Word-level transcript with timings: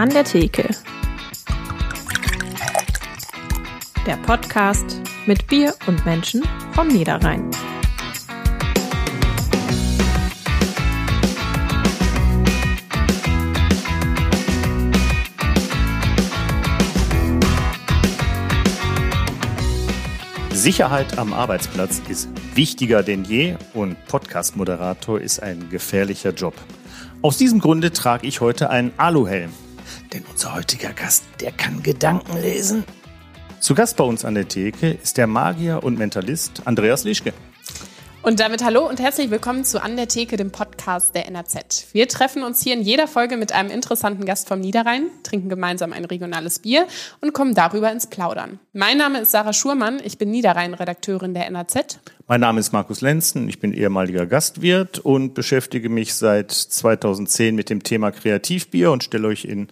An 0.00 0.08
der 0.08 0.24
Theke. 0.24 0.66
Der 4.06 4.16
Podcast 4.16 4.98
mit 5.26 5.46
Bier 5.46 5.74
und 5.86 6.06
Menschen 6.06 6.42
vom 6.72 6.88
Niederrhein. 6.88 7.50
Sicherheit 20.50 21.18
am 21.18 21.34
Arbeitsplatz 21.34 22.00
ist 22.08 22.30
wichtiger 22.54 23.02
denn 23.02 23.24
je 23.24 23.56
und 23.74 24.02
Podcast-Moderator 24.06 25.20
ist 25.20 25.42
ein 25.42 25.68
gefährlicher 25.68 26.30
Job. 26.30 26.54
Aus 27.20 27.36
diesem 27.36 27.60
Grunde 27.60 27.92
trage 27.92 28.26
ich 28.26 28.40
heute 28.40 28.70
einen 28.70 28.92
Aluhelm. 28.96 29.52
Denn 30.12 30.24
unser 30.30 30.54
heutiger 30.54 30.92
Gast, 30.92 31.24
der 31.40 31.52
kann 31.52 31.82
Gedanken 31.82 32.36
lesen. 32.40 32.84
Zu 33.60 33.74
Gast 33.74 33.96
bei 33.96 34.04
uns 34.04 34.24
an 34.24 34.34
der 34.34 34.48
Theke 34.48 34.90
ist 34.90 35.18
der 35.18 35.26
Magier 35.26 35.82
und 35.82 35.98
Mentalist 35.98 36.62
Andreas 36.66 37.04
Lischke. 37.04 37.32
Und 38.22 38.38
damit 38.38 38.62
hallo 38.62 38.86
und 38.86 39.00
herzlich 39.00 39.30
willkommen 39.30 39.64
zu 39.64 39.82
An 39.82 39.96
der 39.96 40.06
Theke, 40.06 40.36
dem 40.36 40.50
Podcast 40.50 41.14
der 41.14 41.26
NRZ. 41.26 41.86
Wir 41.94 42.06
treffen 42.06 42.42
uns 42.42 42.62
hier 42.62 42.74
in 42.74 42.82
jeder 42.82 43.08
Folge 43.08 43.38
mit 43.38 43.52
einem 43.52 43.70
interessanten 43.70 44.26
Gast 44.26 44.46
vom 44.46 44.60
Niederrhein, 44.60 45.04
trinken 45.22 45.48
gemeinsam 45.48 45.94
ein 45.94 46.04
regionales 46.04 46.58
Bier 46.58 46.86
und 47.22 47.32
kommen 47.32 47.54
darüber 47.54 47.90
ins 47.90 48.08
Plaudern. 48.08 48.58
Mein 48.74 48.98
Name 48.98 49.20
ist 49.20 49.30
Sarah 49.30 49.54
Schurmann, 49.54 50.02
ich 50.04 50.18
bin 50.18 50.30
Niederrhein-Redakteurin 50.32 51.32
der 51.32 51.46
NRZ. 51.46 51.98
Mein 52.28 52.42
Name 52.42 52.60
ist 52.60 52.74
Markus 52.74 53.00
Lenzen, 53.00 53.48
ich 53.48 53.58
bin 53.58 53.72
ehemaliger 53.72 54.26
Gastwirt 54.26 54.98
und 54.98 55.32
beschäftige 55.32 55.88
mich 55.88 56.12
seit 56.12 56.50
2010 56.50 57.54
mit 57.54 57.70
dem 57.70 57.82
Thema 57.82 58.10
Kreativbier 58.10 58.92
und 58.92 59.02
stelle 59.02 59.28
euch 59.28 59.46
in 59.46 59.68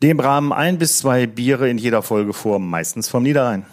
dem 0.00 0.20
Rahmen 0.20 0.52
ein 0.52 0.78
bis 0.78 0.98
zwei 0.98 1.26
Biere 1.26 1.68
in 1.68 1.76
jeder 1.76 2.02
Folge 2.02 2.34
vor, 2.34 2.60
meistens 2.60 3.08
vom 3.08 3.24
Niederrhein. 3.24 3.66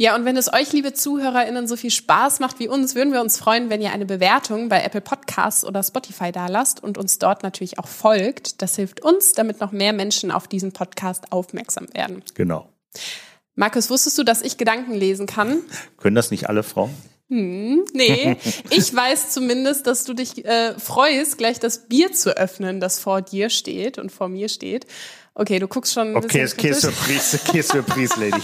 Ja, 0.00 0.16
und 0.16 0.24
wenn 0.24 0.38
es 0.38 0.50
euch, 0.50 0.72
liebe 0.72 0.94
ZuhörerInnen, 0.94 1.68
so 1.68 1.76
viel 1.76 1.90
Spaß 1.90 2.40
macht 2.40 2.58
wie 2.58 2.68
uns, 2.68 2.94
würden 2.94 3.12
wir 3.12 3.20
uns 3.20 3.36
freuen, 3.36 3.68
wenn 3.68 3.82
ihr 3.82 3.92
eine 3.92 4.06
Bewertung 4.06 4.70
bei 4.70 4.82
Apple 4.82 5.02
Podcasts 5.02 5.62
oder 5.62 5.82
Spotify 5.82 6.32
dalasst 6.32 6.82
und 6.82 6.96
uns 6.96 7.18
dort 7.18 7.42
natürlich 7.42 7.78
auch 7.78 7.86
folgt. 7.86 8.62
Das 8.62 8.76
hilft 8.76 9.02
uns, 9.02 9.34
damit 9.34 9.60
noch 9.60 9.72
mehr 9.72 9.92
Menschen 9.92 10.30
auf 10.30 10.48
diesen 10.48 10.72
Podcast 10.72 11.30
aufmerksam 11.32 11.86
werden. 11.92 12.22
Genau. 12.32 12.70
Markus, 13.56 13.90
wusstest 13.90 14.16
du, 14.16 14.22
dass 14.22 14.40
ich 14.40 14.56
Gedanken 14.56 14.94
lesen 14.94 15.26
kann? 15.26 15.58
Können 15.98 16.16
das 16.16 16.30
nicht 16.30 16.48
alle 16.48 16.62
Frauen? 16.62 16.94
Hm, 17.30 17.84
nee, 17.92 18.36
ich 18.70 18.94
weiß 18.94 19.30
zumindest, 19.30 19.86
dass 19.86 20.04
du 20.04 20.14
dich 20.14 20.44
äh, 20.44 20.74
freust, 20.78 21.38
gleich 21.38 21.60
das 21.60 21.86
Bier 21.86 22.12
zu 22.12 22.36
öffnen, 22.36 22.80
das 22.80 22.98
vor 22.98 23.22
dir 23.22 23.50
steht 23.50 23.98
und 23.98 24.10
vor 24.10 24.28
mir 24.28 24.48
steht. 24.48 24.86
Okay, 25.34 25.60
du 25.60 25.68
guckst 25.68 25.94
schon. 25.94 26.08
Ein 26.08 26.16
okay, 26.16 26.40
es 26.40 26.56
geht 26.56 26.74
Surprise, 26.74 27.38
okay, 27.46 27.62
Surprise, 27.62 28.18
Lady. 28.18 28.42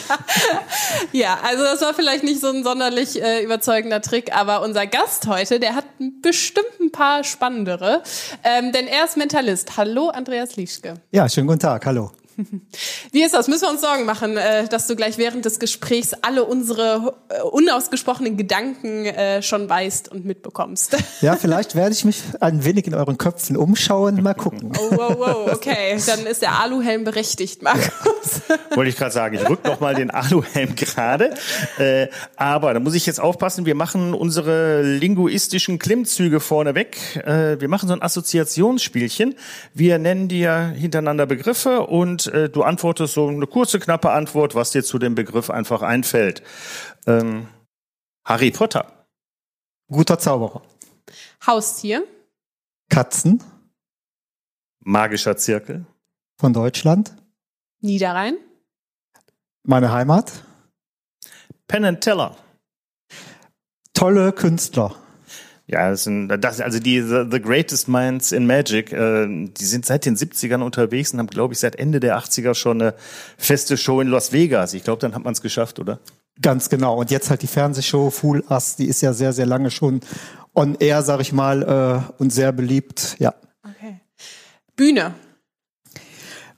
ja, 1.12 1.36
also 1.42 1.64
das 1.64 1.80
war 1.80 1.94
vielleicht 1.94 2.22
nicht 2.22 2.40
so 2.40 2.46
ein 2.46 2.62
sonderlich 2.62 3.20
äh, 3.20 3.42
überzeugender 3.42 4.00
Trick, 4.00 4.32
aber 4.34 4.62
unser 4.62 4.86
Gast 4.86 5.26
heute, 5.26 5.58
der 5.58 5.74
hat 5.74 5.84
bestimmt 6.22 6.80
ein 6.80 6.92
paar 6.92 7.24
spannendere. 7.24 8.04
Ähm, 8.44 8.70
denn 8.70 8.86
er 8.86 9.04
ist 9.04 9.16
Mentalist. 9.16 9.76
Hallo, 9.76 10.10
Andreas 10.10 10.54
Lieschke. 10.54 10.94
Ja, 11.10 11.28
schönen 11.28 11.48
guten 11.48 11.58
Tag. 11.58 11.84
Hallo. 11.86 12.12
Wie 13.12 13.22
ist 13.22 13.34
das? 13.34 13.48
Müssen 13.48 13.62
wir 13.62 13.70
uns 13.70 13.80
Sorgen 13.80 14.04
machen, 14.04 14.36
äh, 14.36 14.68
dass 14.68 14.86
du 14.86 14.96
gleich 14.96 15.18
während 15.18 15.44
des 15.44 15.58
Gesprächs 15.58 16.12
alle 16.22 16.44
unsere 16.44 17.14
äh, 17.28 17.40
unausgesprochenen 17.42 18.36
Gedanken 18.36 19.06
äh, 19.06 19.42
schon 19.42 19.68
weißt 19.68 20.10
und 20.10 20.24
mitbekommst? 20.24 20.96
Ja, 21.22 21.34
vielleicht 21.34 21.74
werde 21.74 21.92
ich 21.92 22.04
mich 22.04 22.22
ein 22.40 22.64
wenig 22.64 22.86
in 22.86 22.94
euren 22.94 23.16
Köpfen 23.16 23.56
umschauen. 23.56 24.22
Mal 24.22 24.34
gucken. 24.34 24.72
Oh, 24.78 24.96
wow, 24.96 25.16
wow, 25.18 25.52
okay. 25.52 25.98
Dann 26.06 26.26
ist 26.26 26.42
der 26.42 26.60
Aluhelm 26.60 27.04
berechtigt, 27.04 27.62
Markus. 27.62 28.42
Wollte 28.74 28.90
ich 28.90 28.96
gerade 28.96 29.12
sagen, 29.12 29.34
ich 29.34 29.48
rück 29.48 29.64
noch 29.64 29.80
mal 29.80 29.94
den 29.94 30.10
Aluhelm 30.10 30.76
gerade. 30.76 31.34
aber 32.36 32.75
da 32.75 32.80
muss 32.80 32.94
ich 32.94 33.06
jetzt 33.06 33.19
aufpassen, 33.19 33.64
wir 33.64 33.75
machen 33.75 34.12
unsere 34.14 34.82
linguistischen 34.82 35.78
Klimmzüge 35.78 36.38
vorneweg. 36.38 36.98
wir 37.25 37.69
machen 37.69 37.88
so 37.88 37.94
ein 37.94 38.02
Assoziationsspielchen. 38.02 39.34
Wir 39.72 39.98
nennen 39.98 40.28
dir 40.28 40.75
hintereinander 40.76 41.26
Begriffe 41.26 41.86
und 41.86 42.25
äh, 42.28 42.48
du 42.48 42.62
antwortest 42.62 43.14
so 43.14 43.28
eine 43.28 43.47
kurze, 43.47 43.78
knappe 43.78 44.10
Antwort, 44.10 44.54
was 44.54 44.70
dir 44.70 44.82
zu 44.82 44.98
dem 44.98 45.14
Begriff 45.14 45.50
einfach 45.50 45.82
einfällt. 45.82 46.42
Ähm, 47.06 47.48
Harry 48.25 48.50
Potter. 48.50 49.06
Guter 49.88 50.19
Zauberer. 50.19 50.62
Haustier. 51.47 52.04
Katzen. 52.88 53.42
Magischer 54.81 55.37
Zirkel. 55.37 55.87
Von 56.38 56.53
Deutschland. 56.53 57.14
Niederrhein. 57.81 58.37
Meine 59.62 59.93
Heimat. 59.93 60.44
Penn 61.66 61.84
and 61.84 62.00
Teller. 62.00 62.37
Tolle 63.94 64.32
Künstler. 64.32 64.94
Ja, 65.69 65.91
das 65.91 66.04
sind, 66.04 66.28
das, 66.28 66.60
also 66.60 66.78
die 66.78 67.00
the, 67.03 67.25
the 67.28 67.41
Greatest 67.41 67.88
Minds 67.88 68.31
in 68.31 68.47
Magic, 68.47 68.93
äh, 68.93 69.27
die 69.27 69.65
sind 69.65 69.84
seit 69.84 70.06
den 70.06 70.16
70ern 70.16 70.62
unterwegs 70.62 71.12
und 71.12 71.19
haben, 71.19 71.27
glaube 71.27 71.54
ich, 71.54 71.60
seit 71.60 71.75
Ende 71.77 71.99
der 71.99 72.16
80er 72.16 72.54
schon 72.54 72.81
eine 72.81 72.94
feste 73.37 73.76
Show 73.76 74.00
in 74.00 74.09
Las 74.09 74.32
Vegas. 74.32 74.75
Ich 74.75 74.84
glaube, 74.84 75.00
dann 75.00 75.15
hat 75.15 75.25
man 75.25 75.32
es 75.32 75.43
geschafft, 75.43 75.81
oder? 75.81 75.99
Ganz 76.41 76.69
genau. 76.69 76.97
Und 76.97 77.10
jetzt 77.10 77.31
halt 77.31 77.43
die 77.43 77.49
Fernsehshow 77.49 78.10
Fool 78.10 78.44
Us, 78.49 78.76
die 78.76 78.87
ist 78.87 79.00
ja 79.00 79.12
sehr, 79.12 79.32
sehr 79.32 79.47
lange 79.47 79.71
schon 79.72 80.00
on 80.55 80.76
air, 80.76 81.03
sag 81.03 81.21
ich 81.21 81.32
mal, 81.32 81.62
äh, 81.62 82.22
und 82.22 82.32
sehr 82.32 82.53
beliebt. 82.53 83.16
Ja. 83.19 83.34
Okay. 83.65 84.00
Bühne. 84.76 85.15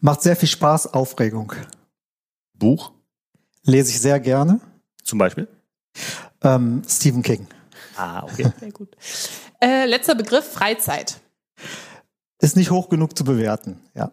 Macht 0.01 0.21
sehr 0.21 0.37
viel 0.37 0.49
Spaß, 0.49 0.93
Aufregung. 0.93 1.55
Buch? 2.55 2.93
Lese 3.65 3.91
ich 3.91 4.01
sehr 4.01 4.21
gerne. 4.21 4.61
Zum 5.03 5.19
Beispiel? 5.19 5.49
Ähm, 6.43 6.83
Stephen 6.87 7.23
King. 7.23 7.47
Ah, 7.99 8.23
okay. 8.23 8.47
Sehr 8.61 8.73
gut. 8.73 8.97
Äh, 9.61 9.87
letzter 9.87 10.15
Begriff, 10.15 10.51
Freizeit. 10.53 11.21
Ist 12.41 12.57
nicht 12.57 12.71
hoch 12.71 12.89
genug 12.89 13.17
zu 13.19 13.25
bewerten, 13.25 13.81
ja. 13.95 14.13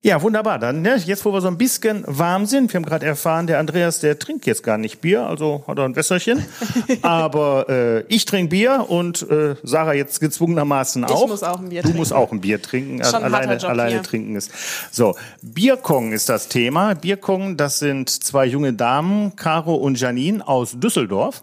Ja, 0.00 0.22
wunderbar. 0.22 0.60
Dann, 0.60 0.80
ne, 0.82 0.94
jetzt 0.94 1.24
wo 1.24 1.32
wir 1.32 1.40
so 1.40 1.48
ein 1.48 1.58
bisschen 1.58 2.04
warm 2.06 2.46
sind, 2.46 2.72
wir 2.72 2.78
haben 2.78 2.84
gerade 2.84 3.04
erfahren, 3.04 3.48
der 3.48 3.58
Andreas, 3.58 3.98
der 3.98 4.16
trinkt 4.16 4.46
jetzt 4.46 4.62
gar 4.62 4.78
nicht 4.78 5.00
Bier, 5.00 5.26
also 5.26 5.64
hat 5.66 5.76
er 5.76 5.86
ein 5.86 5.96
Wässerchen. 5.96 6.44
Aber 7.02 7.68
äh, 7.68 8.04
ich 8.06 8.24
trinke 8.24 8.50
Bier 8.50 8.86
und 8.88 9.28
äh, 9.28 9.56
Sarah 9.64 9.94
jetzt 9.94 10.20
gezwungenermaßen 10.20 11.04
auch. 11.04 11.24
Ich 11.24 11.28
muss 11.28 11.42
auch 11.42 11.58
ein 11.58 11.70
Bier 11.70 11.82
du 11.82 11.88
trinken. 11.88 11.96
Du 11.96 11.98
musst 11.98 12.12
auch 12.12 12.30
ein 12.30 12.40
Bier 12.40 12.62
trinken. 12.62 13.04
Schon 13.04 13.24
alleine 13.24 13.56
Job 13.56 13.70
alleine 13.70 13.94
hier. 13.94 14.02
trinken 14.04 14.36
ist. 14.36 14.52
So, 14.92 15.16
Bierkong 15.42 16.12
ist 16.12 16.28
das 16.28 16.48
Thema. 16.48 16.94
Bierkong, 16.94 17.56
das 17.56 17.80
sind 17.80 18.08
zwei 18.08 18.46
junge 18.46 18.74
Damen, 18.74 19.34
Caro 19.34 19.74
und 19.74 19.98
Janine 19.98 20.46
aus 20.46 20.78
Düsseldorf. 20.78 21.42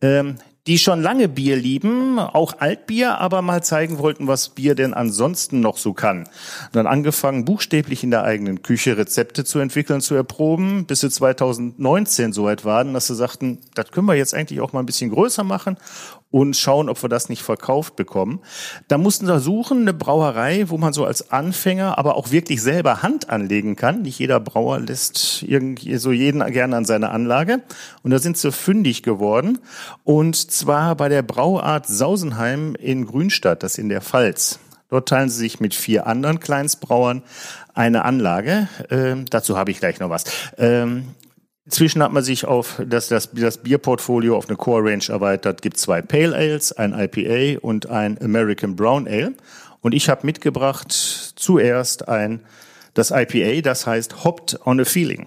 Ähm, 0.00 0.38
die 0.66 0.78
schon 0.78 1.02
lange 1.02 1.28
Bier 1.28 1.56
lieben, 1.56 2.20
auch 2.20 2.60
Altbier, 2.60 3.18
aber 3.18 3.42
mal 3.42 3.64
zeigen 3.64 3.98
wollten, 3.98 4.28
was 4.28 4.50
Bier 4.50 4.76
denn 4.76 4.94
ansonsten 4.94 5.60
noch 5.60 5.76
so 5.76 5.92
kann. 5.92 6.28
Dann 6.70 6.86
angefangen, 6.86 7.44
buchstäblich 7.44 8.04
in 8.04 8.12
der 8.12 8.22
eigenen 8.22 8.62
Küche 8.62 8.96
Rezepte 8.96 9.44
zu 9.44 9.58
entwickeln, 9.58 10.00
zu 10.00 10.14
erproben, 10.14 10.86
bis 10.86 11.00
sie 11.00 11.10
2019 11.10 12.32
so 12.32 12.44
weit 12.44 12.64
waren, 12.64 12.94
dass 12.94 13.08
sie 13.08 13.16
sagten, 13.16 13.58
das 13.74 13.90
können 13.90 14.06
wir 14.06 14.14
jetzt 14.14 14.34
eigentlich 14.34 14.60
auch 14.60 14.72
mal 14.72 14.80
ein 14.80 14.86
bisschen 14.86 15.10
größer 15.10 15.42
machen 15.42 15.76
und 16.32 16.56
schauen, 16.56 16.88
ob 16.88 17.00
wir 17.02 17.08
das 17.08 17.28
nicht 17.28 17.42
verkauft 17.42 17.94
bekommen. 17.94 18.40
Da 18.88 18.98
mussten 18.98 19.26
sie 19.26 19.38
suchen, 19.38 19.82
eine 19.82 19.92
Brauerei, 19.92 20.64
wo 20.68 20.78
man 20.78 20.92
so 20.92 21.04
als 21.04 21.30
Anfänger 21.30 21.98
aber 21.98 22.16
auch 22.16 22.32
wirklich 22.32 22.60
selber 22.60 23.02
Hand 23.02 23.30
anlegen 23.30 23.76
kann. 23.76 24.02
Nicht 24.02 24.18
jeder 24.18 24.40
Brauer 24.40 24.80
lässt 24.80 25.42
irgendwie 25.42 25.96
so 25.98 26.10
jeden 26.10 26.44
gerne 26.52 26.76
an 26.76 26.84
seine 26.84 27.10
Anlage. 27.10 27.62
Und 28.02 28.10
da 28.10 28.18
sind 28.18 28.38
sie 28.38 28.50
fündig 28.50 29.02
geworden. 29.02 29.58
Und 30.02 30.50
zwar 30.50 30.96
bei 30.96 31.08
der 31.08 31.22
Brauart 31.22 31.86
Sausenheim 31.86 32.74
in 32.74 33.06
Grünstadt, 33.06 33.62
das 33.62 33.78
in 33.78 33.90
der 33.90 34.00
Pfalz. 34.00 34.58
Dort 34.88 35.08
teilen 35.08 35.28
sie 35.28 35.38
sich 35.38 35.60
mit 35.60 35.74
vier 35.74 36.06
anderen 36.06 36.40
Kleinstbrauern 36.40 37.22
eine 37.74 38.04
Anlage. 38.04 38.68
Ähm, 38.90 39.26
dazu 39.28 39.56
habe 39.56 39.70
ich 39.70 39.80
gleich 39.80 40.00
noch 40.00 40.10
was. 40.10 40.24
Ähm, 40.58 41.08
Inzwischen 41.64 42.02
hat 42.02 42.12
man 42.12 42.24
sich 42.24 42.44
auf 42.44 42.82
das, 42.84 43.08
das, 43.08 43.30
das 43.32 43.58
Bierportfolio 43.58 44.36
auf 44.36 44.48
eine 44.48 44.56
Core 44.56 44.90
Range 44.90 45.04
erweitert. 45.08 45.62
Gibt 45.62 45.78
zwei 45.78 46.02
Pale 46.02 46.34
Ales, 46.34 46.72
ein 46.72 46.92
IPA 46.92 47.60
und 47.60 47.88
ein 47.88 48.20
American 48.20 48.74
Brown 48.74 49.06
Ale. 49.06 49.34
Und 49.80 49.94
ich 49.94 50.08
habe 50.08 50.26
mitgebracht 50.26 50.90
zuerst 51.36 52.08
ein 52.08 52.40
das 52.94 53.10
IPA, 53.10 53.62
das 53.62 53.86
heißt 53.86 54.24
Hopped 54.24 54.58
on 54.66 54.80
a 54.80 54.84
Feeling. 54.84 55.26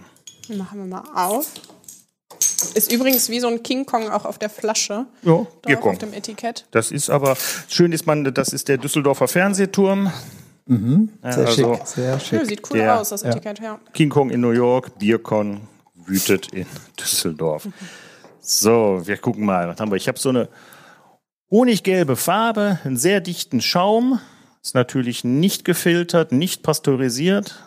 Machen 0.55 0.79
wir 0.79 0.85
mal 0.85 1.03
auf. 1.15 1.47
Ist 2.75 2.91
übrigens 2.91 3.29
wie 3.29 3.39
so 3.39 3.47
ein 3.47 3.63
King 3.63 3.85
Kong 3.85 4.09
auch 4.09 4.25
auf 4.25 4.37
der 4.37 4.49
Flasche. 4.49 5.05
Ja, 5.23 5.31
drauf, 5.31 5.47
Bierkong. 5.65 5.91
auf 5.93 5.97
dem 5.99 6.13
Etikett. 6.13 6.65
Das 6.71 6.91
ist 6.91 7.09
aber 7.09 7.37
schön 7.69 7.91
ist 7.91 8.05
man, 8.05 8.23
das 8.33 8.49
ist 8.49 8.67
der 8.67 8.77
Düsseldorfer 8.77 9.27
Fernsehturm. 9.27 10.11
Mhm. 10.67 11.09
Ja, 11.23 11.31
Sehr 11.31 11.45
also 11.47 11.75
schick, 11.75 11.87
sehr 11.87 12.19
schick. 12.19 12.39
Ja, 12.39 12.45
sieht 12.45 12.61
cool 12.71 12.77
Der- 12.79 12.99
aus, 12.99 13.09
das 13.09 13.23
Etikett, 13.23 13.59
ja. 13.59 13.79
King 13.93 14.09
Kong 14.09 14.29
in 14.29 14.41
New 14.41 14.51
York, 14.51 14.99
Bierkon 14.99 15.61
wütet 16.05 16.53
in 16.53 16.65
Düsseldorf. 16.99 17.67
So, 18.39 19.01
wir 19.05 19.17
gucken 19.17 19.45
mal, 19.45 19.67
was 19.67 19.79
haben 19.79 19.91
wir? 19.91 19.95
Ich 19.97 20.07
habe 20.07 20.19
so 20.19 20.29
eine 20.29 20.49
honiggelbe 21.51 22.15
Farbe, 22.15 22.79
einen 22.83 22.97
sehr 22.97 23.21
dichten 23.21 23.61
Schaum. 23.61 24.19
Ist 24.63 24.75
natürlich 24.75 25.23
nicht 25.23 25.63
gefiltert, 25.65 26.31
nicht 26.31 26.63
pasteurisiert. 26.63 27.63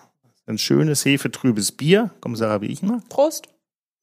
Ein 0.46 0.58
schönes 0.58 1.04
hefetrübes 1.04 1.72
Bier. 1.72 2.10
Komm, 2.20 2.34
Sarah, 2.36 2.60
wie 2.60 2.66
ich 2.66 2.82
mal. 2.82 3.00
Prost. 3.08 3.46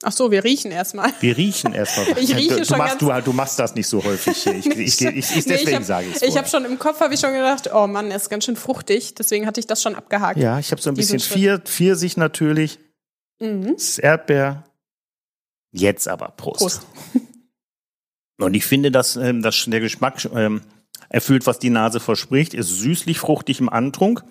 Ach 0.03 0.11
so, 0.11 0.29
wir 0.29 0.43
riechen 0.43 0.71
erstmal. 0.71 1.11
Wir 1.19 1.35
riechen 1.35 1.73
erstmal. 1.73 2.05
Ich 2.19 2.35
rieche 2.35 2.57
du, 2.57 2.65
schon 2.65 2.77
machst, 2.77 2.99
ganz- 2.99 3.23
du, 3.25 3.31
du 3.31 3.35
machst 3.35 3.57
das 3.57 3.73
nicht 3.75 3.87
so 3.87 4.03
häufig. 4.03 4.45
Ich, 4.45 4.65
ich, 4.67 4.77
ich, 4.77 5.01
ich, 5.01 5.17
ich, 5.17 5.45
Nee, 5.45 5.53
deswegen 5.53 5.77
hab- 5.77 5.83
sage 5.83 6.07
ich 6.07 6.15
es. 6.17 6.21
Ich 6.21 6.37
habe 6.37 6.47
schon 6.47 6.63
im 6.65 6.77
Kopf, 6.77 6.99
habe 6.99 7.13
ich 7.13 7.19
schon 7.19 7.33
gedacht, 7.33 7.69
oh 7.73 7.87
Mann, 7.87 8.11
er 8.11 8.17
ist 8.17 8.29
ganz 8.29 8.45
schön 8.45 8.55
fruchtig. 8.55 9.15
Deswegen 9.15 9.47
hatte 9.47 9.59
ich 9.59 9.67
das 9.67 9.81
schon 9.81 9.95
abgehakt. 9.95 10.37
Ja, 10.37 10.59
ich 10.59 10.71
habe 10.71 10.81
so 10.81 10.89
ein 10.89 10.95
bisschen 10.95 11.19
Vier, 11.19 11.59
Pfirsich 11.59 12.17
natürlich. 12.17 12.79
Mhm. 13.39 13.73
Das 13.73 13.97
Erdbeer. 13.99 14.63
Jetzt 15.71 16.07
aber 16.07 16.29
Prost. 16.29 16.59
Prost. 16.59 16.81
Und 18.37 18.53
ich 18.53 18.65
finde, 18.65 18.91
dass, 18.91 19.15
ähm, 19.15 19.41
dass 19.41 19.65
der 19.65 19.79
Geschmack 19.79 20.23
ähm, 20.33 20.61
erfüllt, 21.09 21.45
was 21.47 21.59
die 21.59 21.69
Nase 21.69 21.99
verspricht. 21.99 22.53
Ist 22.53 22.69
süßlich, 22.69 23.19
fruchtig 23.19 23.59
im 23.59 23.69
Antrunk. 23.69 24.23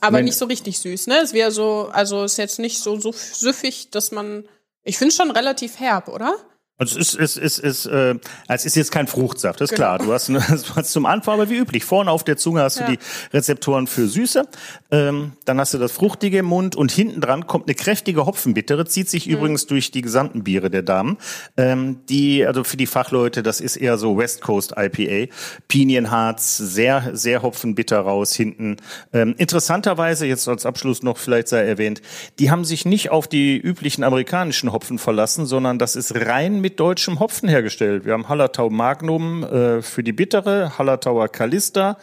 Aber 0.00 0.18
Wenn- 0.18 0.24
nicht 0.26 0.36
so 0.36 0.46
richtig 0.46 0.78
süß, 0.78 1.06
ne? 1.06 1.18
Es 1.22 1.32
wäre 1.32 1.50
so, 1.50 1.88
also 1.92 2.24
ist 2.24 2.36
jetzt 2.36 2.58
nicht 2.58 2.80
so, 2.80 2.98
so 3.00 3.12
süffig, 3.12 3.90
dass 3.90 4.10
man. 4.12 4.44
Ich 4.82 4.98
finde 4.98 5.10
es 5.10 5.16
schon 5.16 5.30
relativ 5.30 5.80
herb, 5.80 6.08
oder? 6.08 6.36
Also 6.76 6.98
es 6.98 7.14
ist, 7.14 7.20
es 7.20 7.36
ist, 7.36 7.58
es 7.60 7.84
ist, 7.84 7.86
äh, 7.86 8.16
es 8.48 8.64
ist 8.66 8.74
jetzt 8.74 8.90
kein 8.90 9.06
Fruchtsaft, 9.06 9.60
das 9.60 9.70
ist 9.70 9.76
Genau. 9.76 9.96
klar. 9.96 9.98
Du 10.00 10.12
hast, 10.12 10.28
du 10.28 10.40
hast 10.74 10.90
zum 10.90 11.06
Anfang, 11.06 11.34
aber 11.34 11.48
wie 11.48 11.56
üblich, 11.58 11.84
vorne 11.84 12.10
auf 12.10 12.24
der 12.24 12.36
Zunge 12.36 12.62
hast 12.62 12.80
Ja. 12.80 12.86
du 12.86 12.92
die 12.92 12.98
Rezeptoren 13.32 13.86
für 13.86 14.08
Süße, 14.08 14.42
ähm, 14.90 15.32
dann 15.44 15.60
hast 15.60 15.72
du 15.74 15.78
das 15.78 15.92
Fruchtige 15.92 16.38
im 16.38 16.46
Mund 16.46 16.74
und 16.74 16.90
hinten 16.90 17.20
dran 17.20 17.46
kommt 17.46 17.66
eine 17.68 17.76
kräftige 17.76 18.26
Hopfenbittere, 18.26 18.86
zieht 18.86 19.08
sich 19.08 19.26
Mhm. 19.28 19.34
übrigens 19.34 19.66
durch 19.66 19.92
die 19.92 20.02
gesamten 20.02 20.42
Biere 20.42 20.68
der 20.68 20.82
Damen. 20.82 21.16
Ähm, 21.56 22.00
die, 22.08 22.44
also 22.44 22.64
für 22.64 22.76
die 22.76 22.86
Fachleute, 22.86 23.44
das 23.44 23.60
ist 23.60 23.76
eher 23.76 23.96
so 23.96 24.18
West 24.18 24.40
Coast 24.40 24.74
IPA. 24.76 25.32
Pinienharz, 25.68 26.56
sehr, 26.56 27.10
sehr 27.12 27.42
hopfenbitter 27.42 28.00
raus 28.00 28.34
hinten. 28.34 28.78
Ähm, 29.12 29.34
interessanterweise, 29.38 30.26
jetzt 30.26 30.48
als 30.48 30.66
Abschluss 30.66 31.02
noch 31.02 31.18
vielleicht 31.18 31.48
sei 31.48 31.60
erwähnt, 31.64 32.02
die 32.38 32.50
haben 32.50 32.64
sich 32.64 32.84
nicht 32.84 33.10
auf 33.10 33.28
die 33.28 33.56
üblichen 33.58 34.02
amerikanischen 34.02 34.72
Hopfen 34.72 34.98
verlassen, 34.98 35.46
sondern 35.46 35.78
das 35.78 35.94
ist 35.94 36.14
rein 36.16 36.63
mit 36.64 36.80
deutschem 36.80 37.20
Hopfen 37.20 37.46
hergestellt. 37.46 38.06
Wir 38.06 38.14
haben 38.14 38.30
Hallertau 38.30 38.70
Magnum 38.70 39.44
äh, 39.44 39.82
für 39.82 40.02
die 40.02 40.14
bittere, 40.14 40.78
Hallertauer 40.78 41.28
Callista 41.28 41.98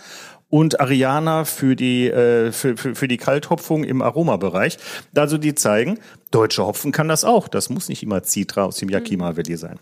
und 0.50 0.80
Ariana 0.80 1.46
für 1.46 1.76
die, 1.76 2.08
äh, 2.08 2.52
für, 2.52 2.78
für, 2.78 2.94
für 2.94 3.08
die 3.08 3.18
Kalthopfung 3.18 3.84
im 3.84 4.04
Aromabereich. 4.04 4.78
Also 5.16 5.40
die 5.40 5.56
zeigen, 5.56 6.00
deutscher 6.30 6.68
Hopfen 6.68 6.92
kann 6.92 7.08
das 7.08 7.24
auch. 7.24 7.48
Das 7.48 7.72
muss 7.72 7.90
nicht 7.90 8.04
immer 8.04 8.22
Citra 8.24 8.66
aus 8.66 8.76
dem 8.76 8.90
Yakima 8.90 9.36
Valley 9.36 9.58
sein. 9.58 9.80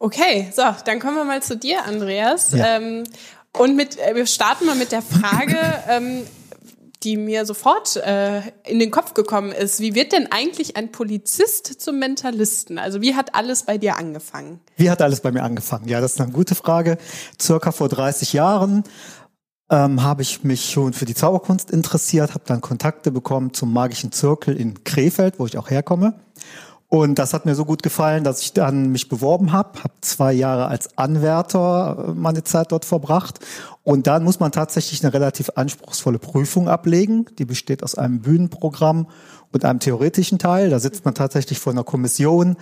Okay, 0.00 0.48
so, 0.52 0.62
dann 0.84 0.98
kommen 0.98 1.14
wir 1.14 1.24
mal 1.24 1.40
zu 1.40 1.56
dir, 1.56 1.84
Andreas. 1.84 2.52
Ähm, 2.54 3.04
und 3.56 3.76
mit, 3.76 4.00
äh, 4.00 4.16
wir 4.16 4.26
starten 4.26 4.66
mal 4.66 4.74
mit 4.74 4.90
der 4.90 5.02
Frage, 5.02 5.56
ähm, 5.88 6.24
die 7.02 7.16
mir 7.16 7.46
sofort 7.46 7.96
äh, 7.96 8.40
in 8.66 8.78
den 8.78 8.90
Kopf 8.90 9.14
gekommen 9.14 9.52
ist. 9.52 9.80
Wie 9.80 9.94
wird 9.94 10.12
denn 10.12 10.28
eigentlich 10.30 10.76
ein 10.76 10.90
Polizist 10.90 11.80
zum 11.80 11.98
Mentalisten? 11.98 12.78
Also 12.78 13.00
wie 13.00 13.14
hat 13.14 13.34
alles 13.34 13.64
bei 13.64 13.78
dir 13.78 13.96
angefangen? 13.96 14.60
Wie 14.76 14.90
hat 14.90 15.00
alles 15.00 15.20
bei 15.20 15.30
mir 15.30 15.44
angefangen? 15.44 15.88
Ja, 15.88 16.00
das 16.00 16.14
ist 16.14 16.20
eine 16.20 16.32
gute 16.32 16.54
Frage. 16.54 16.98
Circa 17.40 17.70
vor 17.70 17.88
30 17.88 18.32
Jahren 18.32 18.84
ähm, 19.70 20.02
habe 20.02 20.22
ich 20.22 20.42
mich 20.44 20.70
schon 20.70 20.92
für 20.92 21.04
die 21.04 21.14
Zauberkunst 21.14 21.70
interessiert, 21.70 22.34
habe 22.34 22.44
dann 22.46 22.60
Kontakte 22.60 23.12
bekommen 23.12 23.54
zum 23.54 23.72
magischen 23.72 24.12
Zirkel 24.12 24.56
in 24.56 24.82
Krefeld, 24.84 25.38
wo 25.38 25.46
ich 25.46 25.56
auch 25.56 25.70
herkomme. 25.70 26.14
Und 26.90 27.18
das 27.18 27.34
hat 27.34 27.44
mir 27.44 27.54
so 27.54 27.66
gut 27.66 27.82
gefallen, 27.82 28.24
dass 28.24 28.40
ich 28.40 28.54
dann 28.54 28.90
mich 28.90 29.10
beworben 29.10 29.52
habe, 29.52 29.78
habe 29.84 29.92
zwei 30.00 30.32
Jahre 30.32 30.68
als 30.68 30.96
Anwärter 30.96 32.06
äh, 32.08 32.12
meine 32.14 32.44
Zeit 32.44 32.72
dort 32.72 32.86
verbracht. 32.86 33.40
Und 33.88 34.06
dann 34.06 34.22
muss 34.22 34.38
man 34.38 34.52
tatsächlich 34.52 35.02
eine 35.02 35.14
relativ 35.14 35.52
anspruchsvolle 35.54 36.18
Prüfung 36.18 36.68
ablegen. 36.68 37.24
Die 37.38 37.46
besteht 37.46 37.82
aus 37.82 37.94
einem 37.94 38.20
Bühnenprogramm 38.20 39.06
und 39.50 39.64
einem 39.64 39.80
theoretischen 39.80 40.38
Teil. 40.38 40.68
Da 40.68 40.78
sitzt 40.78 41.06
man 41.06 41.14
tatsächlich 41.14 41.58
vor 41.58 41.72
einer 41.72 41.84
Kommission 41.84 42.58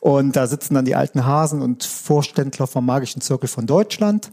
und 0.00 0.36
da 0.36 0.46
sitzen 0.46 0.72
dann 0.72 0.86
die 0.86 0.96
alten 0.96 1.26
Hasen 1.26 1.60
und 1.60 1.84
Vorständler 1.84 2.66
vom 2.66 2.86
Magischen 2.86 3.20
Zirkel 3.20 3.46
von 3.46 3.66
Deutschland. 3.66 4.32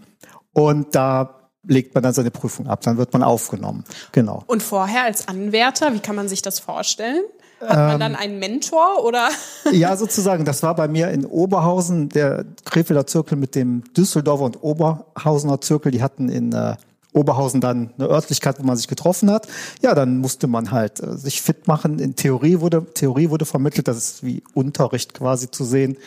Und 0.54 0.96
da 0.96 1.50
legt 1.64 1.94
man 1.94 2.02
dann 2.02 2.14
seine 2.14 2.32
Prüfung 2.32 2.68
ab. 2.68 2.80
Dann 2.80 2.96
wird 2.96 3.12
man 3.12 3.24
aufgenommen. 3.24 3.84
Genau. 4.14 4.46
Und 4.48 4.64
vorher 4.64 5.04
als 5.04 5.28
Anwärter, 5.28 5.94
wie 5.94 6.00
kann 6.00 6.16
man 6.16 6.30
sich 6.30 6.42
das 6.44 6.60
vorstellen? 6.60 7.26
Hat 7.62 7.78
Ähm. 7.78 7.86
man 7.88 8.00
dann 8.00 8.16
einen 8.16 8.40
Mentor 8.40 9.04
oder? 9.04 9.30
Ja, 9.72 9.96
sozusagen. 9.96 10.46
Das 10.46 10.64
war 10.64 10.76
bei 10.76 10.88
mir 10.88 11.10
in 11.10 11.26
Oberhausen, 11.26 12.10
der 12.10 12.46
Krefelder 12.66 13.06
Zirkel 13.08 13.38
mit 13.38 13.56
dem 13.56 13.84
Düsseldorfer 13.94 14.46
und 14.46 14.64
Oberhausener 14.64 15.60
Zirkel. 15.62 15.92
Die 15.92 16.02
hatten 16.02 16.30
in 16.30 16.54
äh, 16.54 16.76
Oberhausen 17.14 17.60
dann 17.62 17.92
eine 17.98 18.08
Örtlichkeit, 18.08 18.60
wo 18.60 18.64
man 18.64 18.78
sich 18.78 18.88
getroffen 18.88 19.32
hat. 19.32 19.48
Ja, 19.82 19.96
dann 19.96 20.20
musste 20.20 20.48
man 20.48 20.72
halt 20.72 21.02
äh, 21.02 21.18
sich 21.18 21.42
fit 21.42 21.68
machen. 21.68 22.00
In 22.00 22.16
Theorie 22.16 22.60
wurde, 22.60 22.86
Theorie 22.94 23.30
wurde 23.30 23.46
vermittelt, 23.46 23.88
das 23.88 23.98
ist 23.98 24.24
wie 24.24 24.44
Unterricht 24.54 25.14
quasi 25.14 25.52
zu 25.52 25.66
sehen. 25.66 25.98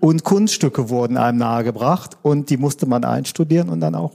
Und 0.00 0.24
Kunststücke 0.24 0.88
wurden 0.88 1.16
einem 1.16 1.38
nahegebracht 1.38 2.16
und 2.22 2.50
die 2.50 2.56
musste 2.56 2.86
man 2.86 3.04
einstudieren 3.04 3.68
und 3.68 3.80
dann 3.80 3.94
auch 3.94 4.12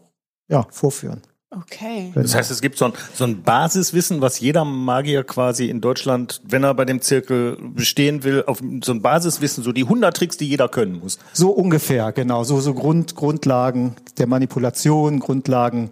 ja, 0.48 0.66
vorführen. 0.72 1.22
Okay. 1.56 2.12
Das 2.16 2.36
heißt, 2.36 2.52
es 2.52 2.62
gibt 2.62 2.78
so 2.78 2.86
ein, 2.86 2.94
so 3.14 3.24
ein 3.24 3.44
Basiswissen, 3.44 4.22
was 4.22 4.40
jeder 4.40 4.66
Magier 4.66 5.24
quasi 5.24 5.70
in 5.70 5.82
Deutschland, 5.82 6.42
wenn 6.46 6.64
er 6.64 6.74
bei 6.74 6.86
dem 6.86 7.02
Zirkel 7.02 7.58
bestehen 7.62 8.24
will, 8.24 8.44
auf 8.46 8.62
so 8.84 8.92
ein 8.92 9.02
Basiswissen, 9.02 9.64
so 9.64 9.72
die 9.72 9.84
100 9.84 10.16
Tricks, 10.16 10.38
die 10.38 10.48
jeder 10.48 10.68
können 10.68 11.00
muss. 11.00 11.20
So 11.34 11.52
ungefähr, 11.52 12.12
genau. 12.12 12.44
So, 12.44 12.60
so 12.60 12.74
Grund, 12.74 13.16
Grundlagen 13.16 13.96
der 14.18 14.28
Manipulation, 14.28 15.20
Grundlagen, 15.20 15.92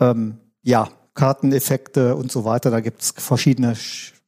ähm, 0.00 0.38
ja, 0.62 0.88
Karteneffekte 1.14 2.14
und 2.14 2.30
so 2.30 2.44
weiter. 2.44 2.70
Da 2.70 2.80
gibt's 2.80 3.14
verschiedene, 3.16 3.74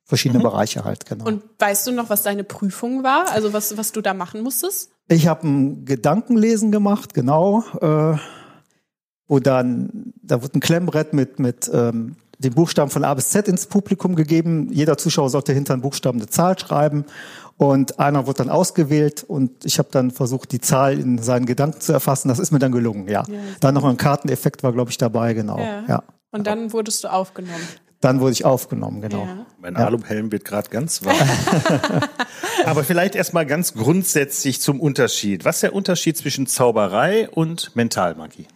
verschiedene 0.05 0.43
Bereiche 0.43 0.85
halt, 0.85 1.07
genau. 1.07 1.27
Und 1.27 1.43
weißt 1.59 1.87
du 1.87 1.93
noch, 1.93 2.11
was 2.11 2.23
deine 2.23 2.45
Prüfung 2.45 3.05
war? 3.05 3.31
Also 3.33 3.53
was, 3.53 3.77
was 3.77 3.93
du 3.93 4.01
da 4.01 4.15
machen 4.15 4.43
musstest? 4.43 4.91
ich 5.11 5.27
habe 5.27 5.47
ein 5.47 5.85
Gedankenlesen 5.85 6.71
gemacht, 6.71 7.15
genau, 7.15 7.65
äh, 7.81 8.17
wo 9.31 9.39
dann, 9.39 10.13
da 10.23 10.43
wurde 10.43 10.59
ein 10.59 10.61
Klemmbrett 10.61 11.13
mit, 11.13 11.39
mit 11.39 11.71
ähm, 11.73 12.17
den 12.41 12.53
Buchstaben 12.53 12.91
von 12.91 13.05
A 13.05 13.15
bis 13.15 13.31
Z 13.31 13.47
ins 13.47 13.67
Publikum 13.67 14.17
gegeben. 14.17 14.73
Jeder 14.73 14.99
Zuschauer 14.99 15.31
sollte 15.31 15.53
hinter 15.53 15.77
den 15.77 15.83
Buchstaben 15.83 16.19
eine 16.19 16.29
Zahl 16.29 16.59
schreiben. 16.59 17.05
Und 17.57 18.01
einer 18.01 18.27
wurde 18.27 18.39
dann 18.39 18.51
ausgewählt 18.51 19.23
und 19.23 19.65
ich 19.65 19.79
habe 19.79 19.89
dann 19.93 20.11
versucht, 20.11 20.51
die 20.51 20.61
Zahl 20.61 20.99
in 20.99 21.19
seinen 21.19 21.47
Gedanken 21.47 21.81
zu 21.81 21.93
erfassen. 21.93 22.29
Das 22.29 22.41
ist 22.41 22.51
mir 22.51 22.59
dann 22.59 22.73
gelungen, 22.73 23.07
ja. 23.07 23.23
Dann 23.61 23.75
noch 23.75 23.85
ein 23.85 23.99
Karteneffekt 23.99 24.65
war, 24.65 24.73
glaube 24.73 24.91
ich, 24.91 24.99
dabei, 24.99 25.33
genau. 25.33 25.61
Ja. 25.61 26.03
Und 26.33 26.49
dann 26.49 26.73
wurdest 26.73 27.05
du 27.05 27.09
aufgenommen. 27.09 27.63
Dann 28.01 28.21
wurde 28.21 28.33
ich 28.33 28.45
aufgenommen, 28.45 29.03
genau. 29.03 29.27
Ja. 29.27 29.47
Mein 29.61 29.77
Aluhelm 29.77 30.33
wird 30.33 30.45
gerade 30.45 30.71
ganz 30.71 31.05
warm. 31.05 31.17
Aber 32.65 32.83
vielleicht 32.83 33.15
erstmal 33.15 33.47
ganz 33.47 33.75
grundsätzlich 33.75 34.61
zum 34.61 34.81
Unterschied. 34.81 35.45
Was 35.45 35.57
ist 35.57 35.63
der 35.63 35.75
Unterschied 35.75 36.17
zwischen 36.17 36.47
Zauberei 36.47 37.29
und 37.29 37.77
Mentalmagie? 37.77 38.47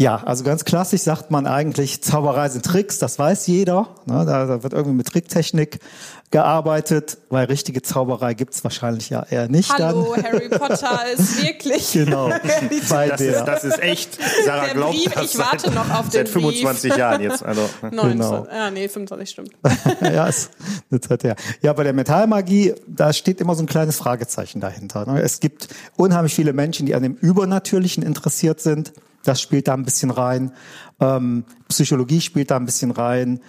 Ja, 0.00 0.22
also 0.24 0.44
ganz 0.44 0.64
klassisch 0.64 1.00
sagt 1.00 1.32
man 1.32 1.48
eigentlich, 1.48 2.02
Zauberei 2.04 2.48
sind 2.50 2.64
Tricks, 2.64 2.98
das 3.00 3.18
weiß 3.18 3.48
jeder. 3.48 3.88
Ne, 4.06 4.24
da, 4.24 4.46
da 4.46 4.62
wird 4.62 4.72
irgendwie 4.72 4.94
mit 4.96 5.08
Tricktechnik 5.08 5.80
gearbeitet, 6.30 7.18
weil 7.30 7.46
richtige 7.46 7.82
Zauberei 7.82 8.34
gibt's 8.34 8.62
wahrscheinlich 8.62 9.10
ja 9.10 9.26
eher 9.28 9.48
nicht 9.48 9.72
Hallo, 9.76 10.14
dann. 10.14 10.24
Harry 10.24 10.48
Potter 10.50 11.00
ist 11.12 11.42
wirklich. 11.42 11.90
Genau, 11.94 12.28
bei 12.90 13.08
Das 13.08 13.18
der. 13.18 13.38
ist, 13.38 13.44
das 13.44 13.64
ist 13.64 13.82
echt, 13.82 14.18
Sarah 14.44 14.66
Der 14.66 14.74
glaubt 14.74 14.92
Brief, 14.94 15.12
ich 15.20 15.36
warte 15.36 15.66
seit, 15.66 15.74
noch 15.74 15.90
auf 15.90 16.04
den 16.10 16.26
seit 16.26 16.28
25 16.28 16.96
Jahren 16.96 17.20
jetzt. 17.20 17.42
Also, 17.42 17.62
19. 17.82 18.10
Genau. 18.10 18.46
Ah, 18.52 18.70
nee, 18.70 18.86
25 18.88 19.28
stimmt. 19.30 19.50
ja, 20.00 20.28
ist 20.28 20.50
eine 20.92 21.00
Zeit 21.00 21.24
her. 21.24 21.34
Ja, 21.60 21.72
bei 21.72 21.82
der 21.82 21.92
Metallmagie, 21.92 22.74
da 22.86 23.12
steht 23.12 23.40
immer 23.40 23.56
so 23.56 23.64
ein 23.64 23.66
kleines 23.66 23.96
Fragezeichen 23.96 24.60
dahinter. 24.60 25.06
ne? 25.12 25.20
Es 25.22 25.40
gibt 25.40 25.66
unheimlich 25.96 26.34
viele 26.34 26.52
Menschen, 26.52 26.86
die 26.86 26.94
an 26.94 27.02
dem 27.02 27.14
Übernatürlichen 27.14 28.04
interessiert 28.04 28.60
sind. 28.60 28.92
Das 29.24 29.40
spielt 29.40 29.68
da 29.68 29.74
ein 29.74 29.84
bisschen 29.84 30.10
rein. 30.10 30.52
Ähm, 31.00 31.44
Psychologie 31.68 32.20
spielt 32.20 32.50
da 32.50 32.56
ein 32.56 32.66
bisschen 32.66 32.90
rein. 32.90 33.40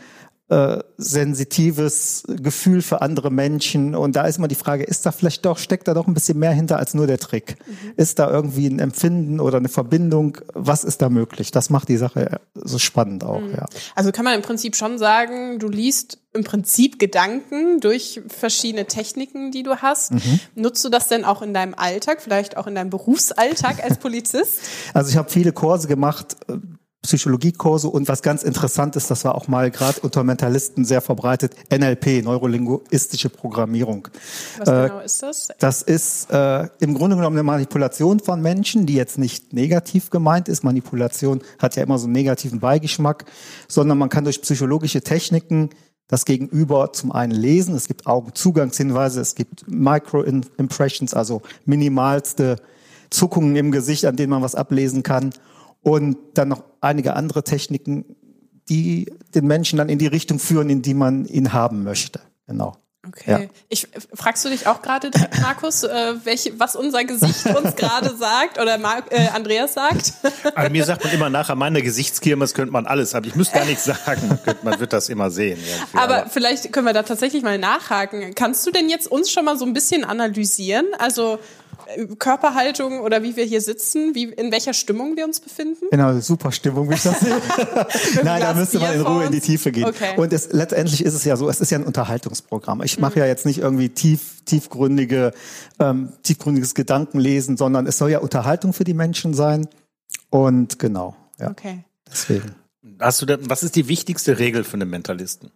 Äh, 0.50 0.80
sensitives 0.98 2.24
Gefühl 2.28 2.82
für 2.82 3.04
andere 3.04 3.30
Menschen. 3.30 3.94
Und 3.94 4.16
da 4.16 4.26
ist 4.26 4.40
mal 4.40 4.48
die 4.48 4.56
Frage, 4.56 4.84
ist 4.84 5.06
da 5.06 5.12
vielleicht 5.12 5.46
doch, 5.46 5.60
steckt 5.60 5.88
da 5.88 5.94
doch 5.94 6.08
ein 6.08 6.16
bisschen 6.16 6.40
mehr 6.40 6.52
hinter 6.52 6.78
als 6.78 6.96
nur 6.96 7.06
der 7.06 7.20
Trick? 7.20 7.58
Ist 7.98 8.18
da 8.18 8.32
irgendwie 8.32 8.66
ein 8.66 8.80
Empfinden 8.80 9.40
oder 9.40 9.58
eine 9.58 9.70
Verbindung? 9.70 10.40
Was 10.56 10.84
ist 10.84 11.04
da 11.04 11.10
möglich? 11.10 11.52
Das 11.52 11.70
macht 11.70 11.88
die 11.88 11.98
Sache 11.98 12.42
so 12.56 12.80
spannend 12.80 13.24
auch, 13.24 13.44
ja. 13.56 13.68
Also 13.94 14.12
kann 14.12 14.26
man 14.26 14.34
im 14.34 14.42
Prinzip 14.42 14.76
schon 14.76 14.98
sagen, 14.98 15.60
du 15.60 15.70
liest 15.70 16.18
im 16.34 16.44
Prinzip 16.44 16.98
Gedanken 16.98 17.80
durch 17.80 18.22
verschiedene 18.28 18.86
Techniken, 18.86 19.52
die 19.52 19.62
du 19.62 19.78
hast. 19.78 20.14
Mhm. 20.14 20.40
Nutzt 20.56 20.84
du 20.84 20.90
das 20.90 21.10
denn 21.10 21.26
auch 21.26 21.44
in 21.44 21.54
deinem 21.54 21.76
Alltag, 21.76 22.24
vielleicht 22.24 22.58
auch 22.58 22.66
in 22.66 22.74
deinem 22.74 22.90
Berufsalltag 22.90 23.84
als 23.84 23.98
Polizist? 24.00 24.60
Also 24.96 25.12
ich 25.12 25.18
habe 25.18 25.30
viele 25.30 25.54
Kurse 25.54 25.88
gemacht, 25.88 26.38
Psychologiekurse 27.02 27.88
und 27.88 28.10
was 28.10 28.22
ganz 28.22 28.44
interessant 28.44 28.98
ist, 28.98 29.10
das 29.10 29.24
war 29.24 29.36
auch 29.36 29.48
mal 29.48 29.72
gerade 29.72 30.02
unter 30.02 30.24
Mentalisten 30.26 30.84
sehr 30.84 31.00
verbreitet, 31.00 31.56
NLP, 31.72 32.24
neurolinguistische 32.26 33.30
Programmierung. 33.30 34.10
Was 34.58 34.68
genau 34.68 35.00
ist 35.00 35.24
das? 35.24 35.48
Das 35.60 35.82
ist 35.82 36.30
äh, 36.30 36.68
im 36.80 36.96
Grunde 36.96 37.16
genommen 37.16 37.38
eine 37.38 37.44
Manipulation 37.44 38.20
von 38.20 38.42
Menschen, 38.42 38.86
die 38.86 38.96
jetzt 38.96 39.18
nicht 39.18 39.54
negativ 39.54 40.10
gemeint 40.10 40.50
ist. 40.50 40.64
Manipulation 40.64 41.42
hat 41.58 41.78
ja 41.78 41.84
immer 41.84 41.98
so 41.98 42.06
einen 42.06 42.14
negativen 42.14 42.60
Beigeschmack, 42.60 43.24
sondern 43.70 43.98
man 43.98 44.10
kann 44.10 44.26
durch 44.26 44.42
psychologische 44.42 45.02
Techniken 45.02 45.70
das 46.10 46.26
Gegenüber 46.26 46.92
zum 46.92 47.14
einen 47.14 47.32
lesen, 47.32 47.76
es 47.76 47.88
gibt 47.88 48.08
Augenzugangshinweise, 48.08 49.22
es 49.22 49.36
gibt 49.36 49.66
Micro-Impressions, 49.68 51.14
also 51.14 51.44
minimalste 51.66 52.58
Zuckungen 53.10 53.56
im 53.56 53.72
Gesicht, 53.72 54.06
an 54.06 54.18
denen 54.18 54.32
man 54.32 54.42
was 54.42 54.56
ablesen 54.56 55.04
kann 55.04 55.32
und 55.82 56.18
dann 56.34 56.50
noch 56.50 56.64
einige 56.82 57.16
andere 57.16 57.44
Techniken, 57.44 58.06
die 58.70 59.12
den 59.34 59.48
Menschen 59.48 59.78
dann 59.78 59.90
in 59.90 60.00
die 60.00 60.08
Richtung 60.08 60.40
führen, 60.40 60.70
in 60.70 60.82
die 60.82 60.94
man 60.94 61.26
ihn 61.26 61.54
haben 61.54 61.84
möchte. 61.84 62.20
Genau. 62.48 62.78
Okay. 63.08 63.32
Ja. 63.32 63.40
Ich 63.70 63.88
fragst 64.14 64.44
du 64.44 64.50
dich 64.50 64.68
auch 64.68 64.82
gerade, 64.82 65.10
Markus, 65.42 65.84
äh, 65.84 66.16
welche, 66.26 66.60
was 66.60 66.76
unser 66.76 67.06
Gesicht 67.06 67.46
uns 67.46 67.76
gerade 67.76 68.16
sagt 68.16 68.60
oder 68.60 68.78
Mar 68.78 69.04
äh, 69.10 69.30
Andreas 69.30 69.74
sagt? 69.74 70.14
Also 70.54 70.72
mir 70.72 70.84
sagt 70.84 71.06
man 71.06 71.14
immer 71.14 71.30
nachher, 71.30 71.56
meine 71.56 71.82
Gesichtskirmes 71.82 72.54
könnte 72.54 72.74
man 72.74 72.86
alles 72.86 73.14
haben. 73.14 73.26
Ich 73.26 73.36
muss 73.36 73.52
gar 73.52 73.66
nichts 73.66 73.86
sagen, 73.86 74.38
man 74.64 74.80
wird 74.80 74.92
das 74.92 75.08
immer 75.08 75.32
sehen. 75.32 75.60
Aber, 75.94 76.18
aber 76.18 76.30
vielleicht 76.30 76.72
können 76.74 76.86
wir 76.86 76.94
da 76.94 77.04
tatsächlich 77.04 77.42
mal 77.42 77.58
nachhaken. 77.58 78.36
Kannst 78.36 78.68
du 78.68 78.72
denn 78.72 78.90
jetzt 78.90 79.10
uns 79.10 79.32
schon 79.32 79.46
mal 79.46 79.58
so 79.58 79.66
ein 79.66 79.74
bisschen 79.74 80.04
analysieren? 80.04 80.86
Also 80.98 81.40
Körperhaltung 82.18 83.00
oder 83.00 83.24
wie 83.24 83.36
wir 83.36 83.46
hier 83.46 83.62
sitzen, 83.62 84.14
wie, 84.14 84.26
in 84.26 84.52
welcher 84.52 84.74
Stimmung 84.74 85.18
wir 85.18 85.26
uns 85.26 85.40
befinden? 85.40 85.86
In 85.92 86.00
einer 86.00 86.22
super 86.22 86.52
Stimmung, 86.52 86.90
wie 86.90 86.96
ich 86.96 87.04
das 87.04 87.20
sehe. 87.20 87.42
Nein, 88.24 88.42
da 88.42 88.54
müsste 88.54 88.80
man 88.80 88.94
in 88.94 89.02
Ruhe 89.02 89.26
in 89.26 89.32
die 89.32 89.40
Tiefe 89.40 89.72
gehen. 89.72 89.86
Okay. 89.86 90.16
Und 90.18 90.32
es, 90.34 90.52
letztendlich 90.52 91.04
ist 91.04 91.14
es 91.14 91.24
ja 91.24 91.36
so, 91.36 91.50
es 91.50 91.62
ist 91.62 91.72
ja 91.72 91.80
ein 91.80 91.86
Unterhaltungsprogramm. 91.86 92.84
Ich 92.84 93.00
mache 93.00 93.14
mhm. 93.14 93.20
ja 93.20 93.26
jetzt 93.26 93.46
nicht 93.46 93.60
irgendwie 93.60 93.90
tief, 93.90 94.44
tiefgründige, 94.46 95.32
ähm, 95.80 96.14
tiefgründiges 96.24 96.76
Gedankenlesen, 96.76 97.58
sondern 97.58 97.88
es 97.88 97.98
soll 97.98 98.12
ja 98.12 98.20
Unterhaltung 98.20 98.74
für 98.74 98.84
die 98.84 98.94
Menschen 98.94 99.34
sein. 99.34 99.68
Und 100.30 100.80
genau, 100.80 101.16
ja. 101.40 101.50
Okay. 101.50 101.84
Deswegen. 102.12 102.56
Hast 103.00 103.22
du 103.22 103.26
denn, 103.26 103.50
was 103.50 103.64
ist 103.64 103.76
die 103.76 103.88
wichtigste 103.88 104.40
Regel 104.40 104.64
für 104.64 104.74
einen 104.74 104.90
Mentalisten? 104.90 105.52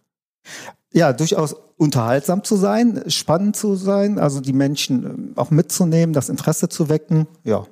Ja, 0.92 1.12
durchaus 1.12 1.56
unterhaltsam 1.76 2.44
zu 2.44 2.56
sein, 2.56 3.04
spannend 3.08 3.56
zu 3.56 3.74
sein, 3.74 4.18
also 4.18 4.40
die 4.40 4.52
Menschen 4.52 5.04
ähm, 5.04 5.32
auch 5.36 5.50
mitzunehmen, 5.50 6.12
das 6.12 6.28
Interesse 6.28 6.68
zu 6.68 6.88
wecken, 6.88 7.26
ja. 7.42 7.66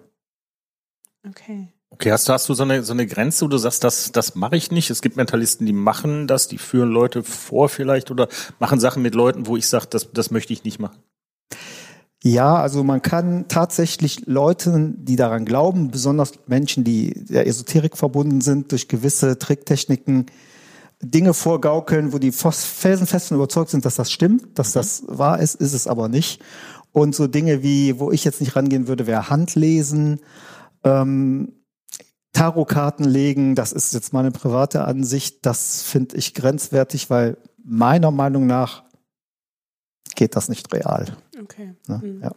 Okay. 1.28 1.68
Okay, 1.90 2.10
hast, 2.10 2.28
hast 2.28 2.48
du 2.48 2.54
so 2.54 2.62
eine, 2.62 2.82
so 2.82 2.94
eine 2.94 3.06
Grenze, 3.06 3.44
wo 3.44 3.48
du 3.48 3.58
sagst, 3.58 3.84
das, 3.84 4.12
das 4.12 4.34
mache 4.34 4.56
ich 4.56 4.70
nicht? 4.70 4.90
Es 4.90 5.02
gibt 5.02 5.16
Mentalisten, 5.16 5.66
die 5.66 5.74
machen 5.74 6.26
das, 6.26 6.48
die 6.48 6.58
führen 6.58 6.90
Leute 6.90 7.22
vor 7.22 7.68
vielleicht 7.68 8.10
oder 8.10 8.28
machen 8.58 8.80
Sachen 8.80 9.02
mit 9.02 9.14
Leuten, 9.14 9.46
wo 9.46 9.56
ich 9.56 9.68
sage, 9.68 9.86
das, 9.90 10.10
das 10.12 10.30
möchte 10.30 10.54
ich 10.54 10.64
nicht 10.64 10.80
machen. 10.80 10.98
Ja, 12.24 12.56
also 12.56 12.82
man 12.82 13.02
kann 13.02 13.46
tatsächlich 13.48 14.26
Leuten, 14.26 15.04
die 15.04 15.16
daran 15.16 15.44
glauben, 15.44 15.90
besonders 15.90 16.32
Menschen, 16.46 16.82
die 16.82 17.24
der 17.26 17.46
Esoterik 17.46 17.96
verbunden 17.96 18.40
sind, 18.40 18.72
durch 18.72 18.88
gewisse 18.88 19.38
Tricktechniken 19.38 20.26
Dinge 21.02 21.34
vorgaukeln, 21.34 22.12
wo 22.12 22.18
die 22.18 22.32
felsenfest 22.32 23.32
überzeugt 23.32 23.70
sind, 23.70 23.84
dass 23.84 23.96
das 23.96 24.10
stimmt, 24.12 24.58
dass 24.58 24.70
mhm. 24.70 24.78
das 24.78 25.04
wahr 25.06 25.40
ist, 25.40 25.56
ist 25.56 25.72
es 25.72 25.86
aber 25.86 26.08
nicht. 26.08 26.40
Und 26.92 27.14
so 27.14 27.26
Dinge 27.26 27.62
wie, 27.62 27.98
wo 27.98 28.12
ich 28.12 28.24
jetzt 28.24 28.40
nicht 28.40 28.54
rangehen 28.54 28.86
würde, 28.86 29.06
wäre 29.06 29.28
Handlesen, 29.30 30.20
ähm, 30.84 31.52
Tarotkarten 32.32 33.04
legen, 33.04 33.54
das 33.54 33.72
ist 33.72 33.92
jetzt 33.92 34.12
meine 34.12 34.30
private 34.30 34.84
Ansicht, 34.84 35.44
das 35.44 35.82
finde 35.82 36.16
ich 36.16 36.34
grenzwertig, 36.34 37.10
weil 37.10 37.36
meiner 37.62 38.10
Meinung 38.10 38.46
nach 38.46 38.84
geht 40.14 40.36
das 40.36 40.48
nicht 40.48 40.72
real. 40.72 41.16
Okay. 41.40 41.74
Ne? 41.88 42.00
Mhm. 42.02 42.22
Ja. 42.22 42.32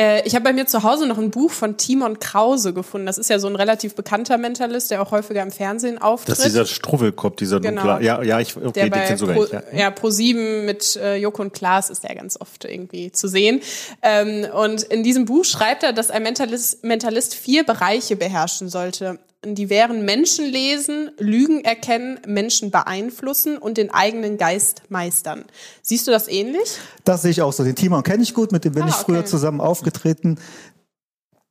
Äh, 0.00 0.26
ich 0.26 0.34
habe 0.34 0.44
bei 0.44 0.54
mir 0.54 0.66
zu 0.66 0.82
Hause 0.82 1.06
noch 1.06 1.18
ein 1.18 1.30
Buch 1.30 1.50
von 1.50 1.76
Timon 1.76 2.18
Krause 2.20 2.72
gefunden. 2.72 3.06
Das 3.06 3.18
ist 3.18 3.28
ja 3.28 3.38
so 3.38 3.48
ein 3.48 3.56
relativ 3.56 3.94
bekannter 3.94 4.38
Mentalist, 4.38 4.90
der 4.90 5.02
auch 5.02 5.10
häufiger 5.10 5.42
im 5.42 5.50
Fernsehen 5.50 5.98
auftritt. 5.98 6.30
Das 6.30 6.38
ist 6.38 6.46
dieser 6.46 6.64
Struwwelkopf, 6.64 7.36
dieser 7.36 7.60
genau. 7.60 7.82
dunkler. 7.82 8.00
Ja, 8.00 8.22
ja, 8.22 8.40
ich 8.40 8.56
okay, 8.56 8.88
der 8.88 9.06
den 9.06 9.18
sogar 9.18 9.34
Pro, 9.34 9.42
nicht. 9.42 9.52
Ja. 9.52 9.62
ja, 9.74 9.90
Pro 9.90 10.08
7 10.08 10.64
mit 10.64 10.96
äh, 10.96 11.16
Joko 11.16 11.42
und 11.42 11.52
Klaas 11.52 11.90
ist 11.90 12.02
der 12.04 12.14
ganz 12.14 12.40
oft 12.40 12.64
irgendwie 12.64 13.12
zu 13.12 13.28
sehen. 13.28 13.60
Ähm, 14.00 14.46
und 14.54 14.84
in 14.84 15.02
diesem 15.02 15.26
Buch 15.26 15.44
schreibt 15.44 15.82
er, 15.82 15.92
dass 15.92 16.10
ein 16.10 16.22
Mentalist, 16.22 16.82
Mentalist 16.82 17.34
vier 17.34 17.64
Bereiche 17.64 18.16
beherrschen 18.16 18.70
sollte 18.70 19.18
die 19.42 19.70
wären 19.70 20.04
Menschen 20.04 20.44
lesen, 20.44 21.12
Lügen 21.18 21.64
erkennen, 21.64 22.20
Menschen 22.26 22.70
beeinflussen 22.70 23.56
und 23.56 23.78
den 23.78 23.90
eigenen 23.90 24.36
Geist 24.36 24.82
meistern. 24.90 25.46
Siehst 25.80 26.06
du 26.06 26.10
das 26.10 26.28
ähnlich? 26.28 26.76
Das 27.04 27.22
sehe 27.22 27.30
ich 27.30 27.40
auch 27.40 27.52
so. 27.52 27.64
Den 27.64 27.74
Timon 27.74 28.02
kenne 28.02 28.22
ich 28.22 28.34
gut, 28.34 28.52
mit 28.52 28.66
dem 28.66 28.74
bin 28.74 28.82
ah, 28.82 28.88
ich 28.88 28.94
früher 28.96 29.20
okay. 29.20 29.28
zusammen 29.28 29.62
aufgetreten. 29.62 29.89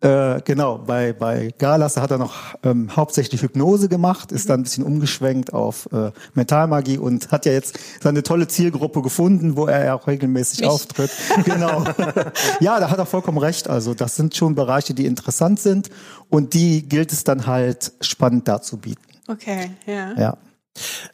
Äh, 0.01 0.39
genau, 0.45 0.77
bei, 0.77 1.11
bei 1.11 1.53
Galas 1.57 1.97
hat 1.97 2.11
er 2.11 2.17
noch 2.17 2.55
ähm, 2.63 2.95
hauptsächlich 2.95 3.41
Hypnose 3.41 3.89
gemacht, 3.89 4.31
ist 4.31 4.45
mhm. 4.45 4.47
dann 4.47 4.59
ein 4.61 4.63
bisschen 4.63 4.83
umgeschwenkt 4.85 5.51
auf 5.51 5.89
äh, 5.91 6.11
Mentalmagie 6.35 6.97
und 6.97 7.31
hat 7.31 7.45
ja 7.45 7.51
jetzt 7.51 7.77
seine 8.01 8.23
tolle 8.23 8.47
Zielgruppe 8.47 9.01
gefunden, 9.01 9.57
wo 9.57 9.65
er 9.67 9.83
ja 9.83 9.93
auch 9.95 10.07
regelmäßig 10.07 10.61
Mich. 10.61 10.69
auftritt. 10.69 11.11
Genau. 11.43 11.83
ja, 12.61 12.79
da 12.79 12.89
hat 12.89 12.97
er 12.97 13.05
vollkommen 13.05 13.39
recht. 13.39 13.67
Also 13.67 13.93
das 13.93 14.15
sind 14.15 14.35
schon 14.35 14.55
Bereiche, 14.55 14.93
die 14.93 15.05
interessant 15.05 15.59
sind 15.59 15.89
und 16.29 16.53
die 16.53 16.87
gilt 16.87 17.11
es 17.11 17.25
dann 17.25 17.45
halt 17.45 17.91
spannend 17.99 18.47
darzubieten. 18.47 19.03
Okay, 19.27 19.71
ja. 19.85 20.13
Ja. 20.17 20.37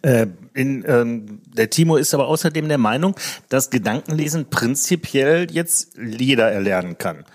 Äh, 0.01 0.27
in, 0.53 0.83
ähm, 0.87 1.41
der 1.45 1.69
Timo 1.69 1.97
ist 1.97 2.13
aber 2.13 2.27
außerdem 2.27 2.67
der 2.67 2.77
Meinung, 2.77 3.15
dass 3.49 3.69
Gedankenlesen 3.69 4.49
prinzipiell 4.49 5.51
jetzt 5.51 5.97
jeder 5.97 6.51
erlernen 6.51 6.97
kann. 6.97 7.25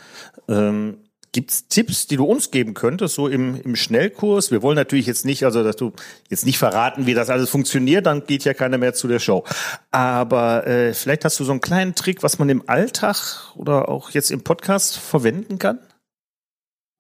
Ähm, 0.49 0.99
Gibt's 1.33 1.69
Tipps, 1.69 2.09
die 2.09 2.17
du 2.17 2.25
uns 2.25 2.51
geben 2.51 2.75
könntest, 2.75 3.15
so 3.15 3.29
im, 3.29 3.55
im 3.63 3.77
Schnellkurs? 3.77 4.51
Wir 4.51 4.63
wollen 4.63 4.75
natürlich 4.75 5.07
jetzt 5.07 5.25
nicht, 5.25 5.45
also 5.45 5.63
dass 5.63 5.77
du 5.77 5.93
jetzt 6.29 6.45
nicht 6.45 6.59
verraten, 6.59 7.07
wie 7.07 7.15
das 7.15 7.31
alles 7.31 7.49
funktioniert, 7.49 8.07
dann 8.07 8.27
geht 8.27 8.43
ja 8.45 8.53
keiner 8.53 8.79
mehr 8.79 8.95
zu 8.95 9.07
der 9.07 9.21
Show. 9.21 9.45
Aber 9.93 10.67
äh, 10.67 10.93
vielleicht 10.93 11.25
hast 11.25 11.39
du 11.39 11.45
so 11.45 11.53
einen 11.53 11.61
kleinen 11.61 11.95
Trick, 11.95 12.25
was 12.25 12.41
man 12.41 12.49
im 12.49 12.69
Alltag 12.69 13.55
oder 13.55 13.89
auch 13.89 14.11
jetzt 14.11 14.33
im 14.33 14.43
Podcast 14.43 14.99
verwenden 14.99 15.61
kann? 15.61 15.79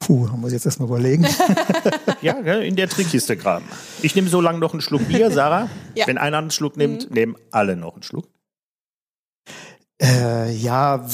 Puh, 0.00 0.26
muss 0.37 0.49
ich 0.49 0.54
jetzt 0.54 0.66
erstmal 0.66 0.88
überlegen. 0.88 1.26
ja, 2.23 2.33
in 2.40 2.75
der 2.75 2.88
Trickkiste 2.88 3.37
graben. 3.37 3.66
Ich 4.02 4.14
nehme 4.14 4.28
so 4.28 4.40
lange 4.40 4.59
noch 4.59 4.73
einen 4.73 4.80
Schluck 4.80 5.07
Bier, 5.07 5.30
Sarah. 5.30 5.69
ja. 5.95 6.07
Wenn 6.07 6.19
einer 6.19 6.38
einen 6.38 6.50
Schluck 6.50 6.76
nimmt, 6.76 7.09
mhm. 7.09 7.14
nehmen 7.14 7.37
alle 7.50 7.76
noch 7.76 7.95
einen 7.95 8.02
Schluck. 8.02 8.26
Äh, 10.02 10.52
ja, 10.52 11.07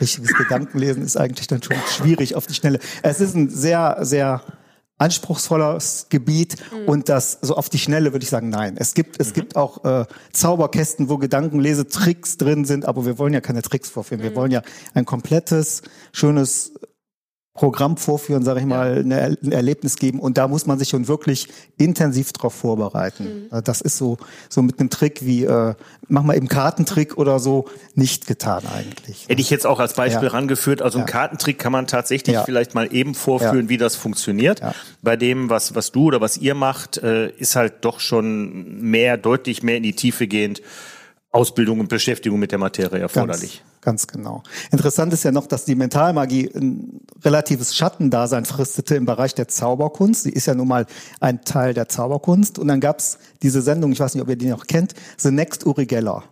richtiges 0.00 0.34
Gedankenlesen 0.36 1.04
ist 1.04 1.16
eigentlich 1.16 1.46
dann 1.46 1.62
schon 1.62 1.76
schwierig 1.88 2.34
auf 2.34 2.46
die 2.46 2.54
Schnelle. 2.54 2.80
Es 3.02 3.20
ist 3.20 3.34
ein 3.34 3.48
sehr, 3.48 3.98
sehr 4.00 4.42
anspruchsvolles 4.98 6.06
Gebiet 6.10 6.56
mhm. 6.72 6.88
und 6.88 7.08
das 7.08 7.38
so 7.40 7.56
auf 7.56 7.68
die 7.68 7.78
Schnelle 7.78 8.12
würde 8.12 8.24
ich 8.24 8.30
sagen, 8.30 8.50
nein. 8.50 8.76
Es 8.76 8.94
gibt, 8.94 9.20
es 9.20 9.30
mhm. 9.30 9.34
gibt 9.34 9.56
auch 9.56 9.84
äh, 9.84 10.06
Zauberkästen, 10.32 11.08
wo 11.08 11.18
Gedankenlesetricks 11.18 12.36
drin 12.36 12.64
sind, 12.64 12.84
aber 12.84 13.06
wir 13.06 13.18
wollen 13.18 13.32
ja 13.32 13.40
keine 13.40 13.62
Tricks 13.62 13.88
vorführen. 13.88 14.20
Mhm. 14.20 14.24
Wir 14.24 14.34
wollen 14.34 14.50
ja 14.50 14.62
ein 14.94 15.04
komplettes, 15.04 15.82
schönes 16.12 16.74
Programm 17.54 17.98
vorführen, 17.98 18.42
sage 18.42 18.60
ich 18.60 18.66
mal, 18.66 19.00
ein 19.00 19.52
Erlebnis 19.52 19.96
geben 19.96 20.20
und 20.20 20.38
da 20.38 20.48
muss 20.48 20.64
man 20.66 20.78
sich 20.78 20.88
schon 20.88 21.06
wirklich 21.06 21.48
intensiv 21.76 22.32
darauf 22.32 22.54
vorbereiten. 22.54 23.48
Mhm. 23.50 23.62
Das 23.64 23.82
ist 23.82 23.98
so 23.98 24.16
so 24.48 24.62
mit 24.62 24.80
einem 24.80 24.88
Trick 24.88 25.26
wie 25.26 25.44
äh, 25.44 25.74
mach 26.08 26.22
mal 26.22 26.34
eben 26.34 26.48
Kartentrick 26.48 27.18
oder 27.18 27.38
so 27.40 27.66
nicht 27.94 28.26
getan 28.26 28.62
eigentlich. 28.74 29.28
Hätte 29.28 29.42
ich 29.42 29.50
jetzt 29.50 29.66
auch 29.66 29.80
als 29.80 29.92
Beispiel 29.92 30.28
ja. 30.28 30.30
rangeführt, 30.30 30.80
also 30.80 30.96
ja. 30.96 31.04
einen 31.04 31.12
Kartentrick 31.12 31.58
kann 31.58 31.72
man 31.72 31.86
tatsächlich 31.86 32.34
ja. 32.34 32.44
vielleicht 32.44 32.74
mal 32.74 32.88
eben 32.90 33.14
vorführen, 33.14 33.68
wie 33.68 33.76
das 33.76 33.96
funktioniert. 33.96 34.62
Bei 35.02 35.16
dem, 35.16 35.50
was 35.50 35.74
was 35.74 35.92
du 35.92 36.06
oder 36.06 36.22
was 36.22 36.38
ihr 36.38 36.54
macht, 36.54 36.98
äh, 36.98 37.28
ist 37.32 37.54
halt 37.54 37.84
doch 37.84 38.00
schon 38.00 38.80
mehr 38.80 39.18
deutlich 39.18 39.62
mehr 39.62 39.76
in 39.76 39.82
die 39.82 39.94
Tiefe 39.94 40.26
gehend 40.26 40.62
Ausbildung 41.32 41.80
und 41.80 41.88
Beschäftigung 41.90 42.38
mit 42.38 42.50
der 42.50 42.58
Materie 42.58 43.00
erforderlich. 43.00 43.58
Ganz 43.58 43.71
Ganz 43.82 44.06
genau. 44.06 44.44
Interessant 44.70 45.12
ist 45.12 45.24
ja 45.24 45.32
noch, 45.32 45.48
dass 45.48 45.64
die 45.64 45.74
Mentalmagie 45.74 46.48
ein 46.54 47.00
relatives 47.24 47.74
Schattendasein 47.74 48.44
fristete 48.44 48.94
im 48.94 49.06
Bereich 49.06 49.34
der 49.34 49.48
Zauberkunst. 49.48 50.22
Sie 50.22 50.30
ist 50.30 50.46
ja 50.46 50.54
nun 50.54 50.68
mal 50.68 50.86
ein 51.18 51.44
Teil 51.44 51.74
der 51.74 51.88
Zauberkunst. 51.88 52.60
Und 52.60 52.68
dann 52.68 52.80
gab's 52.80 53.18
diese 53.42 53.60
Sendung, 53.60 53.90
ich 53.90 53.98
weiß 53.98 54.14
nicht, 54.14 54.22
ob 54.22 54.28
ihr 54.28 54.36
die 54.36 54.46
noch 54.46 54.68
kennt, 54.68 54.94
The 55.18 55.32
Next 55.32 55.66
Uri 55.66 55.86
Geller. 55.86 56.22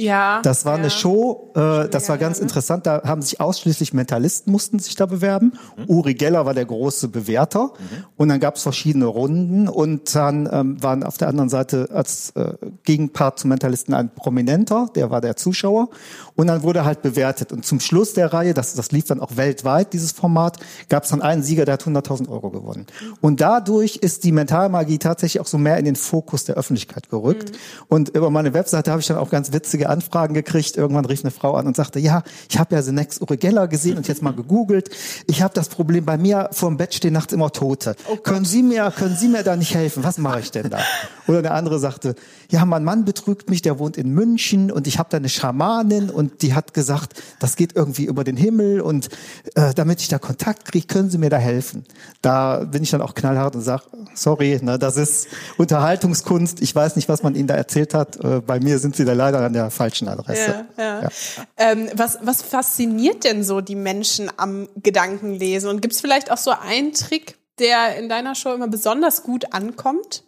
Ja. 0.00 0.40
Das 0.42 0.64
war 0.64 0.74
ja. 0.74 0.78
eine 0.80 0.90
Show, 0.90 1.52
äh, 1.54 1.88
das 1.88 2.08
war 2.08 2.18
ganz 2.18 2.38
interessant. 2.38 2.86
Da 2.86 3.02
haben 3.04 3.22
sich 3.22 3.40
ausschließlich 3.40 3.92
Mentalisten 3.92 4.50
mussten 4.50 4.78
sich 4.78 4.94
da 4.94 5.06
bewerben. 5.06 5.52
Mhm. 5.76 5.84
Uri 5.88 6.14
Geller 6.14 6.46
war 6.46 6.54
der 6.54 6.64
große 6.64 7.08
Bewerter. 7.08 7.64
Mhm. 7.64 8.04
Und 8.16 8.28
dann 8.28 8.40
gab 8.40 8.56
es 8.56 8.62
verschiedene 8.62 9.06
Runden 9.06 9.68
und 9.68 10.14
dann 10.14 10.48
ähm, 10.50 10.82
waren 10.82 11.02
auf 11.02 11.18
der 11.18 11.28
anderen 11.28 11.48
Seite 11.48 11.88
als 11.92 12.30
äh, 12.30 12.54
Gegenpart 12.84 13.38
zum 13.38 13.50
Mentalisten 13.50 13.94
ein 13.94 14.10
Prominenter, 14.14 14.88
der 14.94 15.10
war 15.10 15.20
der 15.20 15.36
Zuschauer. 15.36 15.88
Und 16.34 16.46
dann 16.46 16.62
wurde 16.62 16.84
halt 16.84 17.02
bewertet. 17.02 17.52
Und 17.52 17.66
zum 17.66 17.80
Schluss 17.80 18.14
der 18.14 18.32
Reihe, 18.32 18.54
das, 18.54 18.74
das 18.74 18.92
lief 18.92 19.04
dann 19.04 19.20
auch 19.20 19.36
weltweit, 19.36 19.92
dieses 19.92 20.12
Format, 20.12 20.58
gab 20.88 21.04
es 21.04 21.10
dann 21.10 21.20
einen 21.20 21.42
Sieger, 21.42 21.66
der 21.66 21.74
hat 21.74 21.82
100.000 21.82 22.28
Euro 22.30 22.50
gewonnen. 22.50 22.86
Und 23.20 23.40
dadurch 23.42 23.96
ist 23.96 24.24
die 24.24 24.32
Mentalmagie 24.32 24.98
tatsächlich 24.98 25.40
auch 25.40 25.46
so 25.46 25.58
mehr 25.58 25.76
in 25.76 25.84
den 25.84 25.96
Fokus 25.96 26.44
der 26.44 26.54
Öffentlichkeit 26.54 27.10
gerückt. 27.10 27.50
Mhm. 27.50 27.56
Und 27.88 28.08
über 28.10 28.30
meine 28.30 28.54
Webseite 28.54 28.90
habe 28.90 29.00
ich 29.00 29.06
dann 29.06 29.18
auch 29.18 29.28
ganz 29.28 29.52
witzige 29.52 29.89
Anfragen 29.90 30.34
gekriegt. 30.34 30.76
Irgendwann 30.76 31.04
rief 31.04 31.22
eine 31.22 31.30
Frau 31.30 31.54
an 31.54 31.66
und 31.66 31.76
sagte, 31.76 31.98
ja, 31.98 32.22
ich 32.48 32.58
habe 32.58 32.74
ja 32.74 32.82
Senex 32.82 33.20
Urigella 33.20 33.66
gesehen 33.66 33.96
und 33.96 34.08
jetzt 34.08 34.22
mal 34.22 34.32
gegoogelt. 34.32 34.90
Ich 35.26 35.42
habe 35.42 35.52
das 35.54 35.68
Problem, 35.68 36.04
bei 36.04 36.16
mir 36.16 36.48
vor 36.52 36.70
dem 36.70 36.76
Bett 36.76 36.94
stehen 36.94 37.12
nachts 37.12 37.32
immer 37.32 37.52
Tote. 37.52 37.96
können 38.22 38.44
Sie 38.44 38.62
mir, 38.62 38.90
können 38.96 39.16
Sie 39.16 39.28
mir 39.28 39.42
da 39.42 39.56
nicht 39.56 39.74
helfen? 39.74 40.04
Was 40.04 40.18
mache 40.18 40.40
ich 40.40 40.50
denn 40.50 40.70
da? 40.70 40.78
Oder 41.26 41.42
der 41.42 41.54
andere 41.54 41.78
sagte, 41.78 42.14
ja, 42.50 42.64
mein 42.64 42.84
Mann 42.84 43.04
betrügt 43.04 43.50
mich, 43.50 43.62
der 43.62 43.78
wohnt 43.78 43.96
in 43.96 44.10
München 44.10 44.70
und 44.72 44.86
ich 44.86 44.98
habe 44.98 45.08
da 45.10 45.16
eine 45.16 45.28
Schamanin 45.28 46.10
und 46.10 46.42
die 46.42 46.54
hat 46.54 46.74
gesagt, 46.74 47.22
das 47.38 47.56
geht 47.56 47.76
irgendwie 47.76 48.04
über 48.04 48.24
den 48.24 48.36
Himmel 48.36 48.80
und 48.80 49.08
äh, 49.54 49.74
damit 49.74 50.00
ich 50.00 50.08
da 50.08 50.18
Kontakt 50.18 50.64
kriege, 50.64 50.86
können 50.86 51.10
Sie 51.10 51.18
mir 51.18 51.30
da 51.30 51.38
helfen. 51.38 51.84
Da 52.22 52.64
bin 52.64 52.82
ich 52.82 52.90
dann 52.90 53.02
auch 53.02 53.14
knallhart 53.14 53.54
und 53.54 53.62
sage, 53.62 53.84
sorry, 54.14 54.58
ne, 54.62 54.78
das 54.78 54.96
ist 54.96 55.28
Unterhaltungskunst. 55.58 56.60
Ich 56.60 56.74
weiß 56.74 56.96
nicht, 56.96 57.08
was 57.08 57.22
man 57.22 57.34
Ihnen 57.34 57.46
da 57.46 57.54
erzählt 57.54 57.94
hat. 57.94 58.16
Äh, 58.16 58.40
bei 58.40 58.60
mir 58.60 58.78
sind 58.78 58.96
Sie 58.96 59.04
da 59.04 59.12
leider 59.12 59.40
an 59.40 59.52
der 59.52 59.70
falschen 59.80 60.08
Adresse. 60.08 60.66
Ja, 60.76 60.84
ja. 60.84 61.02
Ja. 61.02 61.08
Ähm, 61.56 61.88
was, 61.94 62.18
was 62.20 62.42
fasziniert 62.42 63.24
denn 63.24 63.42
so 63.42 63.62
die 63.62 63.74
Menschen 63.74 64.30
am 64.36 64.68
Gedankenlesen? 64.76 65.70
Und 65.70 65.80
gibt 65.80 65.94
es 65.94 66.02
vielleicht 66.02 66.30
auch 66.30 66.36
so 66.36 66.50
einen 66.50 66.92
Trick, 66.92 67.38
der 67.58 67.96
in 67.96 68.10
deiner 68.10 68.34
Show 68.34 68.52
immer 68.52 68.68
besonders 68.68 69.22
gut 69.22 69.54
ankommt? 69.54 70.22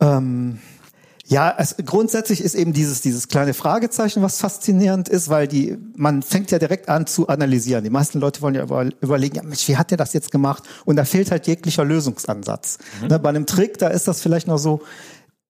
Ähm, 0.00 0.60
ja, 1.26 1.54
es, 1.58 1.76
grundsätzlich 1.84 2.40
ist 2.40 2.54
eben 2.54 2.72
dieses, 2.72 3.02
dieses 3.02 3.28
kleine 3.28 3.52
Fragezeichen, 3.52 4.22
was 4.22 4.38
faszinierend 4.38 5.10
ist, 5.10 5.28
weil 5.28 5.46
die, 5.46 5.76
man 5.94 6.22
fängt 6.22 6.50
ja 6.50 6.58
direkt 6.58 6.88
an 6.88 7.06
zu 7.06 7.28
analysieren. 7.28 7.84
Die 7.84 7.90
meisten 7.90 8.18
Leute 8.18 8.40
wollen 8.40 8.54
ja 8.54 8.62
über, 8.62 8.88
überlegen, 9.02 9.36
ja, 9.36 9.42
Mensch, 9.42 9.68
wie 9.68 9.76
hat 9.76 9.90
der 9.90 9.98
das 9.98 10.14
jetzt 10.14 10.30
gemacht? 10.30 10.62
Und 10.86 10.96
da 10.96 11.04
fehlt 11.04 11.30
halt 11.30 11.46
jeglicher 11.46 11.84
Lösungsansatz. 11.84 12.78
Mhm. 13.02 13.08
Ne, 13.08 13.18
bei 13.18 13.28
einem 13.28 13.44
Trick, 13.44 13.76
da 13.76 13.88
ist 13.88 14.08
das 14.08 14.22
vielleicht 14.22 14.46
noch 14.46 14.56
so, 14.56 14.80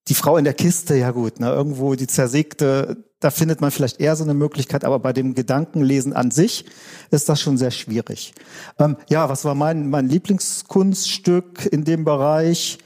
die 0.07 0.15
Frau 0.15 0.37
in 0.37 0.45
der 0.45 0.55
Kiste, 0.55 0.97
ja 0.97 1.11
gut, 1.11 1.41
ne, 1.41 1.51
irgendwo 1.51 1.95
die 1.95 2.07
zersägte, 2.07 3.05
da 3.21 3.31
findet 3.31 3.61
man 3.61 3.71
vielleicht 3.71 4.01
eher 4.01 4.15
so 4.17 4.25
eine 4.25 4.35
Möglichkeit, 4.35 4.85
aber 4.85 5.01
bei 5.01 5.13
dem 5.13 5.35
Gedankenlesen 5.35 6.13
an 6.13 6.31
sich 6.31 6.65
ist 7.11 7.29
das 7.29 7.41
schon 7.41 7.59
sehr 7.59 7.73
schwierig. 7.73 8.33
Ähm, 8.79 8.97
ja, 9.09 9.29
was 9.29 9.45
war 9.45 9.55
mein, 9.55 9.91
mein 9.91 10.09
Lieblingskunststück 10.09 11.69
in 11.71 11.85
dem 11.85 12.05
Bereich? 12.05 12.79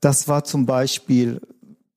Das 0.00 0.28
war 0.28 0.44
zum 0.44 0.64
Beispiel 0.64 1.40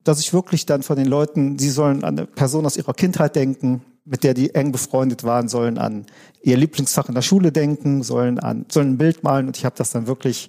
dass 0.08 0.20
ich 0.20 0.32
wirklich 0.32 0.64
dann 0.64 0.82
von 0.82 0.96
den 0.96 1.06
Leuten, 1.06 1.58
sie 1.58 1.68
sollen 1.68 2.02
an 2.02 2.16
eine 2.16 2.26
Person 2.26 2.64
aus 2.64 2.78
ihrer 2.78 2.94
Kindheit 2.94 3.36
denken, 3.36 3.82
mit 4.06 4.24
der 4.24 4.32
die 4.32 4.54
eng 4.54 4.72
befreundet 4.72 5.22
waren, 5.22 5.48
sollen 5.48 5.76
an 5.76 6.06
ihr 6.40 6.56
Lieblingsfach 6.56 7.10
in 7.10 7.14
der 7.14 7.20
Schule 7.20 7.52
denken, 7.52 8.02
sollen 8.02 8.38
an 8.38 8.64
sollen 8.70 8.92
ein 8.92 8.98
Bild 8.98 9.22
malen 9.22 9.48
und 9.48 9.58
ich 9.58 9.66
habe 9.66 9.76
das 9.76 9.90
dann 9.90 10.06
wirklich 10.06 10.48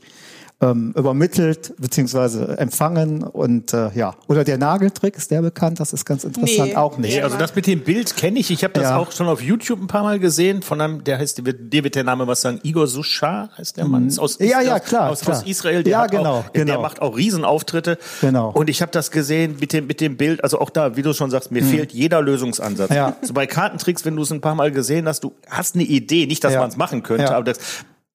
ähm, 0.61 0.93
übermittelt 0.97 1.73
beziehungsweise 1.77 2.57
empfangen 2.57 3.23
und 3.23 3.73
äh, 3.73 3.91
ja 3.95 4.13
oder 4.27 4.43
der 4.43 4.57
Nageltrick 4.57 5.15
ist 5.15 5.31
der 5.31 5.41
bekannt 5.41 5.79
das 5.79 5.93
ist 5.93 6.03
ganz 6.05 6.25
interessant 6.25 6.69
Nee. 6.69 6.75
auch 6.75 6.97
nicht 6.97 7.15
Nee, 7.15 7.21
also 7.21 7.37
das 7.37 7.55
mit 7.55 7.65
dem 7.65 7.79
Bild 7.81 8.17
kenne 8.17 8.39
ich. 8.39 8.51
Ich 8.51 8.63
habe 8.65 8.73
das 8.73 8.83
Ja. 8.83 8.97
auch 8.97 9.11
schon 9.13 9.27
auf 9.27 9.41
YouTube 9.41 9.79
ein 9.81 9.87
paar 9.87 10.03
Mal 10.03 10.19
gesehen. 10.19 10.61
Von 10.61 10.81
einem, 10.81 11.03
der 11.03 11.17
heißt, 11.17 11.37
dir 11.45 11.83
wird, 11.83 11.95
der 11.95 12.03
Name 12.03 12.27
was 12.27 12.41
sagen, 12.41 12.59
Igor 12.63 12.87
Sushar 12.87 13.49
heißt 13.57 13.77
der 13.77 13.85
Mann. 13.85 14.07
Ist 14.07 14.19
aus, 14.19 14.37
Mhm. 14.39 14.47
Ja, 14.47 14.61
ja, 14.61 14.79
klar, 14.79 15.09
Aus, 15.11 15.21
klar. 15.21 15.37
aus 15.37 15.43
Israel. 15.43 15.83
Der 15.83 15.91
Ja, 15.91 16.07
genau, 16.07 16.39
auch, 16.39 16.49
Der 16.49 16.65
genau. 16.65 16.81
macht 16.81 17.01
auch 17.01 17.15
Riesenauftritte. 17.17 17.97
Genau. 18.21 18.49
Und 18.51 18.69
ich 18.69 18.81
habe 18.81 18.91
das 18.91 19.11
gesehen 19.11 19.55
mit 19.59 19.71
dem, 19.73 19.87
mit 19.87 20.01
dem 20.01 20.17
Bild. 20.17 20.43
Also 20.43 20.59
auch 20.59 20.69
da, 20.69 20.95
wie 20.97 21.01
du 21.01 21.13
schon 21.13 21.29
sagst, 21.31 21.51
mir 21.51 21.63
fehlt 21.63 21.93
jeder 21.93 22.21
Lösungsansatz. 22.21 22.89
Mhm. 22.89 22.95
Ja. 22.95 23.15
So 23.21 23.33
bei 23.33 23.47
Kartentricks, 23.47 24.03
wenn 24.05 24.15
du 24.15 24.23
es 24.23 24.31
ein 24.31 24.41
paar 24.41 24.55
Mal 24.55 24.71
gesehen 24.71 25.07
hast, 25.07 25.23
du 25.23 25.33
hast 25.49 25.75
eine 25.75 25.83
Idee. 25.85 26.25
Nicht, 26.25 26.43
dass 26.43 26.53
Ja. 26.53 26.59
man 26.59 26.69
es 26.69 26.75
machen 26.77 27.01
könnte, 27.03 27.23
Ja. 27.23 27.31
aber 27.35 27.45
das, 27.45 27.59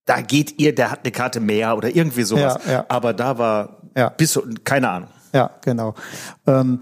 da 0.06 0.20
geht 0.20 0.58
ihr, 0.60 0.74
der 0.74 0.90
hat 0.90 1.00
eine 1.04 1.12
Karte 1.12 1.40
mehr 1.40 1.76
oder 1.76 1.94
irgendwie 1.94 2.24
sowas. 2.24 2.58
Ja, 2.66 2.72
ja. 2.72 2.84
Aber 2.88 3.12
da 3.12 3.38
war 3.38 3.82
Ja. 3.96 4.08
bis, 4.10 4.38
keine 4.64 4.88
Ahnung. 4.90 5.08
Ja, 5.32 5.50
genau. 5.62 5.94
Ähm, 6.46 6.80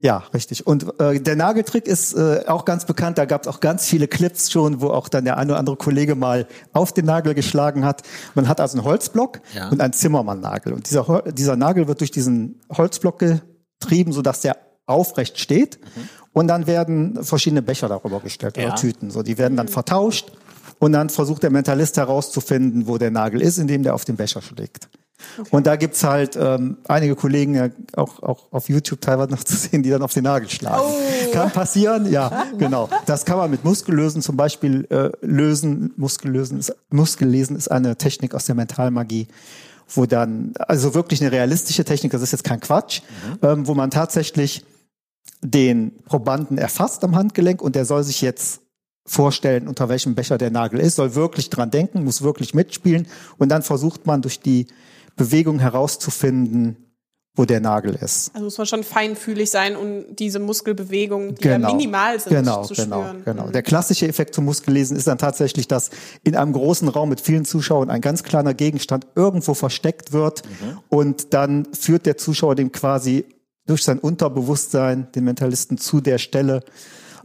ja, 0.00 0.24
richtig. 0.34 0.66
Und 0.66 0.98
äh, 1.00 1.20
der 1.20 1.36
Nageltrick 1.36 1.86
ist 1.86 2.14
äh, 2.14 2.42
auch 2.48 2.64
ganz 2.64 2.84
bekannt. 2.86 3.18
Da 3.18 3.24
gab 3.24 3.42
es 3.42 3.48
auch 3.48 3.60
ganz 3.60 3.86
viele 3.86 4.08
Clips 4.08 4.50
schon, 4.50 4.80
wo 4.80 4.88
auch 4.88 5.08
dann 5.08 5.24
der 5.24 5.36
eine 5.38 5.52
oder 5.52 5.60
andere 5.60 5.76
Kollege 5.76 6.16
mal 6.16 6.48
auf 6.72 6.92
den 6.92 7.04
Nagel 7.04 7.34
geschlagen 7.34 7.84
hat. 7.84 8.02
Man 8.34 8.48
hat 8.48 8.60
also 8.60 8.78
einen 8.78 8.84
Holzblock 8.86 9.40
Ja. 9.54 9.68
und 9.68 9.80
einen 9.80 9.92
Zimmermann-Nagel. 9.92 10.72
Und 10.72 10.90
dieser, 10.90 11.06
Hol- 11.06 11.30
dieser 11.32 11.54
Nagel 11.54 11.86
wird 11.86 12.00
durch 12.00 12.10
diesen 12.10 12.60
Holzblock 12.76 13.20
getrieben, 13.20 14.12
sodass 14.12 14.40
der 14.40 14.56
aufrecht 14.86 15.38
steht. 15.38 15.78
Und 16.32 16.48
dann 16.48 16.66
werden 16.66 17.22
verschiedene 17.22 17.62
Becher 17.62 17.88
darüber 17.88 18.18
gestellt 18.18 18.56
Ja. 18.56 18.66
oder 18.68 18.74
Tüten. 18.74 19.10
So, 19.12 19.22
die 19.22 19.38
werden 19.38 19.56
dann 19.56 19.68
vertauscht. 19.68 20.32
Und 20.82 20.94
dann 20.94 21.10
versucht 21.10 21.44
der 21.44 21.50
Mentalist 21.50 21.96
herauszufinden, 21.96 22.88
wo 22.88 22.98
der 22.98 23.12
Nagel 23.12 23.40
ist, 23.40 23.56
indem 23.56 23.84
der 23.84 23.94
auf 23.94 24.04
den 24.04 24.16
Becher 24.16 24.42
schlägt. 24.42 24.88
Und 25.50 25.68
da 25.68 25.76
gibt's 25.76 26.02
halt 26.02 26.34
ähm, 26.34 26.78
einige 26.88 27.14
Kollegen, 27.14 27.54
ja, 27.54 27.68
auch, 27.94 28.20
auch 28.20 28.50
auf 28.50 28.68
YouTube 28.68 29.00
teilweise 29.00 29.30
noch 29.30 29.44
zu 29.44 29.54
sehen, 29.54 29.84
die 29.84 29.90
dann 29.90 30.02
auf 30.02 30.12
den 30.12 30.24
Nagel 30.24 30.50
schlagen. 30.50 30.92
Kann 31.32 31.52
passieren, 31.52 32.10
ja, 32.10 32.46
genau. 32.58 32.88
Das 33.06 33.24
kann 33.24 33.36
man 33.36 33.48
mit 33.48 33.64
Muskellösen 33.64 34.22
zum 34.22 34.36
Beispiel 34.36 34.84
äh, 34.90 35.10
lösen. 35.24 35.92
Muskellösen 35.96 36.58
ist, 36.58 36.74
Muskellesen 36.90 37.54
ist 37.54 37.70
eine 37.70 37.94
Technik 37.94 38.34
aus 38.34 38.46
der 38.46 38.56
Mentalmagie, 38.56 39.28
wo 39.88 40.06
dann, 40.06 40.52
also 40.58 40.94
wirklich 40.94 41.20
eine 41.20 41.30
realistische 41.30 41.84
Technik, 41.84 42.10
das 42.10 42.22
ist 42.22 42.32
jetzt 42.32 42.42
kein 42.42 42.58
Quatsch, 42.58 43.02
ähm, 43.40 43.68
wo 43.68 43.74
man 43.74 43.92
tatsächlich 43.92 44.64
den 45.42 45.92
Probanden 46.06 46.58
erfasst 46.58 47.04
am 47.04 47.14
Handgelenk 47.14 47.62
und 47.62 47.76
der 47.76 47.84
soll 47.84 48.02
sich 48.02 48.20
jetzt 48.20 48.62
vorstellen, 49.04 49.68
unter 49.68 49.88
welchem 49.88 50.14
Becher 50.14 50.38
der 50.38 50.50
Nagel 50.50 50.80
ist, 50.80 50.96
soll 50.96 51.14
wirklich 51.14 51.50
dran 51.50 51.70
denken, 51.70 52.04
muss 52.04 52.22
wirklich 52.22 52.54
mitspielen 52.54 53.08
und 53.38 53.48
dann 53.48 53.62
versucht 53.62 54.06
man 54.06 54.22
durch 54.22 54.40
die 54.40 54.66
Bewegung 55.16 55.58
herauszufinden, 55.58 56.76
wo 57.34 57.46
der 57.46 57.60
Nagel 57.60 57.94
ist. 57.94 58.30
Also 58.34 58.44
muss 58.44 58.58
man 58.58 58.66
schon 58.66 58.84
feinfühlig 58.84 59.50
sein, 59.50 59.74
um 59.74 60.04
diese 60.14 60.38
Muskelbewegungen, 60.38 61.34
die 61.34 61.48
ja 61.48 61.58
minimal 61.58 62.20
sind, 62.20 62.30
genau, 62.30 62.62
zu 62.64 62.74
genau, 62.74 63.02
spüren. 63.02 63.22
Genau. 63.24 63.46
Mhm. 63.46 63.52
Der 63.52 63.62
klassische 63.62 64.06
Effekt 64.06 64.34
zum 64.34 64.44
Muskellesen 64.44 64.96
ist 64.98 65.06
dann 65.06 65.16
tatsächlich, 65.18 65.66
dass 65.66 65.90
in 66.24 66.36
einem 66.36 66.52
großen 66.52 66.88
Raum 66.88 67.08
mit 67.08 67.22
vielen 67.22 67.46
Zuschauern 67.46 67.88
ein 67.88 68.02
ganz 68.02 68.22
kleiner 68.22 68.52
Gegenstand 68.52 69.06
irgendwo 69.14 69.54
versteckt 69.54 70.12
wird 70.12 70.42
Mhm. 70.44 70.78
und 70.90 71.32
dann 71.32 71.66
führt 71.72 72.04
der 72.04 72.18
Zuschauer 72.18 72.54
dem 72.54 72.70
quasi 72.70 73.24
durch 73.66 73.82
sein 73.82 73.98
Unterbewusstsein, 73.98 75.08
den 75.14 75.24
Mentalisten, 75.24 75.78
zu 75.78 76.00
der 76.00 76.18
Stelle. 76.18 76.62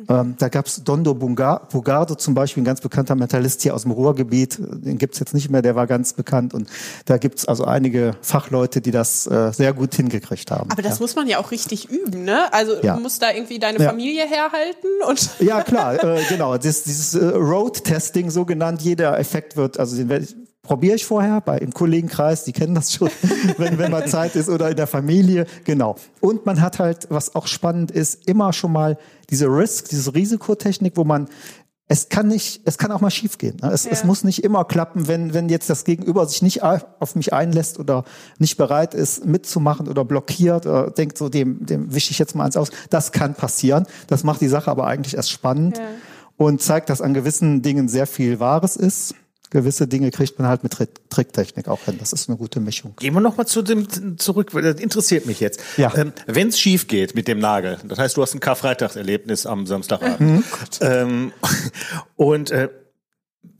Ähm, 0.09 0.35
da 0.37 0.49
gab's 0.49 0.83
Dondo 0.83 1.13
Bugardo 1.13 2.15
zum 2.15 2.33
Beispiel, 2.33 2.61
ein 2.61 2.65
ganz 2.65 2.81
bekannter 2.81 3.15
Mentalist 3.15 3.61
hier 3.61 3.73
aus 3.75 3.83
dem 3.83 3.91
Ruhrgebiet. 3.91 4.57
Den 4.59 4.97
gibt's 4.97 5.19
jetzt 5.19 5.33
nicht 5.33 5.49
mehr, 5.49 5.61
der 5.61 5.75
war 5.75 5.87
ganz 5.87 6.13
bekannt. 6.13 6.53
Und 6.53 6.69
da 7.05 7.17
gibt's 7.17 7.45
also 7.47 7.65
einige 7.65 8.15
Fachleute, 8.21 8.81
die 8.81 8.91
das 8.91 9.27
äh, 9.27 9.51
sehr 9.53 9.73
gut 9.73 9.95
hingekriegt 9.95 10.51
haben. 10.51 10.69
Aber 10.71 10.81
das 10.81 10.99
ja. 10.99 11.01
muss 11.03 11.15
man 11.15 11.27
ja 11.27 11.39
auch 11.39 11.51
richtig 11.51 11.89
üben, 11.89 12.23
ne? 12.23 12.51
Also 12.53 12.73
Ja. 12.81 12.95
du 12.95 13.01
musst 13.01 13.21
da 13.21 13.31
irgendwie 13.31 13.59
deine 13.59 13.79
Ja. 13.79 13.89
Familie 13.89 14.25
herhalten 14.27 14.87
und 15.07 15.29
Ja, 15.39 15.61
klar, 15.61 16.03
äh, 16.03 16.21
genau. 16.29 16.57
Das, 16.57 16.83
dieses 16.83 17.15
äh, 17.15 17.25
Road-Testing 17.25 18.29
so 18.29 18.45
genannt, 18.45 18.81
jeder 18.81 19.17
Effekt 19.19 19.57
wird, 19.57 19.79
also 19.79 19.95
den 19.95 20.09
ich- 20.23 20.35
probiere 20.67 20.95
ich 20.95 21.05
vorher 21.05 21.39
bei 21.41 21.57
im 21.57 21.73
Kollegenkreis, 21.73 22.43
die 22.43 22.51
kennen 22.51 22.75
das 22.75 22.93
schon, 22.93 23.09
wenn, 23.57 23.77
wenn 23.77 23.89
mal 23.89 24.05
Zeit 24.07 24.35
ist 24.35 24.49
oder 24.49 24.69
in 24.69 24.75
der 24.75 24.85
Familie, 24.87 25.45
genau. 25.63 25.95
Und 26.19 26.45
man 26.45 26.61
hat 26.61 26.77
halt, 26.79 27.07
was 27.09 27.33
auch 27.35 27.47
spannend 27.47 27.89
ist, 27.89 28.27
immer 28.27 28.51
schon 28.53 28.73
mal 28.73 28.97
diese 29.29 29.47
Risk, 29.47 29.89
diese 29.89 30.13
Risikotechnik, 30.13 30.97
wo 30.97 31.03
man 31.05 31.27
es 31.89 32.09
kann 32.09 32.27
nicht, 32.27 32.63
es 32.65 32.77
kann 32.77 32.91
auch 32.91 32.99
mal 32.99 33.09
schiefgehen. 33.11 33.55
Ne? 33.61 33.71
Es, 33.71 33.85
es 33.85 34.01
Ja. 34.01 34.05
muss 34.07 34.25
nicht 34.25 34.43
immer 34.43 34.65
klappen, 34.65 35.07
wenn, 35.07 35.33
wenn 35.33 35.47
jetzt 35.47 35.69
das 35.69 35.85
Gegenüber 35.85 36.25
sich 36.27 36.41
nicht 36.41 36.61
auf 36.61 37.15
mich 37.15 37.31
einlässt 37.31 37.79
oder 37.79 38.03
nicht 38.39 38.57
bereit 38.57 38.93
ist, 38.93 39.25
mitzumachen 39.25 39.87
oder 39.87 40.03
blockiert 40.03 40.65
oder 40.65 40.91
denkt 40.91 41.17
so, 41.17 41.29
dem, 41.29 41.65
dem 41.65 41.93
wische 41.93 42.11
ich 42.11 42.19
jetzt 42.19 42.35
mal 42.35 42.43
eins 42.43 42.57
aus. 42.57 42.71
Das 42.89 43.13
kann 43.13 43.35
passieren. 43.35 43.85
Das 44.07 44.25
macht 44.25 44.41
die 44.41 44.49
Sache 44.49 44.69
aber 44.69 44.85
eigentlich 44.85 45.15
erst 45.15 45.31
spannend 45.31 45.77
Ja. 45.77 45.83
und 46.35 46.61
zeigt, 46.61 46.89
dass 46.89 46.99
an 47.01 47.13
gewissen 47.13 47.61
Dingen 47.61 47.87
sehr 47.87 48.05
viel 48.05 48.41
Wahres 48.41 48.75
ist. 48.75 49.15
Gewisse 49.49 49.87
Dinge 49.87 50.11
kriegt 50.11 50.37
man 50.39 50.47
halt 50.47 50.63
mit 50.63 50.73
Trick 50.73 50.89
Tricktechnik 51.09 51.67
auch 51.67 51.81
hin. 51.85 51.97
Das 51.99 52.11
ist 52.11 52.27
eine 52.27 52.37
gute 52.37 52.59
Mischung. 52.59 52.93
Gehen 52.97 53.13
wir 53.13 53.21
noch 53.21 53.37
mal 53.37 53.45
zu 53.45 53.61
dem 53.61 54.17
zurück, 54.17 54.53
weil 54.53 54.61
das 54.61 54.81
interessiert 54.81 55.25
mich 55.25 55.39
jetzt. 55.39 55.61
Ja. 55.77 55.95
Ähm, 55.95 56.11
Wenn 56.25 56.49
es 56.49 56.59
schief 56.59 56.87
geht 56.87 57.15
mit 57.15 57.27
dem 57.27 57.39
Nagel, 57.39 57.77
das 57.87 57.97
heißt, 57.97 58.17
du 58.17 58.21
hast 58.21 58.33
ein 58.33 58.41
Karfreitagserlebnis 58.41 59.45
am 59.45 59.65
Samstagabend. 59.65 60.19
Mhm. 60.19 60.43
ähm, 60.81 61.31
und 62.17 62.51
äh, 62.51 62.69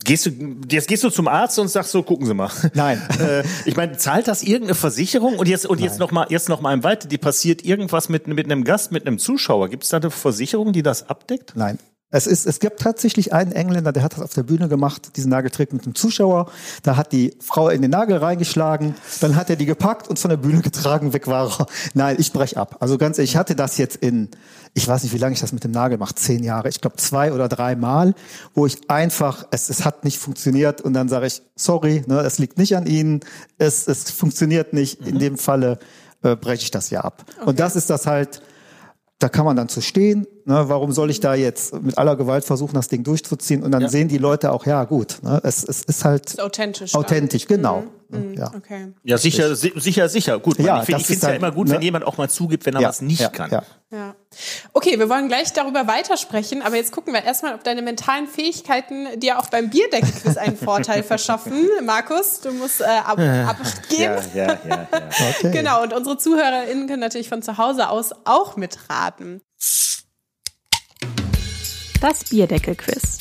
gehst 0.04 0.26
du 0.26 0.30
jetzt 0.70 0.88
gehst 0.88 1.04
du 1.04 1.10
zum 1.10 1.26
Arzt 1.26 1.58
und 1.58 1.68
sagst 1.68 1.92
so, 1.92 2.02
gucken 2.02 2.26
Sie 2.26 2.34
mal. 2.34 2.50
Nein. 2.74 3.02
Äh, 3.18 3.42
ich 3.64 3.76
meine, 3.76 3.96
zahlt 3.96 4.28
das 4.28 4.42
irgendeine 4.44 4.74
Versicherung? 4.76 5.38
Und 5.38 5.48
jetzt 5.48 5.66
und 5.66 5.80
jetzt 5.80 5.98
noch 5.98 6.12
mal 6.12 6.26
jetzt 6.28 6.48
noch 6.48 6.60
mal 6.60 6.72
im 6.72 6.84
Weiter, 6.84 7.08
die 7.08 7.18
passiert 7.18 7.64
irgendwas 7.64 8.08
mit 8.08 8.28
mit 8.28 8.44
einem 8.44 8.62
Gast, 8.62 8.92
mit 8.92 9.06
einem 9.06 9.18
Zuschauer. 9.18 9.68
Gibt 9.70 9.82
es 9.82 9.88
da 9.88 9.96
eine 9.96 10.10
Versicherung, 10.10 10.72
die 10.72 10.82
das 10.82 11.08
abdeckt? 11.08 11.54
Nein. 11.56 11.78
Es 12.10 12.26
ist, 12.26 12.46
es 12.46 12.58
gibt 12.58 12.80
tatsächlich 12.80 13.34
einen 13.34 13.52
Engländer, 13.52 13.92
der 13.92 14.02
hat 14.02 14.14
das 14.14 14.22
auf 14.22 14.32
der 14.32 14.42
Bühne 14.42 14.68
gemacht, 14.68 15.14
diesen 15.16 15.30
Nageltrick 15.30 15.74
mit 15.74 15.84
dem 15.84 15.94
Zuschauer. 15.94 16.50
Da 16.82 16.96
hat 16.96 17.12
die 17.12 17.34
Frau 17.38 17.68
in 17.68 17.82
den 17.82 17.90
Nagel 17.90 18.16
reingeschlagen, 18.16 18.94
dann 19.20 19.36
hat 19.36 19.50
er 19.50 19.56
die 19.56 19.66
gepackt 19.66 20.08
und 20.08 20.18
von 20.18 20.30
der 20.30 20.38
Bühne 20.38 20.60
getragen, 20.62 21.12
weg 21.12 21.26
war 21.26 21.60
er. 21.60 21.66
Nein, 21.92 22.16
ich 22.18 22.32
brech 22.32 22.56
ab. 22.56 22.76
Also 22.80 22.96
ganz 22.96 23.18
ehrlich, 23.18 23.32
ich 23.32 23.36
hatte 23.36 23.54
das 23.54 23.76
jetzt 23.76 23.96
in, 23.96 24.30
ich 24.72 24.88
weiß 24.88 25.02
nicht, 25.02 25.12
wie 25.12 25.18
lange 25.18 25.34
ich 25.34 25.40
das 25.40 25.52
mit 25.52 25.64
dem 25.64 25.70
Nagel 25.70 25.98
mache, 25.98 26.14
zehn 26.14 26.42
Jahre, 26.42 26.70
ich 26.70 26.80
glaube 26.80 26.96
zwei 26.96 27.30
oder 27.30 27.46
drei 27.46 27.76
Mal, 27.76 28.14
wo 28.54 28.64
ich 28.64 28.88
einfach, 28.88 29.46
es, 29.50 29.68
es 29.68 29.84
hat 29.84 30.04
nicht 30.04 30.16
funktioniert 30.16 30.80
und 30.80 30.94
dann 30.94 31.10
sage 31.10 31.26
ich, 31.26 31.42
sorry, 31.56 32.04
ne, 32.06 32.20
es 32.20 32.38
liegt 32.38 32.56
nicht 32.56 32.74
an 32.74 32.86
Ihnen, 32.86 33.20
es, 33.58 33.86
es 33.86 34.10
funktioniert 34.10 34.72
nicht. 34.72 35.06
In 35.06 35.18
dem 35.18 35.36
Falle 35.36 35.78
äh, 36.22 36.36
breche 36.36 36.62
ich 36.62 36.70
das 36.70 36.88
ja 36.88 37.02
ab. 37.02 37.26
Und 37.44 37.60
das 37.60 37.76
ist 37.76 37.90
das 37.90 38.06
halt, 38.06 38.40
da 39.18 39.28
kann 39.28 39.44
man 39.44 39.56
dann 39.56 39.68
zu 39.68 39.80
stehen. 39.80 40.26
Ne? 40.44 40.64
Warum 40.68 40.92
soll 40.92 41.10
ich 41.10 41.18
da 41.20 41.34
jetzt 41.34 41.74
mit 41.82 41.98
aller 41.98 42.14
Gewalt 42.16 42.44
versuchen, 42.44 42.74
das 42.74 42.88
Ding 42.88 43.02
durchzuziehen? 43.02 43.62
Und 43.64 43.72
dann 43.72 43.82
Ja. 43.82 43.88
sehen 43.88 44.08
die 44.08 44.18
Leute 44.18 44.52
auch, 44.52 44.64
ja 44.66 44.84
gut, 44.84 45.18
ne? 45.22 45.40
es, 45.42 45.64
es 45.64 45.82
ist 45.82 46.04
halt 46.04 46.26
Ist 46.26 46.40
authentisch. 46.40 46.92
dann. 46.92 47.00
authentisch, 47.02 47.46
genau. 47.46 47.80
Mhm, 47.80 47.88
Ja. 48.10 48.52
Okay. 48.54 48.94
Ja, 49.02 49.18
sicher, 49.18 49.54
si- 49.54 49.72
sicher, 49.76 50.08
sicher. 50.08 50.38
Gut, 50.38 50.58
Ja, 50.58 50.74
man, 50.76 50.80
ich 50.80 50.86
finde 50.86 51.02
es 51.12 51.20
ja 51.20 51.28
halt, 51.28 51.36
immer 51.38 51.52
gut, 51.52 51.68
ne? 51.68 51.74
wenn 51.74 51.82
jemand 51.82 52.06
auch 52.06 52.16
mal 52.16 52.30
zugibt, 52.30 52.64
wenn 52.64 52.74
er 52.74 52.80
ja, 52.80 52.88
was 52.88 53.02
nicht 53.02 53.20
ja, 53.20 53.28
kann. 53.28 53.50
Ja. 53.50 53.62
Ja. 53.90 54.14
Okay, 54.72 54.98
wir 54.98 55.08
wollen 55.10 55.28
gleich 55.28 55.52
darüber 55.52 55.86
weitersprechen, 55.86 56.62
aber 56.62 56.76
jetzt 56.76 56.92
gucken 56.92 57.12
wir 57.12 57.22
erstmal, 57.22 57.54
ob 57.54 57.64
deine 57.64 57.82
mentalen 57.82 58.26
Fähigkeiten 58.26 59.20
dir 59.20 59.38
auch 59.38 59.46
beim 59.50 59.68
Bierdeckelquiz 59.68 60.38
einen 60.38 60.56
Vorteil 60.56 61.02
verschaffen. 61.02 61.68
Markus, 61.84 62.40
du 62.40 62.50
musst 62.52 62.80
äh, 62.80 62.84
ab, 62.84 63.18
abgeben. 63.18 64.16
Ja, 64.34 64.46
ja, 64.46 64.58
ja, 64.66 64.88
ja. 64.90 65.08
Okay. 65.40 65.50
Genau, 65.52 65.82
und 65.82 65.92
unsere 65.92 66.16
ZuhörerInnen 66.16 66.86
können 66.86 67.00
natürlich 67.00 67.28
von 67.28 67.42
zu 67.42 67.58
Hause 67.58 67.90
aus 67.90 68.12
auch 68.24 68.56
mitraten. 68.56 69.42
Das 72.00 72.24
Bierdeckel-Quiz. 72.30 73.18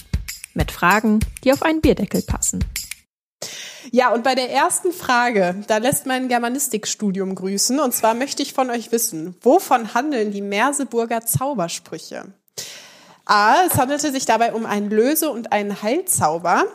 Mit 0.53 0.71
Fragen, 0.71 1.19
die 1.43 1.51
auf 1.51 1.61
einen 1.63 1.81
Bierdeckel 1.81 2.21
passen. 2.23 2.63
Ja, 3.91 4.13
und 4.13 4.23
bei 4.23 4.35
der 4.35 4.51
ersten 4.51 4.91
Frage, 4.91 5.55
da 5.67 5.77
lässt 5.77 6.05
mein 6.05 6.27
Germanistikstudium 6.27 7.35
grüßen. 7.35 7.79
Und 7.79 7.93
zwar 7.93 8.13
möchte 8.13 8.43
ich 8.43 8.53
von 8.53 8.69
euch 8.69 8.91
wissen, 8.91 9.35
wovon 9.41 9.93
handeln 9.93 10.31
die 10.31 10.41
Merseburger 10.41 11.25
Zaubersprüche? 11.25 12.25
A. 13.25 13.65
Es 13.65 13.77
handelte 13.77 14.11
sich 14.11 14.25
dabei 14.25 14.53
um 14.53 14.65
einen 14.65 14.89
Löse- 14.89 15.29
und 15.29 15.51
einen 15.51 15.81
Heilzauber. 15.81 16.65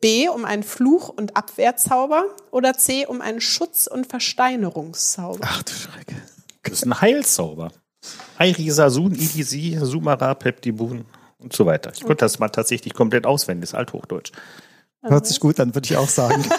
B. 0.00 0.28
Um 0.28 0.44
einen 0.44 0.62
Fluch- 0.62 1.08
und 1.08 1.36
Abwehrzauber. 1.36 2.24
Oder 2.50 2.74
C. 2.74 3.06
Um 3.06 3.20
einen 3.20 3.40
Schutz- 3.40 3.86
und 3.86 4.06
Versteinerungszauber. 4.06 5.40
Ach 5.42 5.62
du 5.62 5.72
Schrecke. 5.72 6.14
Das 6.62 6.74
ist 6.74 6.86
ein 6.86 7.00
Heilzauber. 7.00 7.72
Airisa, 8.38 8.90
Sun, 8.90 9.12
Idisi, 9.14 9.78
Sumara, 9.80 10.34
Peptibun 10.34 11.06
und 11.38 11.52
so 11.52 11.66
weiter. 11.66 11.92
Ich 11.94 12.00
konnte 12.00 12.24
das 12.24 12.38
mal 12.38 12.48
tatsächlich 12.48 12.94
komplett 12.94 13.26
auswendig, 13.26 13.62
das 13.62 13.70
ist 13.70 13.78
Althochdeutsch. 13.78 14.32
Hört 15.08 15.26
sich 15.26 15.40
gut 15.40 15.58
an, 15.60 15.74
würde 15.74 15.86
ich 15.86 15.96
auch 15.96 16.08
sagen. 16.08 16.44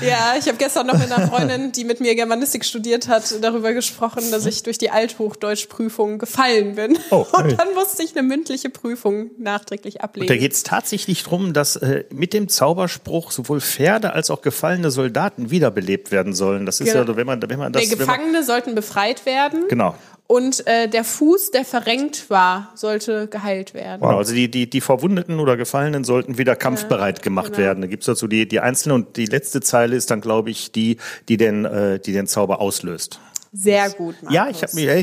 Ja, 0.00 0.34
ich 0.38 0.46
habe 0.46 0.56
gestern 0.58 0.86
noch 0.86 0.98
mit 0.98 1.10
einer 1.10 1.28
Freundin, 1.28 1.72
die 1.72 1.84
mit 1.84 2.00
mir 2.00 2.14
Germanistik 2.14 2.64
studiert 2.64 3.08
hat, 3.08 3.34
darüber 3.42 3.72
gesprochen, 3.72 4.30
dass 4.30 4.44
ich 4.46 4.62
durch 4.62 4.78
die 4.78 4.90
Althochdeutschprüfung 4.90 6.18
gefallen 6.18 6.74
bin. 6.74 6.98
Oh, 7.10 7.24
und 7.32 7.58
dann 7.58 7.74
musste 7.74 8.02
ich 8.02 8.16
eine 8.16 8.26
mündliche 8.26 8.70
Prüfung 8.70 9.30
nachträglich 9.38 10.02
ablegen. 10.02 10.28
Da 10.28 10.36
geht 10.36 10.52
es 10.52 10.62
tatsächlich 10.62 11.24
darum, 11.24 11.52
dass 11.52 11.76
äh, 11.76 12.04
mit 12.10 12.32
dem 12.32 12.48
Zauberspruch 12.48 13.30
sowohl 13.30 13.60
Pferde 13.60 14.12
als 14.12 14.30
auch 14.30 14.42
gefallene 14.42 14.90
Soldaten 14.90 15.50
wiederbelebt 15.50 16.10
werden 16.10 16.34
sollen. 16.34 16.66
Das 16.66 16.80
ist 16.80 16.92
Genau. 16.92 17.10
ja, 17.12 17.16
wenn 17.16 17.26
man, 17.26 17.42
wenn 17.48 17.58
man 17.58 17.72
das. 17.72 17.88
Der 17.88 17.98
wenn 17.98 18.06
man, 18.06 18.16
Gefangene 18.16 18.44
sollten 18.44 18.74
befreit 18.74 19.26
werden 19.26 19.64
genau. 19.68 19.94
Und 20.26 20.66
äh, 20.66 20.88
der 20.88 21.04
Fuß, 21.04 21.50
der 21.50 21.64
verrenkt 21.64 22.30
war, 22.30 22.72
sollte 22.74 23.26
geheilt 23.26 23.74
werden. 23.74 24.00
Genau, 24.00 24.16
also 24.16 24.34
die, 24.34 24.50
die, 24.50 24.70
die 24.70 24.80
Verwundeten 24.80 25.38
oder 25.38 25.56
Gefallenen 25.56 26.02
sollten 26.04 26.38
wieder 26.38 26.56
kampfbereit 26.56 27.22
gemacht 27.22 27.52
genau. 27.52 27.58
werden. 27.58 27.80
Da 27.82 27.86
gibt's 27.86 28.06
dazu 28.06 28.26
die, 28.26 28.48
die 28.48 28.60
einzelnen 28.60 28.94
und 28.96 29.16
die 29.16 29.26
letzte 29.26 29.60
Zeile 29.60 29.96
ist 29.96 30.10
dann, 30.10 30.22
glaube 30.22 30.50
ich, 30.50 30.72
die, 30.72 30.96
die 31.28 31.36
den, 31.36 31.66
äh, 31.66 31.98
die 31.98 32.12
den 32.12 32.26
Zauber 32.26 32.60
auslöst. 32.60 33.20
Sehr 33.56 33.88
gut, 33.90 34.16
Markus. 34.22 34.34
Ja, 34.34 34.48
ich 34.48 34.62
habe 34.62 34.74
mir 34.74 35.00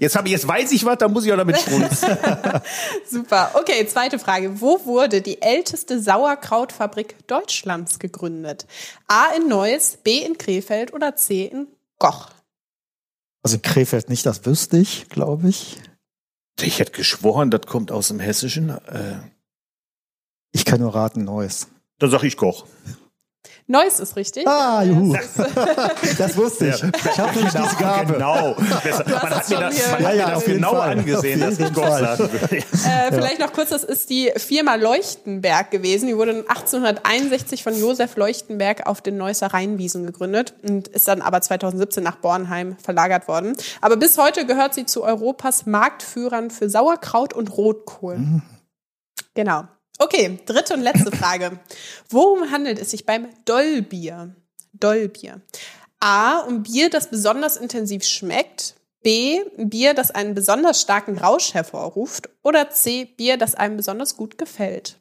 jetzt 0.00 0.16
habe 0.16 0.26
ich 0.26 0.32
jetzt 0.32 0.48
weiß 0.48 0.72
ich 0.72 0.84
was, 0.84 0.98
da 0.98 1.06
muss 1.06 1.24
ich 1.24 1.32
auch 1.32 1.36
damit 1.36 1.60
schmunzeln. 1.60 2.18
Super. 3.08 3.52
Okay, 3.54 3.86
zweite 3.86 4.18
Frage. 4.18 4.60
Wo 4.60 4.84
wurde 4.86 5.20
die 5.20 5.40
älteste 5.40 6.00
Sauerkrautfabrik 6.00 7.28
Deutschlands 7.28 8.00
gegründet? 8.00 8.66
A 9.06 9.26
in 9.36 9.46
Neuss, 9.46 9.98
B 10.02 10.18
in 10.18 10.36
Krefeld 10.36 10.92
oder 10.92 11.14
C 11.14 11.44
in 11.44 11.68
Goch? 12.00 12.30
Also 13.42 13.56
in 13.56 13.62
Krefeld 13.62 14.08
nicht, 14.08 14.24
das 14.26 14.46
wüsste 14.46 14.78
ich, 14.78 15.08
glaube 15.08 15.48
ich. 15.48 15.80
ich 16.60 16.78
hätte 16.78 16.92
geschworen, 16.92 17.50
das 17.50 17.62
kommt 17.66 17.90
aus 17.90 18.08
dem 18.08 18.20
Hessischen. 18.20 18.70
Äh, 18.70 19.20
Ich 20.52 20.64
kann 20.64 20.80
nur 20.80 20.94
raten, 20.94 21.24
Neues. 21.24 21.68
dann 21.98 22.10
sag 22.10 22.22
ich 22.24 22.36
Koch. 22.36 22.66
Neuss 23.66 24.00
ist 24.00 24.16
richtig. 24.16 24.46
Ah, 24.46 24.82
juhu. 24.82 25.16
Das 26.18 26.36
wusste 26.36 26.68
ich. 26.68 26.82
Ich 26.82 27.18
habe 27.18 27.32
nämlich 27.34 27.52
diese 27.52 27.76
Gabe. 27.76 28.12
Genau. 28.14 28.54
Besser. 28.82 29.04
hast 29.06 29.08
Man 29.08 29.30
das 29.30 29.34
hat 29.34 29.50
mir 29.50 29.60
das, 29.60 29.90
man 29.90 30.02
Ja, 30.02 30.08
hat 30.08 30.14
mir 30.14 30.16
ja, 30.18 30.30
das 30.30 30.44
genau 30.44 30.70
Fall. 30.76 30.90
angesehen, 30.90 31.40
dass 31.40 31.58
ich 31.58 31.68
Fall. 31.72 32.16
sagen. 32.16 32.30
Äh, 32.82 33.12
vielleicht 33.12 33.38
noch 33.38 33.52
kurz, 33.52 33.70
das 33.70 33.84
ist 33.84 34.10
die 34.10 34.32
Firma 34.36 34.74
Leuchtenberg 34.74 35.70
gewesen. 35.70 36.08
Die 36.08 36.16
wurde 36.16 36.44
1861 36.48 37.62
von 37.62 37.78
Josef 37.78 38.16
Leuchtenberg 38.16 38.86
auf 38.86 39.00
den 39.00 39.16
Neusser 39.16 39.48
Rheinwiesen 39.48 40.04
gegründet 40.06 40.54
und 40.62 40.88
ist 40.88 41.06
dann 41.08 41.22
aber 41.22 41.40
2017 41.40 42.02
nach 42.02 42.16
Bornheim 42.16 42.76
verlagert 42.82 43.28
worden. 43.28 43.56
Aber 43.80 43.96
bis 43.96 44.18
heute 44.18 44.46
gehört 44.46 44.74
sie 44.74 44.84
zu 44.86 45.02
Europas 45.04 45.66
Marktführern 45.66 46.50
für 46.50 46.68
Sauerkraut 46.68 47.32
und 47.32 47.56
Rotkohl. 47.56 48.18
Genau. 49.34 49.64
Okay, 50.02 50.40
dritte 50.46 50.74
und 50.74 50.80
letzte 50.80 51.12
Frage. 51.12 51.60
Worum 52.10 52.50
handelt 52.50 52.80
es 52.80 52.90
sich 52.90 53.06
beim 53.06 53.28
Dollbier? 53.44 54.34
Dollbier. 54.72 55.40
A, 56.00 56.40
um 56.40 56.64
Bier, 56.64 56.90
das 56.90 57.08
besonders 57.08 57.56
intensiv 57.56 58.02
schmeckt. 58.02 58.74
B, 59.04 59.44
Bier, 59.56 59.94
das 59.94 60.10
einen 60.10 60.34
besonders 60.34 60.80
starken 60.80 61.18
Rausch 61.18 61.54
hervorruft. 61.54 62.30
Oder 62.42 62.70
C, 62.70 63.04
Bier, 63.04 63.36
das 63.36 63.54
einem 63.54 63.76
besonders 63.76 64.16
gut 64.16 64.38
gefällt. 64.38 64.96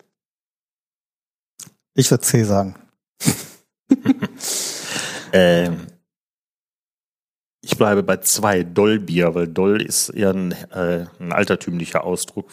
Ich 1.96 2.12
würde 2.12 2.24
C 2.24 2.44
sagen. 2.44 2.76
Ähm, 5.34 5.88
ich 7.72 7.78
bleibe 7.78 8.04
bei 8.04 8.18
zwei 8.18 8.64
Dollbier, 8.64 9.34
weil 9.34 9.48
Doll 9.48 9.82
ist 9.82 10.10
eher 10.10 10.32
ein, 10.32 10.52
äh, 10.74 11.06
ein 11.20 11.32
altertümlicher 11.32 12.04
Ausdruck. 12.04 12.48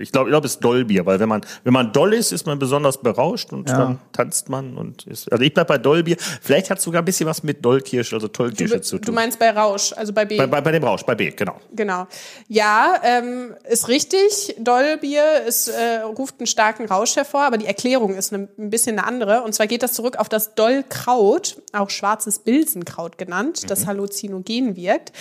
Ich 0.00 0.12
glaube, 0.12 0.28
ich 0.28 0.32
glaube, 0.32 0.46
es 0.46 0.54
ist 0.54 0.64
Dollbier, 0.64 1.04
weil 1.06 1.20
wenn 1.20 1.28
man 1.28 1.42
wenn 1.64 1.72
man 1.72 1.92
doll 1.92 2.14
ist, 2.14 2.32
ist 2.32 2.46
man 2.46 2.58
besonders 2.58 2.98
berauscht 3.02 3.52
und 3.52 3.68
Ja. 3.68 3.76
dann 3.78 3.98
tanzt 4.12 4.48
man 4.48 4.76
und 4.78 5.06
ist. 5.06 5.30
Also 5.30 5.44
ich 5.44 5.52
bleib 5.52 5.66
bei 5.68 5.78
Dollbier. 5.78 6.16
Vielleicht 6.40 6.70
hat 6.70 6.78
es 6.78 6.84
sogar 6.84 7.02
ein 7.02 7.04
bisschen 7.04 7.26
was 7.28 7.42
mit 7.42 7.64
Dollkirsche, 7.64 8.16
also 8.16 8.28
Tollkirsche 8.28 8.80
zu 8.80 8.96
Du 8.98 9.06
tun. 9.06 9.14
meinst 9.14 9.38
bei 9.38 9.50
Rausch, 9.50 9.92
also 9.94 10.12
bei 10.12 10.24
B. 10.24 10.36
bei, 10.38 10.46
bei, 10.46 10.60
bei 10.60 10.72
dem 10.72 10.82
Rausch, 10.84 11.02
bei 11.04 11.14
B, 11.14 11.30
genau. 11.30 11.60
Genau. 11.74 12.06
Ja, 12.48 12.94
ähm, 13.04 13.54
ist 13.68 13.88
richtig. 13.88 14.56
Dollbier 14.58 15.42
ist, 15.46 15.68
äh, 15.68 16.00
ruft 16.02 16.36
einen 16.38 16.46
starken 16.46 16.86
Rausch 16.86 17.14
hervor, 17.16 17.42
aber 17.42 17.58
die 17.58 17.66
Erklärung 17.66 18.14
ist 18.14 18.32
ne, 18.32 18.48
ein 18.58 18.70
bisschen 18.70 18.98
eine 18.98 19.06
andere. 19.06 19.42
Und 19.42 19.54
zwar 19.54 19.66
geht 19.66 19.82
das 19.82 19.92
zurück 19.92 20.16
auf 20.18 20.28
das 20.30 20.54
Dollkraut, 20.54 21.60
auch 21.72 21.90
schwarzes 21.90 22.38
Bilsenkraut 22.38 23.18
genannt, 23.18 23.70
das 23.70 23.86
halluzinogen 23.86 24.45
wirkt. 24.76 25.12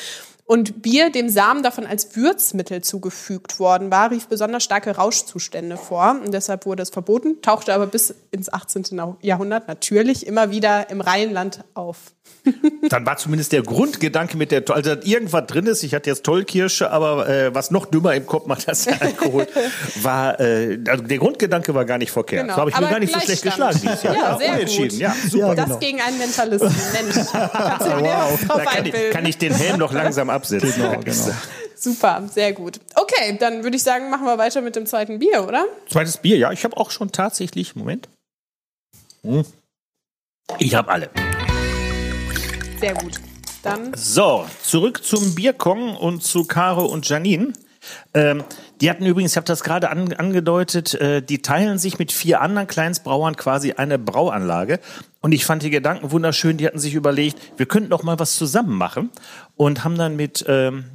Und 0.47 0.83
Bier, 0.83 1.09
dem 1.09 1.27
Samen 1.27 1.63
davon 1.63 1.87
als 1.87 2.15
Würzmittel 2.15 2.83
zugefügt 2.83 3.59
worden 3.59 3.89
war, 3.89 4.11
rief 4.11 4.27
besonders 4.27 4.63
starke 4.63 4.95
Rauschzustände 4.95 5.75
vor. 5.75 6.19
Und 6.23 6.33
deshalb 6.33 6.67
wurde 6.67 6.83
es 6.83 6.91
verboten, 6.91 7.41
tauchte 7.41 7.73
aber 7.73 7.87
bis 7.87 8.13
ins 8.29 8.53
18. 8.53 9.15
Jahrhundert 9.21 9.67
natürlich 9.67 10.27
immer 10.27 10.51
wieder 10.51 10.91
im 10.91 11.01
Rheinland 11.01 11.63
auf. 11.73 12.13
Dann 12.89 13.05
war 13.05 13.17
zumindest 13.17 13.51
der 13.51 13.63
Grundgedanke 13.63 14.37
mit 14.37 14.51
der, 14.51 14.63
also 14.69 14.91
irgendwas 15.03 15.47
drin 15.47 15.65
ist. 15.65 15.83
Ich 15.83 15.93
hatte 15.93 16.09
jetzt 16.09 16.23
Tollkirsche, 16.23 16.91
aber 16.91 17.27
äh, 17.27 17.53
was 17.55 17.71
noch 17.71 17.85
dümmer 17.85 18.13
im 18.13 18.25
Kopf 18.25 18.45
macht 18.45 18.67
als 18.69 18.85
der 18.85 19.01
Alkohol, 19.01 19.47
war, 20.01 20.39
äh, 20.39 20.79
also 20.87 21.03
der 21.03 21.17
Grundgedanke 21.17 21.73
war 21.73 21.85
gar 21.85 21.97
nicht 21.97 22.11
verkehrt. 22.11 22.43
Genau. 22.43 22.55
So 22.55 22.61
habe 22.61 22.69
ich 22.69 22.75
mir 22.75 22.83
Aber 22.83 22.91
gar 22.91 22.99
nicht 22.99 23.13
so 23.13 23.19
schlecht 23.19 23.43
geschlagen 23.43 23.79
dieses 23.81 24.03
Jahr. 24.03 24.15
Ja, 24.15 24.37
sehr 24.37 24.53
unentschieden. 24.53 24.89
gut. 24.89 24.99
Ja, 24.99 25.15
super. 25.29 25.47
Ja, 25.47 25.55
Das 25.55 25.65
genau. 25.65 25.79
gegen 25.79 26.01
einen 26.01 26.17
Mentalisten. 26.17 26.75
Mensch, 26.93 27.15
wow. 27.33 28.39
Da 28.47 28.65
kann 28.65 28.85
ich, 28.85 28.93
kann 29.11 29.25
ich 29.25 29.37
den 29.37 29.53
Helm 29.53 29.79
noch 29.79 29.91
langsam 29.91 30.29
absetzen. 30.29 30.73
Genau, 30.75 30.99
genau. 31.03 31.31
Super, 31.77 32.23
sehr 32.33 32.53
gut. 32.53 32.79
Okay, 32.95 33.37
dann 33.39 33.63
würde 33.63 33.75
ich 33.75 33.83
sagen, 33.83 34.09
machen 34.09 34.25
wir 34.25 34.37
weiter 34.37 34.61
mit 34.61 34.75
dem 34.75 34.85
zweiten 34.85 35.19
Bier, 35.19 35.45
oder? 35.47 35.65
Zweites 35.89 36.17
Bier, 36.17 36.37
ja. 36.37 36.51
Ich 36.51 36.63
habe 36.63 36.77
auch 36.77 36.89
schon 36.89 37.11
tatsächlich, 37.11 37.75
Moment. 37.75 38.07
Hm. 39.23 39.45
Ich 40.59 40.75
habe 40.75 40.91
alle. 40.91 41.09
Sehr 42.85 42.93
gut. 42.93 43.19
Dann 43.63 43.93
So, 43.95 44.45
zurück 44.61 45.03
zum 45.03 45.33
Bierkong 45.33 45.97
und 45.97 46.21
zu 46.21 46.45
Caro 46.45 46.85
und 46.85 47.09
Janine. 47.09 47.51
Ähm, 48.13 48.43
die 48.79 48.91
hatten 48.91 49.07
übrigens, 49.07 49.31
ich 49.31 49.37
habe 49.37 49.47
das 49.47 49.63
gerade 49.63 49.89
an, 49.89 50.13
angedeutet, 50.13 50.93
äh, 50.93 51.23
die 51.23 51.41
teilen 51.41 51.79
sich 51.79 51.97
mit 51.97 52.11
vier 52.11 52.41
anderen 52.41 52.67
Kleinstbrauern 52.67 53.37
quasi 53.37 53.71
eine 53.71 53.97
Brauanlage. 53.97 54.79
Und 55.21 55.31
ich 55.31 55.45
fand 55.45 55.63
die 55.63 55.71
Gedanken 55.71 56.11
wunderschön. 56.11 56.57
Die 56.57 56.67
hatten 56.67 56.77
sich 56.77 56.93
überlegt, 56.93 57.39
wir 57.57 57.65
könnten 57.65 57.89
doch 57.89 58.03
mal 58.03 58.19
was 58.19 58.35
zusammen 58.35 58.77
machen. 58.77 59.09
Und 59.55 59.83
haben 59.83 59.97
dann 59.97 60.15
mit 60.15 60.45
ähm, 60.47 60.85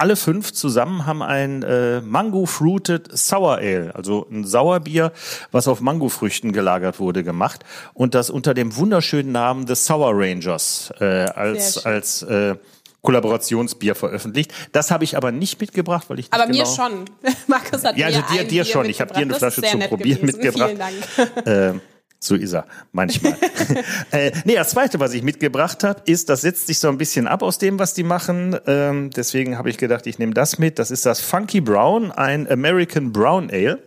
alle 0.00 0.16
fünf 0.16 0.52
zusammen 0.52 1.06
haben 1.06 1.22
ein 1.22 1.62
äh, 1.62 2.00
Mango 2.00 2.46
Fruited 2.46 3.16
Sour 3.16 3.58
Ale, 3.58 3.94
also 3.94 4.26
ein 4.30 4.44
Sauerbier, 4.44 5.12
was 5.52 5.68
auf 5.68 5.80
Mangofrüchten 5.80 6.52
gelagert 6.52 6.98
wurde, 6.98 7.22
gemacht 7.22 7.64
und 7.94 8.14
das 8.14 8.30
unter 8.30 8.54
dem 8.54 8.76
wunderschönen 8.76 9.32
Namen 9.32 9.66
des 9.66 9.84
Sour 9.86 10.10
Rangers 10.14 10.92
äh, 11.00 11.04
als 11.04 11.84
als 11.86 12.22
äh, 12.22 12.56
Kollaborationsbier 13.02 13.94
veröffentlicht. 13.94 14.52
Das 14.72 14.90
habe 14.90 15.04
ich 15.04 15.16
aber 15.16 15.32
nicht 15.32 15.58
mitgebracht, 15.60 16.04
weil 16.08 16.18
ich 16.18 16.26
nicht 16.26 16.34
Aber 16.34 16.46
genau 16.52 16.58
mir 16.58 16.66
schon. 16.66 17.04
Markus 17.46 17.82
hat 17.84 17.96
Ja, 17.96 18.06
also 18.08 18.20
mir 18.30 18.40
dir- 18.42 18.44
dir 18.48 18.64
schon. 18.66 18.86
Ich 18.90 19.00
habe 19.00 19.12
dir 19.14 19.20
eine. 19.20 19.28
Das 19.28 19.38
Flasche 19.38 19.62
zum 19.62 19.80
Probieren 19.80 20.20
gewesen. 20.20 20.38
mitgebracht. 20.38 20.70
Vielen 21.14 21.32
Dank. 21.44 21.46
Äh, 21.76 21.80
So 22.22 22.34
ist 22.34 22.52
er 22.52 22.66
manchmal. 22.92 23.34
äh, 24.10 24.32
nee, 24.44 24.54
das 24.54 24.70
Zweite, 24.70 25.00
was 25.00 25.14
ich 25.14 25.22
mitgebracht 25.22 25.82
habe, 25.84 26.02
ist, 26.04 26.28
das 26.28 26.42
setzt 26.42 26.66
sich 26.66 26.78
so 26.78 26.88
ein 26.88 26.98
bisschen 26.98 27.26
ab 27.26 27.42
aus 27.42 27.56
dem, 27.58 27.78
was 27.78 27.94
die 27.94 28.02
machen. 28.02 28.56
Ähm, 28.66 29.10
deswegen 29.10 29.56
habe 29.56 29.70
ich 29.70 29.78
gedacht, 29.78 30.06
ich 30.06 30.18
nehme 30.18 30.34
das 30.34 30.58
mit. 30.58 30.78
Das 30.78 30.90
ist 30.90 31.06
das 31.06 31.20
Funky 31.20 31.62
Brown, 31.62 32.12
ein 32.12 32.50
American 32.50 33.12
Brown 33.12 33.50
Ale. 33.50 33.78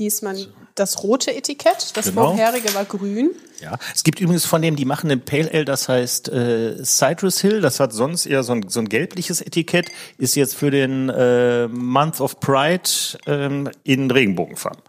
Diesmal 0.00 0.46
das 0.76 1.02
rote 1.02 1.36
Etikett, 1.36 1.94
das 1.94 2.06
Genau. 2.06 2.28
vorherige 2.28 2.74
war 2.74 2.86
grün. 2.86 3.32
Ja, 3.60 3.78
es 3.94 4.02
gibt 4.02 4.18
übrigens 4.18 4.46
von 4.46 4.62
dem, 4.62 4.74
die 4.74 4.86
machen 4.86 5.10
ein 5.10 5.20
Pale 5.20 5.50
Ale, 5.52 5.66
das 5.66 5.90
heißt 5.90 6.30
äh, 6.30 6.82
Citrus 6.82 7.40
Hill. 7.42 7.60
Das 7.60 7.80
hat 7.80 7.92
sonst 7.92 8.24
eher 8.24 8.42
so 8.42 8.52
ein, 8.54 8.66
so 8.68 8.80
ein 8.80 8.88
gelbliches 8.88 9.42
Etikett. 9.42 9.90
Ist 10.16 10.36
jetzt 10.36 10.54
für 10.56 10.70
den 10.70 11.10
äh, 11.10 11.68
Month 11.68 12.22
of 12.22 12.40
Pride 12.40 12.88
ähm, 13.26 13.68
in 13.84 14.10
Regenbogenfarben. 14.10 14.82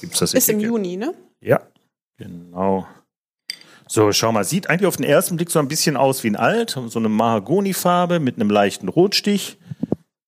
Gibt's 0.00 0.18
das 0.18 0.32
Ist 0.32 0.48
im 0.48 0.56
Etikett? 0.56 0.70
Juni, 0.70 0.96
ne? 0.96 1.14
Ja, 1.42 1.60
genau. 2.16 2.86
So, 3.86 4.12
schau 4.12 4.32
mal, 4.32 4.44
sieht 4.44 4.70
eigentlich 4.70 4.86
auf 4.86 4.96
den 4.96 5.04
ersten 5.04 5.36
Blick 5.36 5.50
so 5.50 5.58
ein 5.58 5.68
bisschen 5.68 5.98
aus 5.98 6.24
wie 6.24 6.28
ein 6.30 6.36
Alt, 6.36 6.78
so 6.86 6.98
eine 6.98 7.10
Mahagonifarbe 7.10 8.18
mit 8.18 8.36
einem 8.36 8.48
leichten 8.48 8.88
Rotstich. 8.88 9.58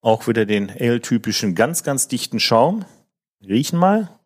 Auch 0.02 0.26
wieder 0.26 0.44
den 0.44 0.68
Ale-typischen 0.68 1.54
ganz, 1.54 1.84
ganz 1.84 2.06
dichten 2.08 2.38
Schaum. 2.38 2.84
Riechen 3.48 3.78
mal. 3.78 4.18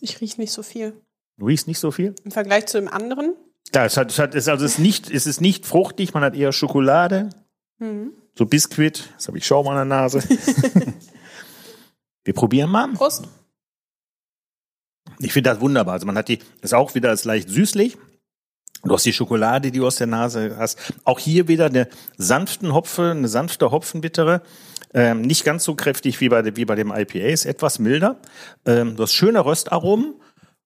Ich 0.00 0.20
rieche 0.20 0.40
nicht 0.40 0.52
so 0.52 0.62
viel. 0.62 1.00
Du 1.38 1.46
riechst 1.46 1.66
nicht 1.66 1.78
so 1.78 1.90
viel? 1.90 2.14
Im 2.24 2.30
Vergleich 2.30 2.66
zu 2.66 2.78
dem 2.78 2.88
anderen. 2.88 3.34
Ja, 3.74 3.84
es 3.86 3.96
hat, 3.96 4.10
es 4.10 4.18
hat, 4.18 4.34
es, 4.34 4.48
also 4.48 4.64
es 4.64 4.72
ist 4.72 4.78
nicht, 4.78 5.10
es 5.10 5.26
ist 5.26 5.40
nicht 5.40 5.64
fruchtig, 5.66 6.12
man 6.14 6.22
hat 6.22 6.34
eher 6.34 6.52
Schokolade, 6.52 7.30
Mhm. 7.78 8.12
so 8.36 8.44
Biskuit. 8.46 9.08
Jetzt 9.12 9.26
habe 9.28 9.38
ich 9.38 9.46
Schaum 9.46 9.66
an 9.68 9.76
der 9.76 9.84
Nase. 9.86 10.22
Wir 12.24 12.34
probieren 12.34 12.70
mal. 12.70 12.88
Prost. 12.92 13.26
Ich 15.18 15.32
finde 15.32 15.50
das 15.50 15.60
wunderbar. 15.60 15.94
Also 15.94 16.06
man 16.06 16.16
hat 16.16 16.28
die, 16.28 16.38
ist 16.60 16.74
auch 16.74 16.94
wieder 16.94 17.12
ist 17.12 17.24
leicht 17.24 17.48
süßlich. 17.48 17.96
Du 18.84 18.94
hast 18.94 19.06
die 19.06 19.12
Schokolade, 19.12 19.70
die 19.70 19.78
du 19.78 19.86
aus 19.86 19.96
der 19.96 20.06
Nase 20.08 20.56
hast. 20.58 20.78
Auch 21.04 21.18
hier 21.18 21.48
wieder 21.48 21.66
eine 21.66 21.88
sanften 22.16 22.74
Hopfe, 22.74 23.10
eine 23.12 23.28
sanfte 23.28 23.70
Hopfenbittere. 23.70 24.42
Ähm, 24.94 25.22
nicht 25.22 25.44
ganz 25.44 25.64
so 25.64 25.74
kräftig 25.74 26.20
wie 26.20 26.28
bei, 26.28 26.56
wie 26.56 26.64
bei 26.64 26.74
dem 26.74 26.92
IPA, 26.92 27.28
ist 27.28 27.46
etwas 27.46 27.78
milder. 27.78 28.16
Ähm, 28.66 28.96
du 28.96 29.02
hast 29.02 29.12
schöne 29.14 29.44
Röstaromen. 29.44 30.14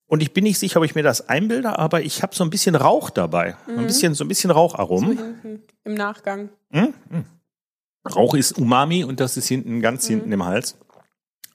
Und 0.09 0.23
ich 0.23 0.33
bin 0.33 0.45
nicht 0.45 0.59
sicher, 0.59 0.79
ob 0.79 0.85
ich 0.85 0.95
mir 0.95 1.03
das 1.03 1.29
einbilde, 1.29 1.79
aber 1.79 2.01
ich 2.01 2.23
habe 2.23 2.35
so 2.35 2.45
ein 2.45 2.51
bisschen 2.51 2.77
Rauch 2.77 3.11
dabei. 3.11 3.57
Ein 3.67 3.87
bisschen, 3.87 4.15
so 4.15 4.25
ein 4.25 4.29
bisschen 4.29 4.53
Raucharomen. 4.53 5.19
Hinten 5.19 5.63
im 5.85 5.95
Nachgang. 5.95 6.49
Rauch 8.15 8.35
ist 8.35 8.57
Umami 8.57 9.03
und 9.03 9.19
das 9.19 9.37
ist 9.37 9.49
hinten, 9.49 9.81
ganz 9.81 10.07
hinten 10.07 10.31
im 10.31 10.45
Hals. 10.45 10.79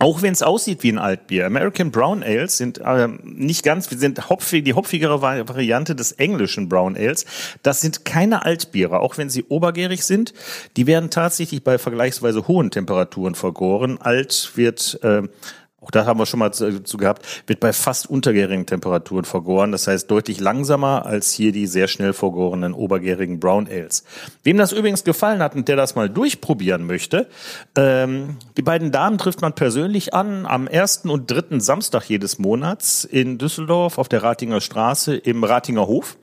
Auch 0.01 0.23
wenn 0.23 0.33
es 0.33 0.41
aussieht 0.41 0.81
wie 0.81 0.91
ein 0.91 0.97
Altbier. 0.97 1.45
American 1.45 1.91
Brown 1.91 2.23
Ales 2.23 2.57
sind 2.57 2.81
ähm, 2.83 3.19
nicht 3.23 3.63
ganz, 3.63 3.87
sind 3.87 4.29
hopfig, 4.29 4.65
die 4.65 4.73
hopfigere 4.73 5.21
Vari- 5.21 5.47
Variante 5.47 5.95
des 5.95 6.13
englischen 6.13 6.67
Brown 6.67 6.97
Ales. 6.97 7.25
Das 7.61 7.81
sind 7.81 8.03
keine 8.03 8.43
Altbiere, 8.43 8.99
auch 8.99 9.19
wenn 9.19 9.29
sie 9.29 9.43
obergärig 9.43 10.03
sind. 10.03 10.33
Die 10.75 10.87
werden 10.87 11.11
tatsächlich 11.11 11.63
bei 11.63 11.77
vergleichsweise 11.77 12.47
hohen 12.47 12.71
Temperaturen 12.71 13.35
vergoren. 13.35 13.99
Alt 14.01 14.53
wird, 14.55 14.99
ähm, 15.03 15.29
auch 15.83 15.89
da 15.89 16.05
haben 16.05 16.19
wir 16.19 16.27
schon 16.27 16.39
mal 16.39 16.53
zu, 16.53 16.97
gehabt, 16.97 17.43
wird 17.47 17.59
bei 17.59 17.73
fast 17.73 18.07
untergärigen 18.07 18.67
Temperaturen 18.67 19.25
vergoren. 19.25 19.71
Das 19.71 19.87
heißt 19.87 20.09
deutlich 20.11 20.39
langsamer 20.39 21.07
als 21.07 21.31
hier 21.31 21.51
die 21.51 21.65
sehr 21.65 21.87
schnell 21.87 22.13
vergorenen 22.13 22.73
obergärigen 22.73 23.39
Brown 23.39 23.67
Ales. 23.67 24.03
Wem 24.43 24.57
das 24.57 24.73
übrigens 24.73 25.03
gefallen 25.03 25.41
hat 25.41 25.55
und 25.55 25.67
der 25.67 25.75
das 25.75 25.95
mal 25.95 26.07
durchprobieren 26.07 26.85
möchte, 26.85 27.27
ähm, 27.75 28.37
die 28.57 28.61
beiden 28.61 28.91
Damen 28.91 29.17
trifft 29.17 29.41
man 29.41 29.53
persönlich 29.53 30.13
an 30.13 30.45
am 30.45 30.67
ersten 30.67 31.09
und 31.09 31.31
dritten 31.31 31.59
Samstag 31.59 32.03
jedes 32.07 32.37
Monats 32.37 33.03
in 33.03 33.39
Düsseldorf 33.39 33.97
auf 33.97 34.07
der 34.07 34.21
Ratinger 34.21 34.61
Straße 34.61 35.15
im 35.15 35.43
Ratinger 35.43 35.87
Hof. 35.87 36.15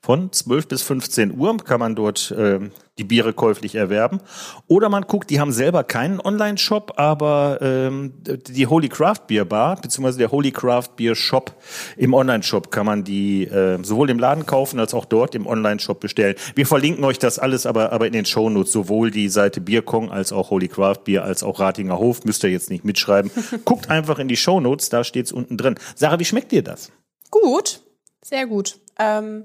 Von 0.00 0.32
12 0.32 0.68
bis 0.68 0.82
15 0.82 1.36
Uhr 1.38 1.56
kann 1.58 1.80
man 1.80 1.94
dort 1.96 2.34
ähm, 2.36 2.70
die 2.98 3.04
Biere 3.04 3.32
käuflich 3.32 3.74
erwerben. 3.74 4.20
Oder 4.68 4.88
man 4.88 5.02
guckt, 5.02 5.30
die 5.30 5.40
haben 5.40 5.52
selber 5.52 5.84
keinen 5.84 6.20
Online-Shop, 6.20 6.94
aber 6.96 7.58
ähm, 7.60 8.14
die 8.22 8.66
Holy 8.66 8.88
Craft 8.88 9.26
Beer 9.26 9.44
Bar, 9.44 9.76
beziehungsweise 9.80 10.18
der 10.18 10.30
Holy 10.30 10.50
Craft 10.50 10.90
Beer 10.96 11.14
Shop 11.14 11.54
im 11.96 12.14
Online-Shop 12.14 12.70
kann 12.70 12.86
man 12.86 13.04
die 13.04 13.44
äh, 13.44 13.82
sowohl 13.82 14.08
im 14.10 14.18
Laden 14.18 14.46
kaufen 14.46 14.80
als 14.80 14.94
auch 14.94 15.04
dort 15.04 15.34
im 15.34 15.46
Online-Shop 15.46 16.00
bestellen. 16.00 16.36
Wir 16.54 16.66
verlinken 16.66 17.04
euch 17.04 17.18
das 17.18 17.38
alles 17.38 17.66
aber, 17.66 17.92
aber 17.92 18.06
in 18.06 18.12
den 18.12 18.24
Shownotes, 18.24 18.72
sowohl 18.72 19.10
die 19.10 19.28
Seite 19.28 19.60
Bierkong 19.60 20.10
als 20.10 20.32
auch 20.32 20.50
Holy 20.50 20.68
Craft 20.68 21.04
Beer 21.04 21.24
als 21.24 21.42
auch 21.42 21.60
Ratinger 21.60 21.98
Hof. 21.98 22.24
Müsst 22.24 22.44
ihr 22.44 22.50
jetzt 22.50 22.70
nicht 22.70 22.84
mitschreiben. 22.84 23.30
Guckt 23.64 23.90
einfach 23.90 24.18
in 24.18 24.28
die 24.28 24.36
Shownotes, 24.36 24.88
da 24.88 25.04
steht's 25.04 25.32
unten 25.32 25.56
drin. 25.58 25.74
Sarah, 25.94 26.18
wie 26.18 26.24
schmeckt 26.24 26.52
dir 26.52 26.62
das? 26.62 26.90
Gut, 27.30 27.82
sehr 28.22 28.46
gut. 28.46 28.78
Ähm, 28.98 29.44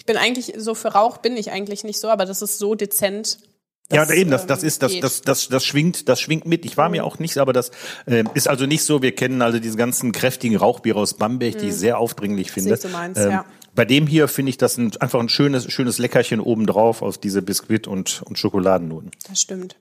ich 0.00 0.06
bin 0.06 0.16
eigentlich, 0.16 0.54
so 0.56 0.74
für 0.74 0.88
Rauch 0.88 1.18
bin 1.18 1.36
ich 1.36 1.50
eigentlich 1.50 1.84
nicht 1.84 2.00
so, 2.00 2.08
aber 2.08 2.24
das 2.24 2.40
ist 2.40 2.58
so 2.58 2.74
dezent. 2.74 3.38
Ja, 3.92 4.10
eben, 4.10 4.30
das, 4.30 4.46
das 4.46 4.62
ähm, 4.62 4.68
ist, 4.68 4.82
das, 4.82 4.98
das, 4.98 5.20
das, 5.20 5.48
das 5.48 5.62
schwingt, 5.62 6.08
das 6.08 6.22
schwingt 6.22 6.46
mit. 6.46 6.64
Ich 6.64 6.78
war 6.78 6.88
mir 6.88 7.04
auch 7.04 7.18
nicht, 7.18 7.36
aber 7.36 7.52
das 7.52 7.70
äh, 8.06 8.24
ist 8.32 8.48
also 8.48 8.64
nicht 8.64 8.82
so. 8.82 9.02
Wir 9.02 9.14
kennen 9.14 9.42
also 9.42 9.58
diese 9.58 9.76
ganzen 9.76 10.12
kräftigen 10.12 10.56
Rauchbiere 10.56 10.98
aus 10.98 11.18
Bamberg, 11.18 11.58
die 11.58 11.66
ich 11.66 11.74
sehr 11.74 11.98
aufdringlich 11.98 12.50
finde. 12.50 12.70
Mhm. 12.70 12.76
Sehe 12.76 12.88
ich 12.88 12.92
so 12.92 12.98
meins, 12.98 13.18
ja. 13.18 13.44
Bei 13.74 13.84
dem 13.84 14.06
hier 14.06 14.26
finde 14.26 14.48
ich 14.48 14.56
das 14.56 14.78
ein, 14.78 14.96
einfach 15.00 15.20
ein 15.20 15.28
schönes, 15.28 15.70
schönes 15.70 15.98
Leckerchen 15.98 16.40
obendrauf 16.40 17.02
aus 17.02 17.20
diese 17.20 17.42
Biskuit 17.42 17.86
und, 17.86 18.22
und 18.24 18.38
Schokoladennoten. 18.38 19.10
Das 19.28 19.42
stimmt. 19.42 19.76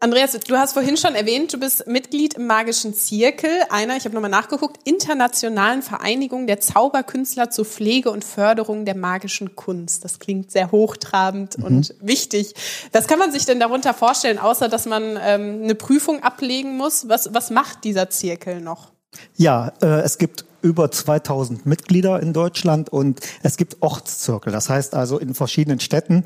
Andreas, 0.00 0.30
du 0.46 0.56
hast 0.56 0.74
vorhin 0.74 0.96
schon 0.96 1.16
erwähnt, 1.16 1.52
du 1.52 1.58
bist 1.58 1.88
Mitglied 1.88 2.34
im 2.34 2.46
Magischen 2.46 2.94
Zirkel, 2.94 3.50
einer, 3.68 3.96
ich 3.96 4.04
habe 4.04 4.14
nochmal 4.14 4.30
nachgeguckt, 4.30 4.78
internationalen 4.84 5.82
Vereinigung 5.82 6.46
der 6.46 6.60
Zauberkünstler 6.60 7.50
zur 7.50 7.64
Pflege 7.64 8.12
und 8.12 8.22
Förderung 8.22 8.84
der 8.84 8.96
magischen 8.96 9.56
Kunst. 9.56 10.04
Das 10.04 10.20
klingt 10.20 10.52
sehr 10.52 10.70
hochtrabend 10.70 11.56
und 11.56 11.96
wichtig. 12.00 12.54
Was 12.92 13.08
kann 13.08 13.18
man 13.18 13.32
sich 13.32 13.44
denn 13.44 13.58
darunter 13.58 13.92
vorstellen, 13.92 14.38
außer 14.38 14.68
dass 14.68 14.86
man 14.86 15.18
ähm, 15.20 15.62
eine 15.64 15.74
Prüfung 15.74 16.22
ablegen 16.22 16.76
muss? 16.76 17.08
Was, 17.08 17.34
was 17.34 17.50
macht 17.50 17.82
dieser 17.82 18.08
Zirkel 18.08 18.60
noch? 18.60 18.92
Ja, 19.36 19.72
äh, 19.82 20.02
es 20.02 20.18
gibt 20.18 20.44
über 20.62 20.92
2000 20.92 21.66
Mitglieder 21.66 22.20
in 22.20 22.32
Deutschland 22.32 22.88
und 22.88 23.18
es 23.42 23.56
gibt 23.56 23.78
Ortszirkel. 23.80 24.52
Das 24.52 24.70
heißt 24.70 24.94
also, 24.94 25.18
in 25.18 25.34
verschiedenen 25.34 25.80
Städten 25.80 26.24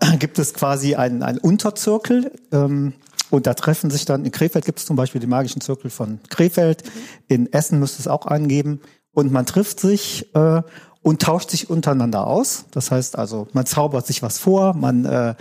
äh, 0.00 0.16
gibt 0.16 0.38
es 0.38 0.54
quasi 0.54 0.94
einen, 0.94 1.22
einen 1.22 1.38
Unterzirkel. 1.38 2.32
Ähm, 2.50 2.94
und 3.30 3.46
da 3.46 3.54
treffen 3.54 3.90
sich 3.90 4.04
dann, 4.04 4.24
in 4.24 4.32
Krefeld 4.32 4.64
gibt 4.64 4.78
es 4.78 4.86
zum 4.86 4.96
Beispiel 4.96 5.20
den 5.20 5.30
magischen 5.30 5.60
Zirkel 5.60 5.90
von 5.90 6.20
Krefeld, 6.28 6.82
in 7.28 7.52
Essen 7.52 7.78
müsste 7.78 8.00
es 8.00 8.08
auch 8.08 8.26
angeben. 8.26 8.80
Und 9.12 9.32
man 9.32 9.44
trifft 9.46 9.80
sich 9.80 10.32
äh, 10.34 10.62
und 11.02 11.22
tauscht 11.22 11.50
sich 11.50 11.68
untereinander 11.68 12.26
aus. 12.26 12.66
Das 12.70 12.90
heißt 12.90 13.18
also, 13.18 13.48
man 13.52 13.66
zaubert 13.66 14.06
sich 14.06 14.22
was 14.22 14.38
vor, 14.38 14.74
man 14.74 15.04
äh, 15.04 15.34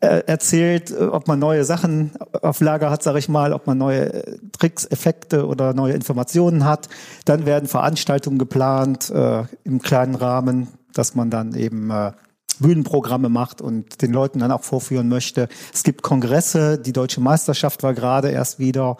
äh, 0.00 0.22
erzählt, 0.26 0.90
äh, 0.90 1.04
ob 1.04 1.28
man 1.28 1.38
neue 1.38 1.64
Sachen 1.64 2.12
auf 2.42 2.60
Lager 2.60 2.90
hat, 2.90 3.02
sage 3.02 3.18
ich 3.18 3.28
mal, 3.28 3.52
ob 3.52 3.66
man 3.66 3.78
neue 3.78 4.12
äh, 4.12 4.38
Tricks, 4.56 4.84
Effekte 4.84 5.46
oder 5.46 5.74
neue 5.74 5.94
Informationen 5.94 6.64
hat. 6.64 6.88
Dann 7.24 7.46
werden 7.46 7.68
Veranstaltungen 7.68 8.38
geplant 8.38 9.10
äh, 9.10 9.44
im 9.64 9.80
kleinen 9.80 10.14
Rahmen, 10.14 10.68
dass 10.92 11.14
man 11.14 11.30
dann 11.30 11.54
eben 11.54 11.90
äh, 11.90 12.12
Bühnenprogramme 12.60 13.28
macht 13.28 13.60
und 13.60 14.02
den 14.02 14.12
Leuten 14.12 14.40
dann 14.40 14.52
auch 14.52 14.62
vorführen 14.62 15.08
möchte. 15.08 15.48
Es 15.72 15.82
gibt 15.82 16.02
Kongresse, 16.02 16.78
die 16.78 16.92
deutsche 16.92 17.20
Meisterschaft 17.20 17.82
war 17.82 17.94
gerade 17.94 18.30
erst 18.30 18.58
wieder. 18.58 18.96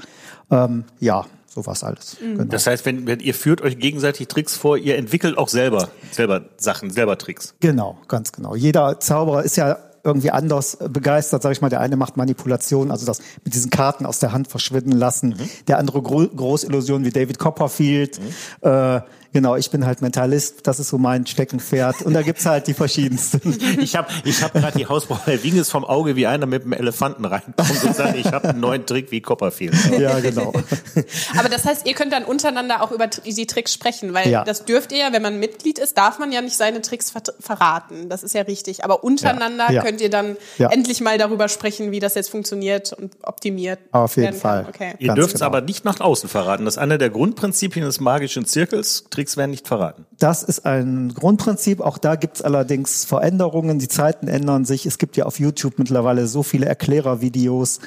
Ähm, 0.50 0.84
ja, 1.00 1.26
sowas 1.46 1.82
alles. 1.84 2.16
Genau. 2.20 2.44
Das 2.44 2.66
heißt, 2.66 2.86
wenn, 2.86 3.06
wenn 3.06 3.20
ihr 3.20 3.34
führt 3.34 3.60
euch 3.62 3.78
gegenseitig 3.78 4.28
Tricks 4.28 4.56
vor, 4.56 4.76
ihr 4.76 4.96
entwickelt 4.96 5.36
auch 5.36 5.48
selber, 5.48 5.90
selber 6.10 6.42
Sachen, 6.56 6.90
selber 6.90 7.18
Tricks. 7.18 7.54
Genau, 7.60 7.98
ganz 8.08 8.32
genau. 8.32 8.54
Jeder 8.54 9.00
Zauberer 9.00 9.42
ist 9.42 9.56
ja 9.56 9.76
irgendwie 10.04 10.30
anders 10.30 10.78
begeistert, 10.88 11.42
sag 11.42 11.52
ich 11.52 11.60
mal. 11.60 11.68
Der 11.68 11.80
eine 11.80 11.96
macht 11.96 12.16
Manipulation, 12.16 12.90
also 12.90 13.04
das 13.04 13.20
mit 13.44 13.54
diesen 13.54 13.70
Karten 13.70 14.06
aus 14.06 14.20
der 14.20 14.32
Hand 14.32 14.48
verschwinden 14.48 14.92
lassen. 14.92 15.34
Der 15.66 15.78
andere 15.78 16.02
Gro 16.02 16.26
Großillusion 16.28 17.04
wie 17.04 17.10
David 17.10 17.38
Copperfield. 17.38 18.18
Äh, 18.60 19.00
genau, 19.32 19.56
ich 19.56 19.70
bin 19.70 19.84
halt 19.86 20.02
Mentalist, 20.02 20.66
das 20.66 20.80
ist 20.80 20.88
so 20.88 20.98
mein 20.98 21.26
Steckenpferd. 21.26 22.02
Und 22.02 22.14
da 22.14 22.22
gibt's 22.22 22.46
halt 22.46 22.66
die 22.66 22.74
verschiedensten. 22.74 23.56
Ich 23.80 23.96
habe 23.96 24.08
ich 24.24 24.42
hab 24.42 24.52
gerade 24.52 24.76
die 24.78 24.86
Hausbau, 24.86 25.18
der 25.26 25.38
ging 25.38 25.58
es 25.58 25.70
vom 25.70 25.84
Auge, 25.84 26.16
wie 26.16 26.26
einer 26.26 26.46
mit 26.46 26.62
einem 26.64 26.72
Elefanten 26.72 27.24
reinkommt 27.24 27.84
und 27.84 27.94
sagt, 27.96 28.16
ich 28.16 28.26
habe 28.26 28.48
einen 28.50 28.60
neuen 28.60 28.86
Trick 28.86 29.10
wie 29.10 29.20
Copperfield. 29.20 29.74
ja, 29.98 30.18
genau. 30.20 30.52
Aber 31.38 31.48
das 31.48 31.64
heißt, 31.64 31.86
ihr 31.86 31.94
könnt 31.94 32.12
dann 32.12 32.24
untereinander 32.24 32.82
auch 32.82 32.90
über 32.92 33.06
die 33.06 33.46
Tricks 33.46 33.72
sprechen, 33.72 34.14
weil 34.14 34.28
Ja. 34.28 34.44
das 34.44 34.64
dürft 34.64 34.92
ihr 34.92 34.98
ja, 34.98 35.12
wenn 35.12 35.22
man 35.22 35.38
Mitglied 35.38 35.78
ist, 35.78 35.96
darf 35.98 36.18
man 36.18 36.32
ja 36.32 36.40
nicht 36.42 36.56
seine 36.56 36.80
Tricks 36.82 37.10
ver 37.10 37.22
verraten. 37.40 38.08
Das 38.08 38.22
ist 38.22 38.34
ja 38.34 38.42
richtig. 38.42 38.84
Aber 38.84 39.04
untereinander 39.04 39.70
Ja. 39.70 39.82
könnt 39.82 40.00
ihr 40.00 40.10
dann 40.10 40.36
Ja. 40.58 40.70
endlich 40.70 41.00
mal 41.00 41.18
darüber 41.18 41.48
sprechen, 41.48 41.90
wie 41.90 42.00
das 42.00 42.14
jetzt 42.14 42.30
funktioniert 42.30 42.92
und 42.92 43.12
optimiert. 43.22 43.78
Auf 43.92 44.16
jeden 44.16 44.28
werden 44.28 44.40
kann. 44.40 44.64
Fall. 44.64 44.66
Okay. 44.68 44.94
Ihr 44.98 45.14
dürft 45.14 45.34
es 45.34 45.40
genau. 45.40 45.46
aber 45.46 45.60
nicht 45.60 45.84
nach 45.84 46.00
außen 46.00 46.28
verraten. 46.28 46.64
Das 46.64 46.74
ist 46.74 46.78
einer 46.78 46.98
der 46.98 47.10
Grundprinzipien 47.10 47.84
des 47.84 48.00
magischen 48.00 48.44
Zirkels. 48.46 49.04
Tricks 49.18 49.36
werden 49.36 49.50
nicht 49.50 49.66
verraten. 49.66 50.06
Das 50.16 50.44
ist 50.44 50.64
ein 50.64 51.12
Grundprinzip. 51.12 51.80
Auch 51.80 51.98
da 51.98 52.14
gibt's 52.14 52.40
allerdings 52.40 53.04
Veränderungen. 53.04 53.80
Die 53.80 53.88
Zeiten 53.88 54.28
ändern 54.28 54.64
sich. 54.64 54.86
Es 54.86 54.96
gibt 54.96 55.16
ja 55.16 55.26
auf 55.26 55.40
YouTube 55.40 55.76
mittlerweile 55.76 56.28
so 56.28 56.44
viele 56.44 56.66
Erklärervideos. 56.66 57.80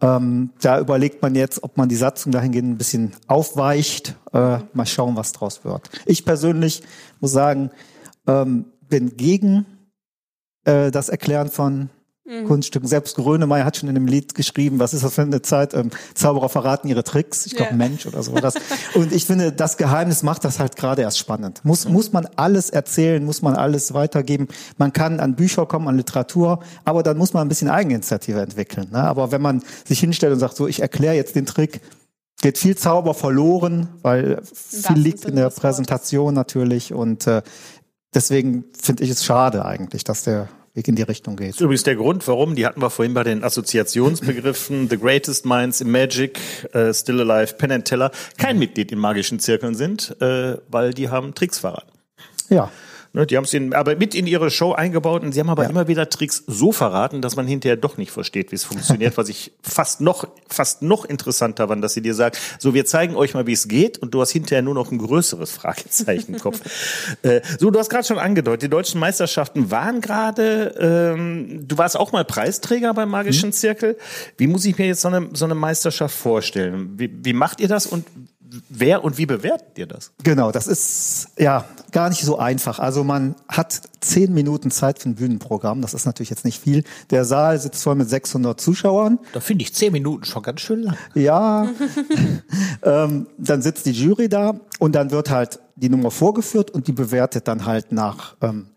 Ähm, 0.00 0.50
da 0.60 0.78
überlegt 0.78 1.22
man 1.22 1.34
jetzt, 1.34 1.64
ob 1.64 1.76
man 1.76 1.88
die 1.88 1.96
Satzung 1.96 2.30
dahingehend 2.30 2.70
ein 2.70 2.78
bisschen 2.78 3.14
aufweicht. 3.26 4.14
Äh, 4.32 4.58
mal 4.74 4.86
schauen, 4.86 5.16
was 5.16 5.32
draus 5.32 5.64
wird. 5.64 5.90
Ich 6.04 6.24
persönlich 6.24 6.84
muss 7.18 7.32
sagen, 7.32 7.72
ähm, 8.28 8.66
bin 8.88 9.16
gegen 9.16 9.66
äh, 10.66 10.92
das 10.92 11.08
Erklären 11.08 11.48
von 11.48 11.90
Mhm. 12.26 12.46
Kunststücken. 12.46 12.88
Selbst 12.88 13.16
Grönemeyer 13.16 13.64
hat 13.64 13.76
schon 13.76 13.88
in 13.88 13.96
einem 13.96 14.06
Lied 14.06 14.34
geschrieben, 14.34 14.78
was 14.78 14.92
ist 14.94 15.04
das 15.04 15.14
für 15.14 15.22
eine 15.22 15.42
Zeit? 15.42 15.74
Ähm, 15.74 15.90
Zauberer 16.14 16.48
verraten 16.48 16.88
ihre 16.88 17.04
Tricks. 17.04 17.46
Ich 17.46 17.54
glaube, 17.54 17.70
Ja. 17.70 17.76
Mensch 17.76 18.06
oder 18.06 18.22
so 18.22 18.32
war 18.34 18.40
das. 18.40 18.54
Und 18.94 19.12
ich 19.12 19.26
finde, 19.26 19.52
das 19.52 19.76
Geheimnis 19.76 20.22
macht 20.22 20.44
das 20.44 20.58
halt 20.58 20.76
gerade 20.76 21.02
erst 21.02 21.18
spannend. 21.18 21.60
Muss, 21.64 21.88
muss 21.88 22.12
man 22.12 22.26
alles 22.36 22.70
erzählen, 22.70 23.24
muss 23.24 23.42
man 23.42 23.54
alles 23.54 23.94
weitergeben. 23.94 24.48
Man 24.76 24.92
kann 24.92 25.20
an 25.20 25.36
Bücher 25.36 25.66
kommen, 25.66 25.86
an 25.88 25.96
Literatur, 25.96 26.60
aber 26.84 27.02
dann 27.02 27.16
muss 27.16 27.32
man 27.32 27.46
ein 27.46 27.48
bisschen 27.48 27.68
Eigeninitiative 27.68 28.40
entwickeln. 28.40 28.88
Ne? 28.90 28.98
Aber 28.98 29.30
wenn 29.30 29.42
man 29.42 29.62
sich 29.84 30.00
hinstellt 30.00 30.32
und 30.32 30.40
sagt, 30.40 30.56
so, 30.56 30.66
ich 30.66 30.80
erkläre 30.80 31.14
jetzt 31.14 31.36
den 31.36 31.46
Trick, 31.46 31.80
geht 32.42 32.58
viel 32.58 32.76
Zauber 32.76 33.14
verloren, 33.14 33.88
weil 34.02 34.42
viel 34.42 34.96
liegt 34.96 35.24
in 35.24 35.36
der. 35.36 35.50
Präsentation 35.50 36.34
natürlich 36.34 36.92
und 36.92 37.26
äh, 37.26 37.40
deswegen 38.14 38.64
finde 38.78 39.04
ich 39.04 39.10
es 39.10 39.24
schade 39.24 39.64
eigentlich, 39.64 40.04
dass 40.04 40.24
der 40.24 40.48
Weg 40.76 40.88
in 40.88 40.94
die 40.94 41.02
Richtung 41.02 41.36
geht. 41.36 41.48
Das 41.48 41.56
ist 41.56 41.60
übrigens 41.62 41.84
der 41.84 41.96
Grund, 41.96 42.26
warum, 42.28 42.54
die 42.54 42.66
hatten 42.66 42.80
wir 42.80 42.90
vorhin 42.90 43.14
bei 43.14 43.24
den 43.24 43.42
Assoziationsbegriffen 43.42 44.88
The 44.90 44.98
Greatest 44.98 45.46
Minds 45.46 45.80
in 45.80 45.90
Magic, 45.90 46.38
äh, 46.72 46.92
Still 46.92 47.20
Alive, 47.20 47.54
Penn 47.54 47.72
and 47.72 47.84
Teller, 47.86 48.10
kein 48.36 48.58
Mitglied 48.58 48.92
in 48.92 48.98
magischen 48.98 49.40
Zirkeln 49.40 49.74
sind, 49.74 50.14
äh, 50.20 50.58
weil 50.68 50.92
die 50.92 51.08
haben 51.08 51.34
Tricks 51.34 51.58
verraten. 51.58 51.90
Ja. 52.50 52.70
Ne, 53.16 53.26
die 53.26 53.38
haben 53.38 53.44
es 53.44 53.56
aber 53.72 53.96
mit 53.96 54.14
in 54.14 54.26
ihre 54.26 54.50
Show 54.50 54.72
eingebaut 54.72 55.22
und 55.22 55.32
sie 55.32 55.40
haben 55.40 55.48
aber 55.48 55.62
Ja. 55.62 55.70
immer 55.70 55.88
wieder 55.88 56.10
Tricks 56.10 56.44
so 56.46 56.70
verraten, 56.70 57.22
dass 57.22 57.34
man 57.34 57.46
hinterher 57.46 57.78
doch 57.78 57.96
nicht 57.96 58.10
versteht, 58.10 58.52
wie 58.52 58.56
es 58.56 58.64
funktioniert, 58.64 59.16
was 59.16 59.30
ich 59.30 59.52
fast 59.62 60.02
noch, 60.02 60.28
fast 60.48 60.82
noch 60.82 61.06
interessanter 61.06 61.68
fand, 61.68 61.82
dass 61.82 61.94
sie 61.94 62.02
dir 62.02 62.12
sagt, 62.12 62.38
so 62.58 62.74
wir 62.74 62.84
zeigen 62.84 63.16
euch 63.16 63.32
mal, 63.32 63.46
wie 63.46 63.54
es 63.54 63.68
geht 63.68 63.96
und 63.96 64.12
du 64.12 64.20
hast 64.20 64.32
hinterher 64.32 64.60
nur 64.60 64.74
noch 64.74 64.92
ein 64.92 64.98
größeres 64.98 65.50
Fragezeichen 65.50 66.34
im 66.34 66.40
Kopf. 66.40 66.60
äh, 67.22 67.40
so, 67.58 67.70
du 67.70 67.78
hast 67.78 67.88
gerade 67.88 68.06
schon 68.06 68.18
angedeutet, 68.18 68.64
die 68.64 68.68
deutschen 68.68 69.00
Meisterschaften 69.00 69.70
waren 69.70 70.02
gerade, 70.02 70.74
ähm, 71.16 71.66
du 71.66 71.78
warst 71.78 71.96
auch 71.96 72.12
mal 72.12 72.26
Preisträger 72.26 72.92
beim 72.92 73.08
Magischen 73.08 73.50
Zirkel. 73.50 73.96
Wie 74.36 74.46
muss 74.46 74.66
ich 74.66 74.76
mir 74.76 74.88
jetzt 74.88 75.00
so 75.00 75.08
eine, 75.08 75.30
so 75.32 75.46
eine 75.46 75.54
Meisterschaft 75.54 76.14
vorstellen? 76.14 76.90
Wie, 76.98 77.10
wie 77.22 77.32
macht 77.32 77.60
ihr 77.60 77.68
das 77.68 77.86
und 77.86 78.04
wer 78.68 79.04
und 79.04 79.18
wie 79.18 79.26
bewertet 79.26 79.78
ihr 79.78 79.86
das? 79.86 80.12
Genau, 80.22 80.52
das 80.52 80.66
ist 80.66 81.28
ja 81.38 81.64
gar 81.92 82.08
nicht 82.08 82.22
so 82.22 82.38
einfach. 82.38 82.78
Also 82.78 83.04
man 83.04 83.34
hat 83.48 83.80
zehn 84.00 84.32
Minuten 84.32 84.70
Zeit 84.70 84.98
für 84.98 85.08
ein 85.08 85.14
Bühnenprogramm. 85.14 85.82
Das 85.82 85.94
ist 85.94 86.06
natürlich 86.06 86.30
jetzt 86.30 86.44
nicht 86.44 86.62
viel. 86.62 86.84
Der 87.10 87.24
Saal 87.24 87.58
sitzt 87.58 87.82
voll 87.82 87.94
mit 87.94 88.08
600 88.08 88.60
Zuschauern. 88.60 89.18
Da 89.32 89.40
finde 89.40 89.62
ich 89.62 89.74
zehn 89.74 89.92
Minuten 89.92 90.24
schon 90.24 90.42
ganz 90.42 90.60
schön 90.60 90.82
lang. 90.82 90.96
Ja, 91.14 91.66
ähm, 92.82 93.26
dann 93.38 93.62
sitzt 93.62 93.86
die 93.86 93.92
Jury 93.92 94.28
da 94.28 94.60
und 94.78 94.94
dann 94.94 95.10
wird 95.10 95.30
halt 95.30 95.60
die 95.76 95.88
Nummer 95.88 96.10
vorgeführt 96.10 96.70
und 96.70 96.86
die 96.86 96.92
bewertet 96.92 97.48
dann 97.48 97.66
halt 97.66 97.92
nach 97.92 98.36
ähm, 98.40 98.68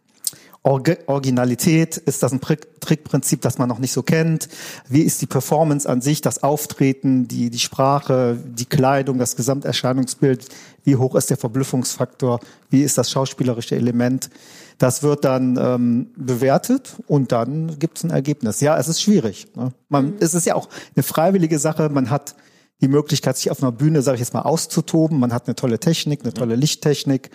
Orgi 0.63 0.98
Originalität. 1.06 1.98
Ist 1.98 2.22
das 2.22 2.32
ein 2.32 2.41
Trick 2.41 2.80
Trickprinzip, 2.82 3.41
das 3.41 3.58
man 3.58 3.69
noch 3.69 3.80
nicht 3.80 3.91
so 3.91 4.04
kennt? 4.04 4.50
Wie 4.88 5.02
ist 5.02 5.22
die 5.22 5.26
Performance 5.26 5.88
an 5.88 6.02
sich, 6.02 6.22
das 6.22 6.43
Auftreten, 6.43 7.28
die, 7.28 7.50
die 7.50 7.60
Sprache, 7.60 8.38
die 8.43 8.65
Kleidung, 8.65 9.19
das 9.19 9.36
Gesamterscheinungsbild? 9.36 10.48
Wie 10.84 10.95
hoch 10.95 11.15
ist 11.15 11.30
der 11.30 11.38
Verblüffungsfaktor? 11.38 12.39
Wie 12.69 12.84
ist 12.84 12.98
das 12.98 13.12
schauspielerische 13.12 13.76
Element? 13.76 14.30
Das 14.78 15.04
wird 15.04 15.26
dann 15.26 15.58
ähm, 15.58 16.08
bewertet 16.15 16.95
und 17.08 17.32
dann 17.32 17.80
gibt 17.80 17.98
es 17.98 18.04
ein 18.06 18.12
Ergebnis. 18.12 18.62
Ja, 18.62 18.78
es 18.78 18.88
ist 18.88 19.02
schwierig. 19.02 19.48
Ne? 19.56 19.74
Man, 19.89 20.13
Es 20.19 20.34
ist 20.34 20.45
ja 20.45 20.56
auch 20.56 20.69
eine 20.95 21.04
freiwillige 21.04 21.60
Sache. 21.60 21.89
Man 21.89 22.10
hat 22.10 22.36
die 22.82 22.88
Möglichkeit, 22.88 23.38
sich 23.38 23.52
auf 23.52 23.62
einer 23.62 23.74
Bühne, 23.74 24.02
sage 24.02 24.15
ich 24.15 24.22
jetzt 24.22 24.34
mal, 24.34 24.43
auszutoben. 24.43 25.19
Man 25.19 25.34
hat 25.34 25.48
eine 25.48 25.56
tolle 25.56 25.80
Technik, 25.80 26.22
eine 26.24 26.34
tolle 26.34 26.56
Lichttechnik, 26.56 27.30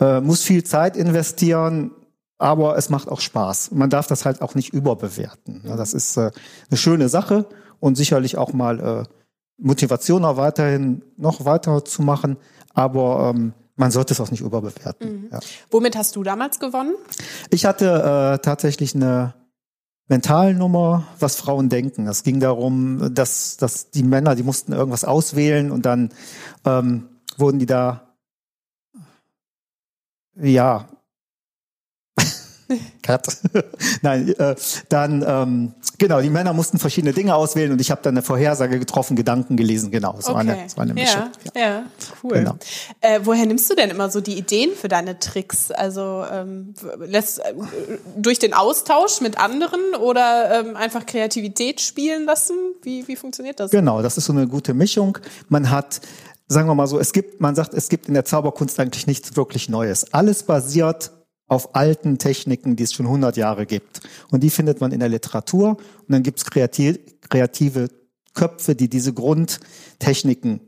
äh, 0.00 0.20
muss 0.20 0.42
viel 0.42 0.64
Zeit 0.64 0.96
investieren, 0.96 1.92
aber 2.42 2.76
es 2.76 2.90
macht 2.90 3.08
auch 3.08 3.20
Spaß. 3.20 3.70
Man 3.70 3.88
darf 3.88 4.08
das 4.08 4.24
halt 4.24 4.42
auch 4.42 4.56
nicht 4.56 4.74
überbewerten. 4.74 5.62
Das 5.64 5.94
ist 5.94 6.16
äh, 6.16 6.32
eine 6.68 6.76
schöne 6.76 7.08
Sache 7.08 7.46
und 7.78 7.96
sicherlich 7.96 8.36
auch 8.36 8.52
mal 8.52 8.80
äh, 8.80 9.04
Motivation 9.58 10.24
auch 10.24 10.36
weiterhin 10.36 11.04
noch 11.16 11.44
weiter 11.44 11.84
zu 11.84 12.02
machen, 12.02 12.36
aber 12.74 13.32
ähm, 13.32 13.52
man 13.76 13.92
sollte 13.92 14.12
es 14.12 14.20
auch 14.20 14.32
nicht 14.32 14.40
überbewerten. 14.40 15.28
Ja. 15.30 15.38
Womit 15.70 15.96
hast 15.96 16.16
du 16.16 16.24
damals 16.24 16.58
gewonnen? 16.58 16.94
Ich 17.50 17.64
hatte 17.64 18.34
äh, 18.34 18.38
tatsächlich 18.44 18.96
eine 18.96 19.34
Mentalnummer, 20.08 21.06
was 21.20 21.36
Frauen 21.36 21.68
denken. 21.68 22.08
Es 22.08 22.24
ging 22.24 22.40
darum, 22.40 23.14
dass, 23.14 23.56
dass 23.56 23.90
die 23.90 24.02
Männer, 24.02 24.34
die 24.34 24.42
mussten 24.42 24.72
irgendwas 24.72 25.04
auswählen 25.04 25.70
und 25.70 25.86
dann 25.86 26.10
ähm, 26.64 27.08
wurden 27.38 27.60
die 27.60 27.66
da 27.66 28.16
ja 30.34 30.88
Cut. 33.02 33.26
Nein, 34.02 34.28
äh, 34.38 34.54
dann 34.88 35.24
ähm, 35.26 35.74
genau, 35.98 36.20
die 36.20 36.30
Männer 36.30 36.52
mussten 36.52 36.78
verschiedene 36.78 37.12
Dinge 37.12 37.34
auswählen 37.34 37.72
und 37.72 37.80
ich 37.80 37.90
habe 37.90 38.00
dann 38.02 38.14
eine 38.14 38.22
Vorhersage 38.22 38.78
getroffen, 38.78 39.16
Gedanken 39.16 39.56
gelesen, 39.56 39.90
genau. 39.90 40.16
Es 40.18 40.28
war 40.28 40.38
eine, 40.38 40.66
es 40.66 40.76
war 40.76 40.84
eine 40.84 40.94
Mischung. 40.94 41.22
ja, 41.54 41.60
ja, 41.60 41.82
cool. 42.22 42.34
Genau. 42.34 42.56
Äh, 43.00 43.20
woher 43.24 43.46
nimmst 43.46 43.70
du 43.70 43.74
denn 43.74 43.90
immer 43.90 44.10
so 44.10 44.20
die 44.20 44.38
Ideen 44.38 44.70
für 44.74 44.88
deine 44.88 45.18
Tricks? 45.18 45.70
Also 45.70 46.24
ähm, 46.30 46.74
lässt, 46.98 47.38
äh, 47.40 47.54
durch 48.16 48.38
den 48.38 48.54
Austausch 48.54 49.20
mit 49.20 49.38
anderen 49.38 49.94
oder 50.00 50.60
ähm, 50.60 50.76
einfach 50.76 51.06
Kreativität 51.06 51.80
spielen 51.80 52.24
lassen? 52.24 52.56
Wie, 52.82 53.06
wie 53.08 53.16
funktioniert 53.16 53.60
das? 53.60 53.70
Genau, 53.70 54.02
das 54.02 54.16
ist 54.16 54.26
so 54.26 54.32
eine 54.32 54.46
gute 54.46 54.74
Mischung. 54.74 55.18
Man 55.48 55.70
hat, 55.70 56.00
sagen 56.48 56.68
wir 56.68 56.74
mal 56.74 56.86
so, 56.86 56.98
es 56.98 57.12
gibt, 57.12 57.40
man 57.40 57.54
sagt, 57.54 57.74
es 57.74 57.88
gibt 57.88 58.08
in 58.08 58.14
der 58.14 58.24
Zauberkunst 58.24 58.78
eigentlich 58.80 59.06
nichts 59.06 59.36
wirklich 59.36 59.68
Neues. 59.68 60.12
Alles 60.12 60.42
basiert 60.42 61.10
auf 61.52 61.74
alten 61.74 62.16
Techniken, 62.16 62.76
die 62.76 62.84
es 62.84 62.94
schon 62.94 63.04
100 63.04 63.36
Jahre 63.36 63.66
gibt. 63.66 64.00
Und 64.30 64.42
die 64.42 64.48
findet 64.48 64.80
man 64.80 64.90
in 64.90 65.00
der 65.00 65.10
Literatur. 65.10 65.76
Und 65.76 66.08
dann 66.08 66.22
gibt 66.22 66.38
es 66.38 66.46
kreativ, 66.46 66.98
kreative 67.28 67.88
Köpfe, 68.32 68.74
die 68.74 68.88
diese 68.88 69.12
Grundtechniken 69.12 70.60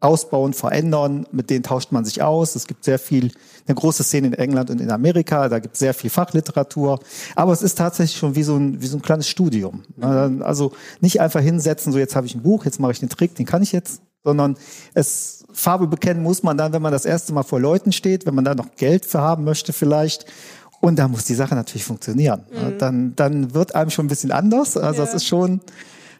ausbauen, 0.00 0.54
verändern, 0.54 1.26
mit 1.32 1.50
denen 1.50 1.62
tauscht 1.62 1.92
man 1.92 2.06
sich 2.06 2.22
aus. 2.22 2.56
Es 2.56 2.66
gibt 2.66 2.84
sehr 2.84 2.98
viel, 2.98 3.30
eine 3.66 3.74
große 3.74 4.04
Szene 4.04 4.28
in 4.28 4.32
England 4.32 4.70
und 4.70 4.80
in 4.80 4.90
Amerika, 4.90 5.50
da 5.50 5.58
gibt 5.58 5.74
es 5.74 5.80
sehr 5.80 5.92
viel 5.92 6.08
Fachliteratur. 6.08 6.98
Aber 7.34 7.52
es 7.52 7.60
ist 7.60 7.76
tatsächlich 7.76 8.16
schon 8.16 8.34
wie 8.36 8.42
so 8.42 8.56
ein, 8.56 8.80
wie 8.80 8.86
so 8.86 8.96
ein 8.96 9.02
kleines 9.02 9.28
Studium. 9.28 9.82
Also 10.00 10.72
nicht 11.00 11.20
einfach 11.20 11.40
hinsetzen, 11.40 11.92
so 11.92 11.98
jetzt 11.98 12.16
habe 12.16 12.26
ich 12.26 12.34
ein 12.34 12.42
Buch, 12.42 12.64
jetzt 12.64 12.80
mache 12.80 12.92
ich 12.92 13.00
den 13.00 13.10
Trick, 13.10 13.34
den 13.34 13.44
kann 13.44 13.62
ich 13.62 13.72
jetzt, 13.72 14.00
sondern 14.24 14.56
es 14.94 15.35
Farbe 15.56 15.86
bekennen 15.86 16.22
muss 16.22 16.42
man 16.42 16.58
dann, 16.58 16.72
wenn 16.74 16.82
man 16.82 16.92
das 16.92 17.06
erste 17.06 17.32
Mal 17.32 17.42
vor 17.42 17.58
Leuten 17.60 17.90
steht, 17.90 18.26
wenn 18.26 18.34
man 18.34 18.44
da 18.44 18.54
noch 18.54 18.76
Geld 18.76 19.06
für 19.06 19.20
haben 19.20 19.44
möchte 19.44 19.72
vielleicht. 19.72 20.26
Und 20.80 20.98
da 20.98 21.08
muss 21.08 21.24
die 21.24 21.34
Sache 21.34 21.54
natürlich 21.54 21.84
funktionieren. 21.84 22.44
Dann, 22.78 23.16
dann 23.16 23.54
wird 23.54 23.74
einem 23.74 23.88
schon 23.90 24.04
ein 24.04 24.08
bisschen 24.08 24.30
anders. 24.32 24.76
Also 24.76 25.00
das 25.00 25.10
Ja. 25.10 25.16
ist 25.16 25.26
schon 25.26 25.60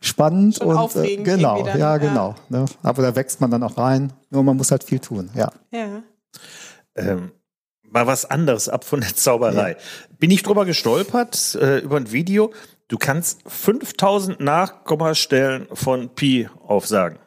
spannend 0.00 0.56
Schon 0.56 0.68
und 0.68 0.74
äh, 0.74 0.78
aufregend 0.78 1.24
genau, 1.26 1.58
dann, 1.62 1.78
ja, 1.78 1.92
ja. 1.92 1.96
genau. 1.98 2.34
Ne? 2.48 2.64
Aber 2.82 3.02
da 3.02 3.14
wächst 3.14 3.40
man 3.42 3.50
dann 3.50 3.62
auch 3.62 3.76
rein. 3.76 4.12
Nur 4.30 4.42
man 4.42 4.56
muss 4.56 4.70
halt 4.70 4.84
viel 4.84 4.98
tun, 5.00 5.28
ja. 5.34 5.52
Ja. 5.70 6.02
ähm, 6.96 7.32
mal 7.82 8.06
was 8.06 8.24
anderes 8.24 8.68
ab 8.70 8.84
von 8.84 9.00
der 9.02 9.14
Zauberei. 9.14 9.76
Bin 10.18 10.30
ich 10.30 10.42
drüber 10.42 10.64
gestolpert 10.64 11.56
äh, 11.60 11.78
über 11.80 11.98
ein 11.98 12.10
Video. 12.10 12.52
Du 12.88 12.96
kannst 12.96 13.40
5000 13.46 14.40
Nachkommastellen 14.40 15.66
von 15.72 16.08
Pi 16.14 16.48
aufsagen. 16.66 17.18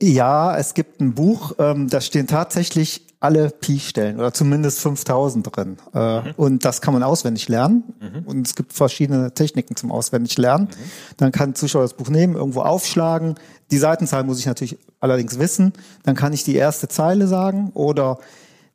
Ja, 0.00 0.56
es 0.56 0.74
gibt 0.74 1.00
ein 1.00 1.14
Buch, 1.14 1.52
ähm, 1.58 1.88
da 1.88 2.00
stehen 2.00 2.26
tatsächlich 2.26 3.02
alle 3.20 3.50
Pi-Stellen 3.50 4.18
oder 4.18 4.32
zumindest 4.32 4.78
5000 4.80 5.56
drin. 5.56 5.76
Äh, 5.94 6.32
Und 6.36 6.64
das 6.64 6.80
kann 6.80 6.92
man 6.92 7.02
auswendig 7.02 7.48
lernen. 7.48 7.82
Und 8.26 8.46
es 8.46 8.54
gibt 8.54 8.72
verschiedene 8.72 9.32
Techniken 9.32 9.74
zum 9.74 9.90
auswendig 9.90 10.36
lernen. 10.36 10.68
Dann 11.16 11.32
kann 11.32 11.50
ein 11.50 11.54
Zuschauer 11.54 11.82
das 11.82 11.94
Buch 11.94 12.08
nehmen, 12.08 12.36
irgendwo 12.36 12.60
aufschlagen. 12.60 13.36
Die 13.70 13.78
Seitenzahl 13.78 14.24
muss 14.24 14.38
ich 14.38 14.46
natürlich 14.46 14.78
allerdings 15.00 15.38
wissen. 15.38 15.72
Dann 16.04 16.14
kann 16.14 16.32
ich 16.32 16.44
die 16.44 16.56
erste 16.56 16.88
Zeile 16.88 17.26
sagen 17.26 17.70
oder 17.74 18.18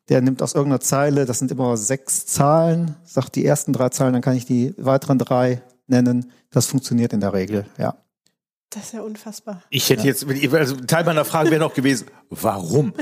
der 0.09 0.21
nimmt 0.21 0.41
aus 0.41 0.55
irgendeiner 0.55 0.81
Zeile, 0.81 1.25
das 1.25 1.39
sind 1.39 1.51
immer 1.51 1.77
sechs 1.77 2.25
Zahlen, 2.25 2.95
sagt 3.05 3.35
die 3.35 3.45
ersten 3.45 3.71
drei 3.71 3.89
Zahlen, 3.89 4.11
dann 4.13 4.21
kann 4.21 4.35
ich 4.35 4.45
die 4.45 4.73
weiteren 4.77 5.19
drei 5.19 5.61
nennen. 5.87 6.31
Das 6.49 6.65
funktioniert 6.65 7.13
in 7.13 7.21
der 7.21 7.33
Regel, 7.33 7.65
ja. 7.77 7.95
Das 8.73 8.83
ist 8.85 8.93
ja 8.93 9.01
unfassbar. 9.01 9.61
Ich 9.69 9.89
hätte 9.89 10.07
jetzt, 10.07 10.25
also 10.53 10.75
Teil 10.77 11.03
meiner 11.03 11.25
Frage 11.25 11.51
wäre 11.51 11.59
noch 11.59 11.73
gewesen, 11.73 12.07
warum? 12.29 12.93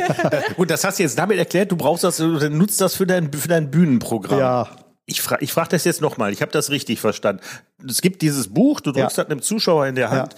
Und 0.56 0.70
das 0.70 0.82
hast 0.84 0.98
du 0.98 1.04
jetzt 1.04 1.16
damit 1.16 1.38
erklärt, 1.38 1.70
du 1.70 1.76
brauchst 1.76 2.02
das, 2.04 2.16
du 2.16 2.26
nutzt 2.50 2.80
das 2.80 2.96
für 2.96 3.06
dein, 3.06 3.32
für 3.32 3.46
dein 3.48 3.70
Bühnenprogramm. 3.70 4.38
Ja, 4.40 4.68
Ich 5.06 5.22
frage 5.22 5.44
ich 5.44 5.52
frag 5.52 5.68
das 5.68 5.84
jetzt 5.84 6.00
nochmal, 6.00 6.32
ich 6.32 6.42
habe 6.42 6.50
das 6.50 6.70
richtig 6.70 7.00
verstanden. 7.00 7.40
Es 7.88 8.02
gibt 8.02 8.20
dieses 8.22 8.52
Buch, 8.52 8.80
du 8.80 8.90
drückst 8.92 9.16
Ja. 9.16 9.22
das 9.24 9.30
einem 9.30 9.42
Zuschauer 9.42 9.86
in 9.86 9.94
der 9.94 10.10
Hand. 10.10 10.34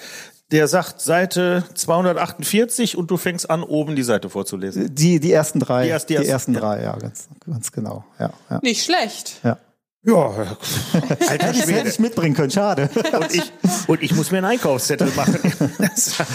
der 0.50 0.68
sagt 0.68 1.00
Seite 1.00 1.64
248 1.74 2.96
und 2.98 3.10
du 3.10 3.16
fängst 3.16 3.48
an, 3.48 3.62
oben 3.62 3.96
die 3.96 4.02
Seite 4.02 4.28
vorzulesen. 4.28 4.94
Die, 4.94 5.18
die 5.18 5.32
ersten 5.32 5.58
drei. 5.60 5.84
Die 5.84 5.88
erst- 5.90 6.10
die 6.10 6.14
die 6.14 6.16
ersten, 6.28 6.30
ersten 6.30 6.54
ja. 6.54 6.60
drei, 6.60 6.82
ja, 6.82 6.96
ganz, 6.96 7.28
ganz 7.46 7.72
genau. 7.72 8.04
Ja, 8.18 8.30
ja. 8.50 8.58
Nicht 8.62 8.84
schlecht. 8.84 9.40
ja. 9.42 9.56
Ja, 10.06 10.14
alter 11.28 11.46
Hätte 11.46 11.50
ich, 11.52 11.66
hätte 11.66 11.88
ich 11.88 11.98
mitbringen 11.98 12.34
können, 12.34 12.50
schade. 12.50 12.90
Und 13.12 13.34
ich, 13.34 13.52
und 13.86 14.02
ich 14.02 14.14
muss 14.14 14.30
mir 14.30 14.38
einen 14.38 14.46
Einkaufszettel 14.46 15.10
machen. 15.16 15.38
Das- 15.78 16.16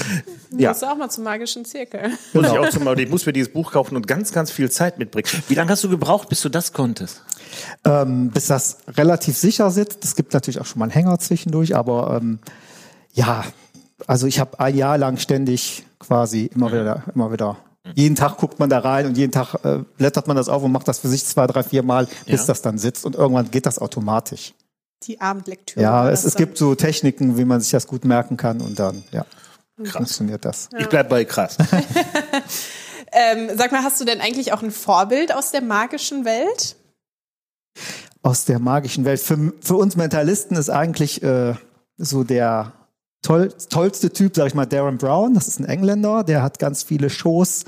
Du 0.52 0.58
ja, 0.58 0.70
musst 0.72 0.84
auch 0.84 0.98
mal 0.98 1.10
zum 1.10 1.26
magischen 1.26 1.64
Zirkel. 1.64 2.10
muss 2.34 2.48
ich 2.48 2.58
auch 2.58 2.70
zum 2.70 2.98
ich 2.98 3.08
muss 3.08 3.24
mir 3.28 3.34
dieses 3.34 3.54
Buch 3.54 3.72
kaufen 3.72 3.96
und 3.96 4.08
ganz, 4.08 4.32
ganz 4.32 4.50
viel 4.50 4.72
Zeit 4.72 4.98
mitbringen. 4.98 5.28
Wie 5.48 5.54
lange 5.54 5.70
hast 5.70 5.84
du 5.84 5.90
gebraucht, 5.90 6.28
bis 6.28 6.42
du 6.42 6.50
das 6.50 6.74
konntest? 6.74 7.22
ähm, 7.86 8.32
bis 8.32 8.48
das 8.48 8.78
relativ 8.88 9.38
sicher 9.38 9.70
sitzt. 9.70 10.04
Es 10.04 10.16
gibt 10.16 10.34
natürlich 10.34 10.60
auch 10.60 10.66
schon 10.66 10.80
mal 10.80 10.86
einen 10.86 10.92
Hänger 10.92 11.20
zwischendurch, 11.20 11.76
aber 11.76 12.18
ähm, 12.20 12.40
ja, 13.14 13.44
also 14.08 14.26
ich 14.26 14.40
habe 14.40 14.60
ein 14.60 14.76
Jahr 14.76 14.98
lang 14.98 15.18
ständig 15.18 15.84
quasi 16.00 16.50
immer 16.56 16.72
wieder, 16.72 17.04
immer 17.14 17.32
wieder. 17.32 17.58
Jeden 17.96 18.16
Tag 18.16 18.38
guckt 18.38 18.60
man 18.60 18.70
da 18.70 18.80
rein 18.80 19.06
und 19.06 19.18
jeden 19.18 19.32
Tag 19.32 19.56
äh, 19.64 19.80
blättert 19.98 20.28
man 20.28 20.36
das 20.38 20.50
auf 20.50 20.64
und 20.64 20.72
macht 20.72 20.88
das 20.88 21.00
für 21.00 21.08
sich 21.08 21.26
zwei, 21.26 21.48
drei, 21.48 21.64
vier 21.64 21.84
Mal, 21.84 22.08
bis 22.26 22.42
Ja. 22.42 22.48
das 22.48 22.62
dann 22.62 22.78
sitzt 22.78 23.06
und 23.06 23.16
irgendwann 23.16 23.52
geht 23.52 23.66
das 23.66 23.80
automatisch. 23.80 24.54
Die 25.04 25.22
Abendlektüre. 25.22 25.82
Ja, 25.82 26.10
es, 26.10 26.26
es 26.26 26.36
gibt 26.36 26.58
so 26.58 26.76
Techniken, 26.76 27.38
wie 27.38 27.46
man 27.46 27.62
sich 27.62 27.72
das 27.72 27.88
gut 27.88 28.04
merken 28.06 28.36
kann 28.38 28.60
und 28.62 28.78
dann, 28.80 29.04
ja, 29.12 29.26
funktioniert 29.84 30.44
das. 30.44 30.70
Ich 30.78 30.88
bleib 30.88 31.10
bei 31.10 31.26
krass. 31.26 31.58
Ähm, 33.12 33.50
sag 33.58 33.72
mal, 33.72 33.84
hast 33.84 34.00
du 34.00 34.06
denn 34.06 34.22
eigentlich 34.22 34.54
auch 34.54 34.62
ein 34.62 34.70
Vorbild 34.70 35.34
aus 35.34 35.50
der 35.50 35.62
magischen 35.62 36.26
Welt? 36.26 36.76
aus 38.22 38.46
der 38.46 38.60
magischen 38.60 39.06
Welt. 39.06 39.20
Für, 39.22 39.54
für 39.62 39.76
uns 39.78 39.96
Mentalisten 39.96 40.58
ist 40.58 40.70
eigentlich 40.70 41.24
äh, 41.24 41.56
so 41.98 42.24
der 42.26 42.74
toll, 43.22 43.50
tollste 43.70 44.12
Typ, 44.12 44.36
sag 44.36 44.48
ich 44.48 44.54
mal, 44.54 44.66
Darren 44.66 44.98
Brown. 44.98 45.34
Das 45.34 45.48
ist 45.48 45.60
ein 45.60 45.66
Engländer, 45.66 46.24
der 46.24 46.42
hat 46.44 46.60
ganz 46.60 46.84
viele 46.84 47.10
Shows 47.10 47.66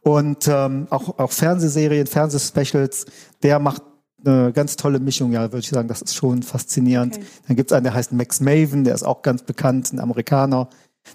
und 0.00 0.48
ähm, 0.48 0.86
auch, 0.90 1.18
auch 1.18 1.32
Fernsehserien, 1.32 2.06
Fernsehspecials. 2.06 3.06
Der 3.42 3.58
macht 3.58 3.82
eine 4.24 4.52
ganz 4.52 4.76
tolle 4.76 5.00
Mischung, 5.00 5.32
ja, 5.32 5.42
würde 5.42 5.58
ich 5.58 5.68
sagen. 5.68 5.88
Das 5.88 6.02
ist 6.02 6.14
schon 6.14 6.42
faszinierend. 6.42 7.16
Okay. 7.16 7.26
Dann 7.48 7.56
gibt's 7.56 7.72
einen, 7.72 7.84
der 7.84 7.94
heißt 7.94 8.12
Max 8.12 8.40
Maven, 8.40 8.84
der 8.84 8.94
ist 8.94 9.02
auch 9.02 9.22
ganz 9.22 9.42
bekannt, 9.42 9.92
ein 9.92 10.00
Amerikaner. 10.00 10.68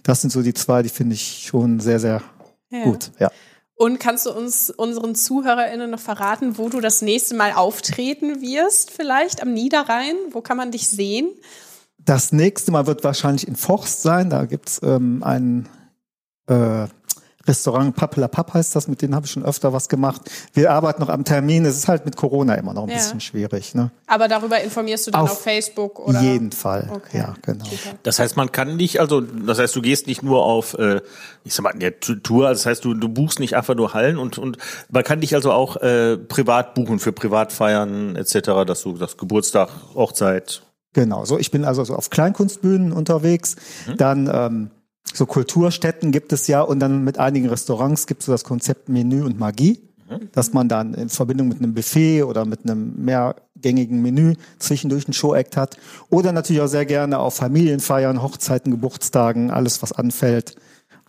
Das 0.03 0.21
sind 0.21 0.31
so 0.31 0.41
die 0.41 0.53
zwei, 0.53 0.83
die 0.83 0.89
finde 0.89 1.15
ich 1.15 1.45
schon 1.47 1.79
sehr, 1.79 1.99
sehr 1.99 2.21
Ja. 2.69 2.83
gut. 2.83 3.11
Ja. 3.19 3.31
Und 3.75 3.99
kannst 3.99 4.25
du 4.25 4.31
uns, 4.31 4.71
unseren 4.71 5.13
ZuhörerInnen 5.13 5.91
noch 5.91 5.99
verraten, 5.99 6.57
wo 6.57 6.67
du 6.67 6.81
das 6.81 7.03
nächste 7.03 7.35
Mal 7.35 7.53
auftreten 7.53 8.41
wirst, 8.41 8.89
vielleicht 8.91 9.41
am 9.41 9.53
Niederrhein? 9.53 10.15
Wo 10.31 10.41
kann 10.41 10.57
man 10.57 10.71
dich 10.71 10.87
sehen? 10.89 11.29
Das 12.07 12.31
nächste 12.31 12.71
Mal 12.71 12.87
wird 12.87 13.03
wahrscheinlich 13.03 13.45
in 13.47 13.57
Forst 13.57 14.01
sein. 14.01 14.29
Da 14.29 14.45
gibt's 14.45 14.79
ähm, 14.81 15.21
ein 15.23 15.67
äh, 16.47 16.87
Restaurant, 17.45 17.95
Pappela 17.95 18.29
Papp 18.29 18.53
heißt 18.53 18.75
das, 18.77 18.87
mit 18.87 19.01
denen 19.01 19.13
habe 19.13 19.25
ich 19.25 19.31
schon 19.33 19.43
öfter 19.43 19.73
was 19.73 19.89
gemacht. 19.89 20.21
Wir 20.53 20.71
arbeiten 20.71 21.01
noch 21.01 21.09
am 21.09 21.25
Termin. 21.25 21.65
Es 21.65 21.75
ist 21.75 21.89
halt 21.89 22.05
mit 22.05 22.15
Corona 22.15 22.55
immer 22.55 22.73
noch 22.73 22.83
ein 22.83 22.89
Ja. 22.89 22.95
bisschen 22.95 23.19
schwierig. 23.19 23.75
Ne? 23.75 23.91
Aber 24.05 24.29
darüber 24.29 24.61
informierst 24.61 25.07
du 25.07 25.11
dann 25.11 25.21
auf, 25.21 25.31
Auf 25.31 25.41
Facebook 25.41 25.99
oder? 25.99 26.21
Jeden 26.21 26.53
Fall. 26.53 26.89
Okay. 26.93 27.17
Ja, 27.17 27.33
genau. 27.41 27.65
Super. 27.65 27.97
Das 28.03 28.19
heißt, 28.19 28.37
man 28.37 28.53
kann 28.53 28.77
nicht, 28.77 29.01
also 29.01 29.19
das 29.19 29.59
heißt, 29.59 29.75
du 29.75 29.81
gehst 29.81 30.07
nicht 30.07 30.23
nur 30.23 30.43
auf, 30.45 30.75
äh, 30.77 31.01
ich 31.43 31.53
sag 31.53 31.63
mal, 31.63 31.71
in 31.73 31.81
der 31.81 31.99
Tour, 31.99 32.47
also 32.47 32.59
das 32.59 32.65
heißt, 32.65 32.85
du, 32.85 32.93
du 32.93 33.09
buchst 33.09 33.41
nicht 33.41 33.55
einfach 33.57 33.75
nur 33.75 33.93
Hallen 33.93 34.17
und, 34.17 34.37
und 34.37 34.57
man 34.89 35.03
kann 35.03 35.19
dich 35.19 35.35
also 35.35 35.51
auch 35.51 35.75
äh, 35.77 36.17
privat 36.17 36.73
buchen 36.73 36.99
für 36.99 37.11
Privatfeiern 37.11 38.15
etc., 38.15 38.65
dass 38.65 38.83
du 38.83 38.93
das 38.93 39.17
Geburtstag, 39.17 39.69
Hochzeit. 39.93 40.63
Genau. 40.93 41.25
So, 41.25 41.37
ich 41.37 41.51
bin 41.51 41.65
also 41.65 41.83
so 41.83 41.95
auf 41.95 42.09
Kleinkunstbühnen 42.09 42.91
unterwegs. 42.91 43.55
Dann 43.97 44.29
ähm, 44.33 44.71
so 45.13 45.25
Kulturstätten 45.25 46.11
gibt 46.11 46.33
es 46.33 46.47
ja 46.47 46.61
und 46.61 46.79
dann 46.79 47.03
mit 47.03 47.17
einigen 47.17 47.49
Restaurants 47.49 48.07
gibt 48.07 48.21
es 48.21 48.25
so 48.25 48.31
das 48.31 48.43
Konzept 48.43 48.89
Menü 48.89 49.23
und 49.23 49.39
Magie, 49.39 49.79
dass 50.31 50.53
man 50.53 50.69
dann 50.69 50.93
in 50.93 51.09
Verbindung 51.09 51.49
mit 51.49 51.59
einem 51.59 51.73
Buffet 51.73 52.23
oder 52.23 52.45
mit 52.45 52.63
einem 52.63 53.03
mehrgängigen 53.03 54.01
Menü 54.01 54.35
zwischendurch 54.59 55.07
ein 55.07 55.13
Show-Act 55.13 55.57
hat. 55.57 55.77
Oder 56.09 56.31
natürlich 56.31 56.61
auch 56.61 56.67
sehr 56.67 56.85
gerne 56.85 57.19
auf 57.19 57.35
Familienfeiern, 57.35 58.21
Hochzeiten, 58.21 58.71
Geburtstagen, 58.71 59.51
alles 59.51 59.81
was 59.81 59.91
anfällt, 59.91 60.55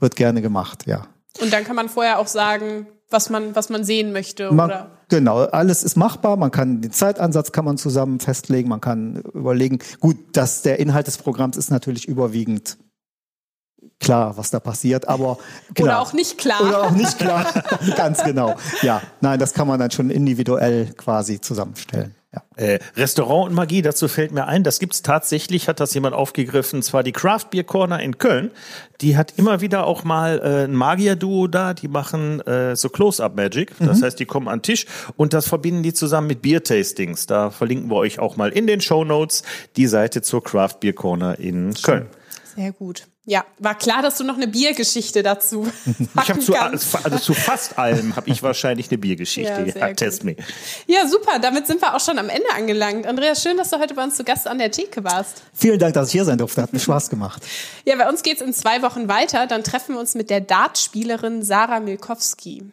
wird 0.00 0.16
gerne 0.16 0.42
gemacht, 0.42 0.86
ja. 0.86 1.06
Und 1.40 1.52
dann 1.52 1.64
kann 1.64 1.76
man 1.76 1.88
vorher 1.88 2.18
auch 2.18 2.26
sagen, 2.26 2.86
was 3.10 3.30
man, 3.30 3.54
was 3.54 3.70
man 3.70 3.84
sehen 3.84 4.12
möchte, 4.12 4.52
Man, 4.52 4.68
oder? 4.70 4.90
genau, 5.08 5.38
alles 5.44 5.82
ist 5.82 5.96
machbar. 5.96 6.36
Man 6.36 6.50
kann 6.50 6.80
den 6.80 6.92
Zeitansatz 6.92 7.52
kann 7.52 7.64
man 7.64 7.78
zusammen 7.78 8.20
festlegen. 8.20 8.68
Man 8.68 8.80
kann 8.80 9.22
überlegen. 9.32 9.78
Gut, 10.00 10.16
dass 10.32 10.62
der 10.62 10.78
Inhalt 10.78 11.06
des 11.06 11.18
Programms 11.18 11.56
ist 11.56 11.70
natürlich 11.70 12.06
überwiegend 12.06 12.76
klar, 14.00 14.36
was 14.36 14.50
da 14.50 14.60
passiert, 14.60 15.08
aber 15.08 15.38
Oder 15.70 15.74
klar. 15.74 16.00
auch 16.00 16.12
nicht 16.12 16.38
klar. 16.38 16.60
Oder 16.60 16.82
auch 16.84 16.90
nicht 16.90 17.18
klar. 17.18 17.46
Ganz 17.96 18.22
genau. 18.22 18.54
Ja, 18.82 19.02
nein, 19.20 19.38
das 19.38 19.52
kann 19.54 19.66
man 19.68 19.78
dann 19.78 19.90
schon 19.90 20.10
individuell 20.10 20.92
quasi 20.96 21.40
zusammenstellen. 21.40 22.14
Ja. 22.34 22.42
Äh, 22.56 22.78
Restaurant 22.94 23.48
und 23.48 23.54
Magie, 23.54 23.80
dazu 23.80 24.06
fällt 24.06 24.32
mir 24.32 24.46
ein, 24.46 24.62
das 24.62 24.80
gibt's 24.80 25.00
tatsächlich, 25.00 25.66
hat 25.66 25.80
das 25.80 25.94
jemand 25.94 26.14
aufgegriffen, 26.14 26.82
zwar 26.82 27.02
die 27.02 27.12
Craft 27.12 27.46
Beer 27.50 27.64
Corner 27.64 28.00
in 28.02 28.18
Köln, 28.18 28.50
die 29.00 29.16
hat 29.16 29.32
immer 29.38 29.62
wieder 29.62 29.86
auch 29.86 30.04
mal 30.04 30.38
äh, 30.40 30.64
ein 30.64 30.74
Magier-Duo 30.74 31.46
da, 31.46 31.72
die 31.72 31.88
machen 31.88 32.40
äh, 32.42 32.76
so 32.76 32.90
Close-Up-Magic, 32.90 33.72
das 33.78 34.02
heißt, 34.02 34.20
die 34.20 34.26
kommen 34.26 34.48
an 34.48 34.58
den 34.58 34.64
Tisch 34.64 34.84
und 35.16 35.32
das 35.32 35.48
verbinden 35.48 35.82
die 35.82 35.94
zusammen 35.94 36.26
mit 36.26 36.42
Beer-Tastings. 36.42 37.24
Da 37.26 37.50
verlinken 37.50 37.90
wir 37.90 37.96
euch 37.96 38.18
auch 38.18 38.36
mal 38.36 38.50
in 38.50 38.66
den 38.66 38.82
Show 38.82 39.04
Notes 39.04 39.42
die 39.76 39.86
Seite 39.86 40.20
zur 40.20 40.44
Craft 40.44 40.80
Beer 40.80 40.92
Corner 40.92 41.38
in 41.38 41.72
Köln. 41.72 42.08
Sehr 42.54 42.72
gut. 42.72 43.06
Ja, 43.28 43.44
war 43.58 43.76
klar, 43.76 44.00
dass 44.00 44.16
du 44.16 44.24
noch 44.24 44.36
eine 44.36 44.48
Biergeschichte 44.48 45.22
dazu 45.22 45.70
Ich 45.86 45.98
habe 45.98 46.10
packen 46.14 46.40
zu, 46.40 46.52
kannst. 46.52 47.04
also 47.04 47.18
zu 47.18 47.34
fast 47.34 47.78
allem 47.78 48.16
habe 48.16 48.30
ich 48.30 48.42
wahrscheinlich 48.42 48.90
eine 48.90 48.96
Biergeschichte. 48.96 49.66
Ja, 49.66 49.88
Ja, 49.88 49.92
test 49.92 50.24
me. 50.24 50.34
Ja, 50.86 51.06
super. 51.06 51.38
Damit 51.38 51.66
sind 51.66 51.82
wir 51.82 51.94
auch 51.94 52.00
schon 52.00 52.18
am 52.18 52.30
Ende 52.30 52.48
angelangt. 52.56 53.06
Andreas, 53.06 53.42
schön, 53.42 53.58
dass 53.58 53.68
du 53.68 53.78
heute 53.78 53.92
bei 53.92 54.02
uns 54.02 54.16
zu 54.16 54.24
Gast 54.24 54.48
an 54.48 54.56
der 54.56 54.70
Theke 54.70 55.04
warst. 55.04 55.42
Vielen 55.52 55.78
Dank, 55.78 55.92
dass 55.92 56.06
ich 56.08 56.12
hier 56.12 56.24
sein 56.24 56.38
durfte. 56.38 56.62
Hat 56.62 56.72
mir 56.72 56.80
Spaß 56.80 57.10
gemacht. 57.10 57.42
Ja, 57.84 57.96
bei 57.96 58.08
uns 58.08 58.22
geht's 58.22 58.40
in 58.40 58.54
zwei 58.54 58.80
Wochen 58.80 59.08
weiter. 59.08 59.46
Dann 59.46 59.62
treffen 59.62 59.96
wir 59.96 60.00
uns 60.00 60.14
mit 60.14 60.30
der 60.30 60.40
Dartspielerin 60.40 61.42
Sarah 61.42 61.80
Milkowski. 61.80 62.72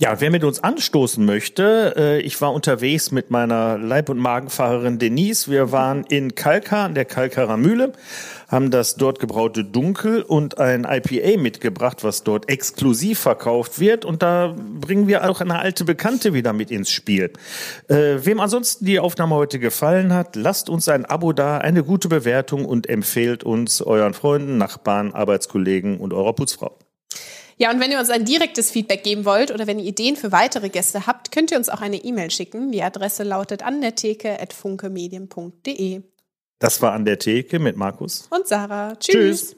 Ja, 0.00 0.18
wer 0.18 0.30
mit 0.30 0.44
uns 0.44 0.64
anstoßen 0.64 1.22
möchte, 1.26 1.92
äh, 1.94 2.20
ich 2.22 2.40
war 2.40 2.54
unterwegs 2.54 3.10
mit 3.10 3.30
meiner 3.30 3.76
Leib- 3.76 4.08
und 4.08 4.16
Magenfahrerin 4.16 4.98
Denise. 4.98 5.50
Wir 5.50 5.72
waren 5.72 6.04
in 6.04 6.34
Kalkar, 6.34 6.86
an 6.86 6.94
der 6.94 7.04
Kalkarer 7.04 7.58
Mühle, 7.58 7.92
haben 8.48 8.70
das 8.70 8.94
dort 8.94 9.18
gebraute 9.18 9.62
Dunkel 9.62 10.22
und 10.22 10.56
ein 10.56 10.86
IPA 10.88 11.38
mitgebracht, 11.38 12.02
was 12.02 12.24
dort 12.24 12.48
exklusiv 12.48 13.18
verkauft 13.18 13.78
wird. 13.78 14.06
Und 14.06 14.22
da 14.22 14.56
bringen 14.56 15.06
wir 15.06 15.28
auch 15.28 15.42
eine 15.42 15.58
alte 15.58 15.84
Bekannte 15.84 16.32
wieder 16.32 16.54
mit 16.54 16.70
ins 16.70 16.90
Spiel. 16.90 17.34
Äh, 17.88 18.24
wem 18.24 18.40
ansonsten 18.40 18.86
die 18.86 19.00
Aufnahme 19.00 19.34
heute 19.34 19.58
gefallen 19.58 20.14
hat, 20.14 20.34
lasst 20.34 20.70
uns 20.70 20.88
ein 20.88 21.04
Abo 21.04 21.34
da, 21.34 21.58
eine 21.58 21.84
gute 21.84 22.08
Bewertung 22.08 22.64
und 22.64 22.88
empfehlt 22.88 23.44
uns 23.44 23.82
euren 23.82 24.14
Freunden, 24.14 24.56
Nachbarn, 24.56 25.12
Arbeitskollegen 25.12 26.00
und 26.00 26.14
eurer 26.14 26.32
Putzfrau. 26.32 26.78
Ja, 27.60 27.70
und 27.70 27.78
wenn 27.78 27.90
ihr 27.90 27.98
uns 27.98 28.08
ein 28.08 28.24
direktes 28.24 28.70
Feedback 28.70 29.04
geben 29.04 29.26
wollt 29.26 29.50
oder 29.50 29.66
wenn 29.66 29.78
ihr 29.78 29.84
Ideen 29.84 30.16
für 30.16 30.32
weitere 30.32 30.70
Gäste 30.70 31.06
habt, 31.06 31.30
könnt 31.30 31.50
ihr 31.50 31.58
uns 31.58 31.68
auch 31.68 31.82
eine 31.82 31.98
E-Mail 31.98 32.30
schicken. 32.30 32.72
Die 32.72 32.82
Adresse 32.82 33.22
lautet 33.22 33.62
an 33.62 33.82
der 33.82 33.94
Theke 33.94 34.40
at 34.40 34.54
funkemedien.de. 34.54 36.00
Das 36.58 36.80
war 36.80 36.92
an 36.92 37.04
der 37.04 37.18
Theke 37.18 37.58
mit 37.58 37.76
Markus. 37.76 38.28
Und 38.30 38.48
Sarah. 38.48 38.96
Tschüss. 38.96 39.50
Tschüss. 39.50 39.56